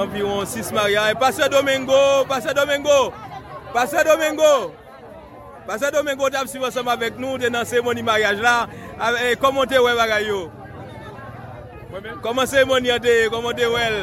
environ 0.00 0.42
6 0.42 0.72
maria. 0.74 1.04
E 1.12 1.14
pase 1.14 1.46
Domingo, 1.52 2.24
pase 2.26 2.50
Domingo, 2.56 3.12
pase 3.72 4.02
Domingo. 4.08 4.72
Pase 5.68 5.92
Domingo 5.94 6.32
tap 6.34 6.50
si 6.50 6.58
vòsèm 6.58 6.90
avèk 6.90 7.20
nou, 7.22 7.38
te 7.38 7.46
nan 7.52 7.68
se 7.68 7.78
mouni 7.78 8.02
mariage 8.02 8.42
la, 8.42 8.66
ah, 8.98 9.14
e 9.22 9.36
komonte 9.38 9.78
wè 9.78 9.94
bagay 10.00 10.26
yo. 10.32 10.48
Koman 12.22 12.46
seremoni 12.50 12.90
an 12.90 13.02
te, 13.02 13.12
komon 13.30 13.54
te 13.54 13.68
wèl? 13.70 13.96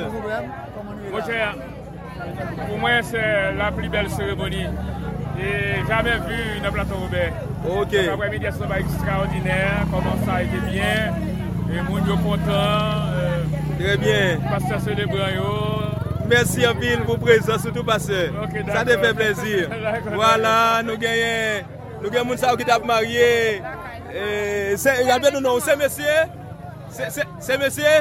Mon 1.11 1.25
chè, 1.27 1.39
pou 2.61 2.77
mwen 2.79 3.03
se 3.03 3.23
la 3.57 3.67
pli 3.75 3.89
bel 3.91 4.07
seremoni. 4.13 4.63
E 5.41 5.51
jamè 5.89 6.13
vu 6.23 6.37
yon 6.61 6.71
platon 6.71 7.03
roubè. 7.03 7.25
Ok. 7.67 7.97
Apre 8.13 8.31
midi 8.31 8.47
a 8.47 8.55
soba 8.55 8.79
ekstraordinèr, 8.79 9.83
koman 9.91 10.23
sa 10.23 10.39
ete 10.45 10.63
bien, 10.69 11.19
e 11.67 11.83
moun 11.89 12.07
yo 12.07 12.15
kontan. 12.23 13.51
Trè 13.75 13.99
bien. 13.99 14.47
Pase 14.47 14.71
se 14.71 14.83
celebran 14.87 15.35
yo. 15.35 15.53
Mersi 16.31 16.63
an 16.69 16.79
pil 16.79 17.03
pou 17.03 17.19
prezant, 17.19 17.59
soutou 17.59 17.83
pase. 17.83 18.29
Sa 18.71 18.85
te 18.87 18.95
fè 19.03 19.11
plezir. 19.19 19.67
Wala, 20.15 20.55
nou 20.87 20.95
genyen, 21.01 21.67
nou 21.97 22.07
genyen 22.07 22.29
moun 22.29 22.39
sa 22.39 22.55
ou 22.55 22.61
ki 22.61 22.71
tap 22.71 22.87
marye. 22.87 23.27
Se 26.91 27.57
mese? 27.57 27.93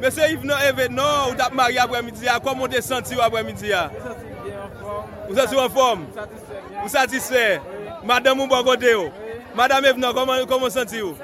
Mese 0.00 0.28
Yves 0.32 0.44
nan 0.44 0.62
eve 0.68 0.88
nan 0.92 1.30
ou 1.30 1.38
tap 1.38 1.54
mari 1.56 1.80
apre 1.80 2.02
midi 2.04 2.26
ya? 2.26 2.38
Koman 2.44 2.70
te 2.70 2.82
senti 2.84 3.18
apre 3.20 3.42
midi 3.46 3.72
ya? 3.72 3.88
Ou 5.28 5.34
se 5.34 5.48
sou 5.48 5.62
an 5.64 5.72
form? 5.72 6.06
Ou 6.82 6.92
satisfè? 6.92 7.58
Madame 8.04 8.44
ou 8.44 8.50
bon 8.50 8.64
kote 8.64 8.92
yo? 8.92 9.08
Madame 9.56 9.90
Yves 9.92 10.02
nan, 10.02 10.14
koman 10.14 10.70
senti 10.70 11.00
yo? 11.00 11.14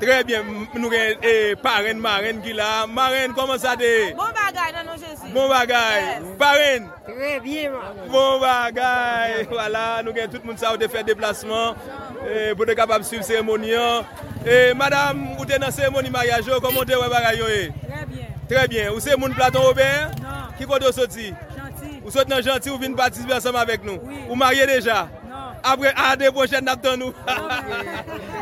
Trè 0.00 0.18
byen, 0.28 0.48
nou 0.76 0.90
gen 0.92 1.56
paren, 1.62 1.98
maren 2.00 2.42
ki 2.44 2.52
la. 2.56 2.84
Maren, 2.90 3.32
koman 3.36 3.58
sa 3.60 3.74
de? 3.78 4.12
Bon 4.16 4.32
bagay 4.36 4.74
nan 4.74 4.88
nou 4.90 5.00
jensi. 5.00 5.30
Bon 5.32 5.48
bagay. 5.50 6.04
Paren? 6.40 6.88
Trè 7.06 7.32
byen 7.44 7.72
man. 7.74 8.02
Bon 8.12 8.40
bagay. 8.42 9.46
Wala, 9.52 9.86
nou 10.04 10.12
gen 10.16 10.30
tout 10.32 10.44
moun 10.44 10.60
sa 10.60 10.74
ou 10.74 10.80
de 10.80 10.88
fè 10.92 11.04
deplasman. 11.06 11.80
Eh, 12.26 12.54
pou 12.58 12.66
de 12.66 12.74
kapab 12.74 13.04
suiv 13.06 13.22
seremonyan. 13.22 14.06
E 14.42 14.70
eh, 14.70 14.74
madame, 14.74 15.36
ou 15.38 15.46
te 15.46 15.58
nan 15.62 15.70
seremoni 15.74 16.10
mariage 16.10 16.50
yo, 16.50 16.58
komon 16.62 16.86
te 16.88 16.96
wè 16.98 17.10
bagay 17.10 17.38
yo 17.38 17.50
eh? 17.50 17.68
e? 17.68 17.84
Trè 17.86 18.06
bien. 18.10 18.32
Trè 18.50 18.64
bien. 18.70 18.88
Ou 18.94 19.02
se 19.02 19.14
moun 19.18 19.34
Platon 19.36 19.62
Robert? 19.62 20.16
Non. 20.22 20.48
Ki 20.58 20.66
kote 20.66 20.88
ou 20.88 20.94
soti? 20.94 21.28
Gentil. 21.54 22.00
Ou 22.02 22.14
soti 22.14 22.32
nan 22.32 22.42
gentil 22.42 22.74
ou 22.74 22.82
vin 22.82 22.96
patisbe 22.98 23.34
ansam 23.36 23.58
avèk 23.60 23.86
nou? 23.86 24.02
Oui. 24.02 24.24
Ou 24.26 24.38
marye 24.38 24.66
deja? 24.66 25.04
Non. 25.30 25.52
Apre 25.66 25.92
ade 26.08 26.32
pochèd 26.34 26.66
nap 26.66 26.82
tan 26.82 26.98
nou? 26.98 27.14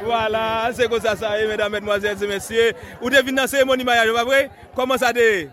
Voilà, 0.04 0.72
se 0.76 0.88
kon 0.88 1.00
sa 1.00 1.14
sa 1.16 1.34
e, 1.40 1.44
mèdame, 1.48 1.78
mèdmoazèl, 1.78 2.16
se 2.20 2.28
mèsyè. 2.28 2.70
Ou 3.02 3.12
te 3.12 3.20
vin 3.24 3.36
nan 3.36 3.50
seremoni 3.50 3.84
mariage 3.84 4.12
yo, 4.12 4.18
apre? 4.20 4.46
Koman 4.76 5.00
sa 5.00 5.12
de 5.16 5.28
e? 5.28 5.44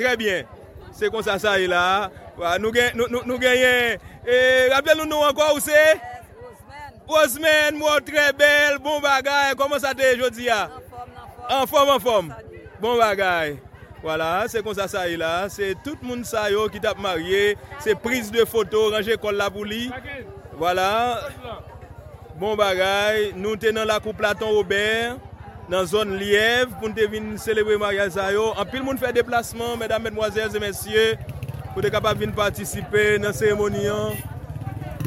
Trè 0.00 0.16
bien. 0.18 0.50
Se 0.94 1.10
kon 1.10 1.22
sa 1.26 1.38
sa 1.42 1.56
e 1.62 1.70
la. 1.70 1.84
Nou 2.58 2.74
genyen, 2.74 4.02
rappel 4.74 4.98
nou 4.98 5.06
nou 5.06 5.26
anko 5.26 5.54
ou 5.54 5.62
se? 5.62 5.78
Osmen, 7.04 7.76
mwen 7.76 8.04
tre 8.06 8.30
bel, 8.38 8.78
bon 8.80 9.02
bagay, 9.04 9.52
koman 9.60 9.80
sa 9.82 9.92
te 9.96 10.14
jodi 10.16 10.48
ya? 10.48 10.64
An 11.52 11.68
fom, 11.68 11.90
an 11.92 12.00
fom. 12.00 12.30
Bon 12.80 12.96
bagay. 13.00 13.58
Wala, 14.04 14.44
se 14.52 14.60
kon 14.64 14.76
sa 14.76 14.84
sa 14.88 15.06
yi 15.08 15.16
la. 15.20 15.46
Se 15.52 15.72
tout 15.84 16.00
moun 16.04 16.24
sa 16.28 16.46
yo 16.52 16.66
ki 16.72 16.80
tap 16.84 16.98
marye. 17.00 17.54
Se 17.80 17.94
prise 17.96 18.32
de 18.32 18.44
foto, 18.48 18.90
ranger 18.92 19.16
kol 19.20 19.36
la 19.40 19.50
pou 19.52 19.64
li. 19.68 19.86
Wala. 20.60 21.20
Bon 22.40 22.56
bagay. 22.60 23.30
Nou 23.36 23.56
te 23.60 23.72
nan 23.72 23.88
la 23.88 24.00
kou 24.04 24.16
Platon 24.16 24.52
Robert. 24.56 25.20
Nan 25.72 25.88
zon 25.88 26.18
Liev. 26.20 26.74
Pou 26.76 26.88
nou 26.90 26.96
te 26.96 27.08
vin 27.08 27.32
celebre 27.40 27.80
mariage 27.80 28.18
sa 28.18 28.28
yo. 28.32 28.50
An 28.60 28.68
pil 28.68 28.84
moun 28.84 29.00
fè 29.00 29.12
deplasman, 29.16 29.78
mèdame, 29.80 30.10
mèdmoiselles 30.10 30.52
et 30.56 30.64
mèsyè. 30.64 31.08
Pou 31.72 31.80
te 31.84 31.92
kapap 31.92 32.20
vin 32.20 32.36
patisipe 32.36 33.14
nan 33.24 33.36
seremonian. 33.36 34.20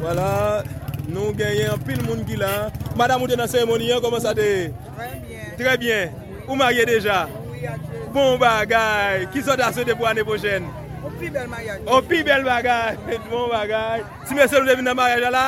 Wala. 0.02 0.66
Nou 1.08 1.32
genyen 1.32 1.80
pil 1.86 2.00
moun 2.04 2.20
ki 2.28 2.36
la. 2.36 2.68
Madame 2.96 3.24
ou 3.24 3.30
te 3.30 3.36
nan 3.38 3.48
seremoniyan, 3.48 4.02
koman 4.04 4.20
sa 4.20 4.34
te? 4.36 4.68
Trè 4.92 5.08
bien. 5.24 5.46
Trè 5.56 5.76
bien. 5.80 6.12
Ou 6.44 6.56
marye 6.58 6.84
deja? 6.88 7.22
Oui, 7.48 7.64
adje. 7.66 8.02
Bon 8.12 8.36
bagay. 8.40 9.24
Ki 9.32 9.40
sot 9.46 9.62
ase 9.64 9.86
te 9.88 9.96
pou 9.96 10.08
ane 10.10 10.24
pochen? 10.28 10.68
Ou 11.00 11.12
pi 11.16 11.30
bel 11.32 11.48
maryaj. 11.48 11.80
Ou 11.86 12.04
pi 12.10 12.20
bel 12.26 12.44
bagay. 12.44 12.98
Bon 13.32 13.48
bagay. 13.52 14.04
Ti 14.28 14.36
mè 14.36 14.48
sel 14.50 14.60
ou 14.60 14.68
devine 14.68 14.90
nan 14.90 14.98
maryaj 15.00 15.32
la? 15.32 15.46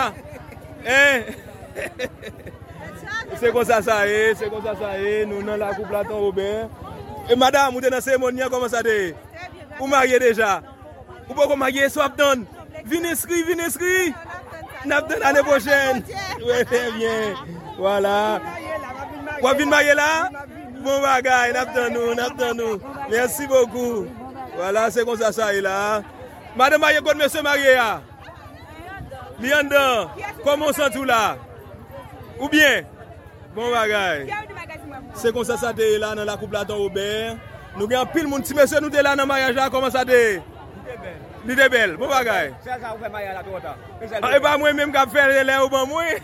Hein? 0.89 1.29
Se 3.41 3.53
kon 3.53 3.69
sa 3.69 3.83
sa 3.85 4.01
e, 4.09 4.33
se 4.41 4.49
kon 4.53 4.65
sa 4.65 4.73
sa 4.81 4.95
e. 4.97 5.27
Nou 5.29 5.45
nan 5.45 5.61
la 5.61 5.75
koup 5.77 5.93
la 5.93 6.07
ton 6.09 6.25
Robert. 6.25 6.73
E 7.29 7.37
madame 7.37 7.77
ou 7.77 7.85
te 7.85 7.93
nan 7.93 8.01
seremoniyan, 8.05 8.49
koman 8.53 8.73
sa 8.73 8.81
te? 8.87 8.97
Trè 9.13 9.53
bien. 9.53 9.77
Ou 9.77 9.93
marye 9.93 10.25
deja? 10.25 10.57
Ou 11.29 11.37
pou 11.37 11.45
kon 11.45 11.61
marye 11.61 11.93
swap 11.93 12.17
ton? 12.17 12.49
Vin 12.89 13.05
eskri, 13.13 13.45
vin 13.45 13.61
eskri. 13.67 14.09
Nap 14.85 15.09
den 15.09 15.23
ane 15.23 15.43
pochen. 15.45 16.05
Ouè, 16.45 16.65
te 16.65 16.81
vyen. 16.97 17.37
Wala. 17.79 18.41
Wavin 19.43 19.69
maye 19.69 19.95
la? 19.95 20.31
Bon 20.85 21.03
bagay. 21.03 21.53
Nap 21.53 21.75
den 21.75 21.93
nou, 21.97 22.15
nap 22.15 22.39
den 22.39 22.57
nou. 22.57 22.79
Mersi 23.11 23.47
boku. 23.51 24.07
Wala, 24.59 24.91
se 24.91 25.05
kon 25.05 25.19
sa 25.21 25.33
sa 25.33 25.53
e 25.53 25.61
la. 25.65 26.03
Madame 26.57 26.81
maye 26.81 27.01
kon 27.05 27.19
mese 27.19 27.43
maye 27.45 27.77
ya. 27.77 27.91
Ah. 27.91 28.01
Li 29.41 29.53
an 29.53 29.69
dan. 29.69 30.09
Koman 30.45 30.73
san 30.77 30.93
tou 30.93 31.05
la? 31.05 31.37
Ou 32.41 32.49
bien? 32.49 32.85
Bon 33.55 33.71
bagay. 33.73 34.29
Se 35.15 35.33
kon 35.33 35.45
sa 35.45 35.57
sa 35.61 35.73
te 35.77 35.95
e 35.95 35.99
la 35.99 36.15
nan 36.15 36.29
la 36.29 36.37
koup 36.41 36.53
la 36.53 36.65
ton 36.65 36.81
Robert. 36.81 37.37
Nou 37.77 37.89
gen 37.89 38.09
pil 38.13 38.29
moun 38.29 38.43
ti 38.43 38.57
mese 38.57 38.81
nou 38.81 38.93
te 38.93 39.03
la 39.05 39.17
nan 39.17 39.29
mayaj 39.29 39.57
la. 39.57 39.71
Koman 39.73 39.93
sa 39.93 40.05
te 40.09 40.17
e? 40.17 40.39
Ou 40.41 40.87
bien 40.87 41.05
ben. 41.05 41.30
Li 41.49 41.57
de 41.57 41.69
bel, 41.73 41.95
pou 41.97 42.11
bagay? 42.11 42.51
Sel 42.65 42.81
sa 42.83 42.93
ou 42.93 43.01
fe 43.01 43.09
maya 43.13 43.33
la 43.33 43.43
touta. 43.45 43.73
E 44.05 44.41
ba 44.45 44.57
mwen 44.61 44.77
menm 44.77 44.93
kap 44.93 45.13
fel 45.15 45.33
le 45.47 45.57
ou 45.63 45.71
ban 45.73 45.87
mwen? 45.89 46.21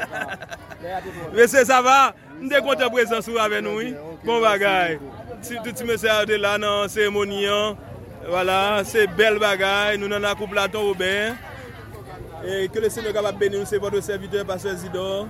Ve 1.36 1.46
se 1.50 1.62
sa 1.68 1.78
va? 1.84 1.98
Mde 2.40 2.62
konta 2.64 2.88
prezansou 2.90 3.38
ave 3.38 3.60
nou, 3.62 3.84
pou 4.24 4.32
bon 4.32 4.42
bagay. 4.42 4.98
Touti 5.46 5.86
mese 5.86 6.10
a 6.10 6.24
de 6.26 6.40
la 6.40 6.56
nan 6.58 6.90
seremoni 6.90 7.46
an. 7.52 7.78
Wala, 8.30 8.82
se 8.88 9.06
bel 9.18 9.38
bagay. 9.42 10.00
Nou 10.00 10.10
nan 10.10 10.26
akou 10.28 10.50
platon 10.50 10.90
ou 10.90 10.98
ben. 10.98 11.38
E 12.40 12.66
ke 12.72 12.82
le 12.82 12.90
se 12.90 13.04
nou 13.04 13.14
kap 13.14 13.28
ap 13.30 13.38
beni 13.38 13.60
ou 13.60 13.68
se 13.68 13.78
poto 13.78 14.02
serviteur 14.02 14.48
paswe 14.48 14.74
zidor. 14.80 15.28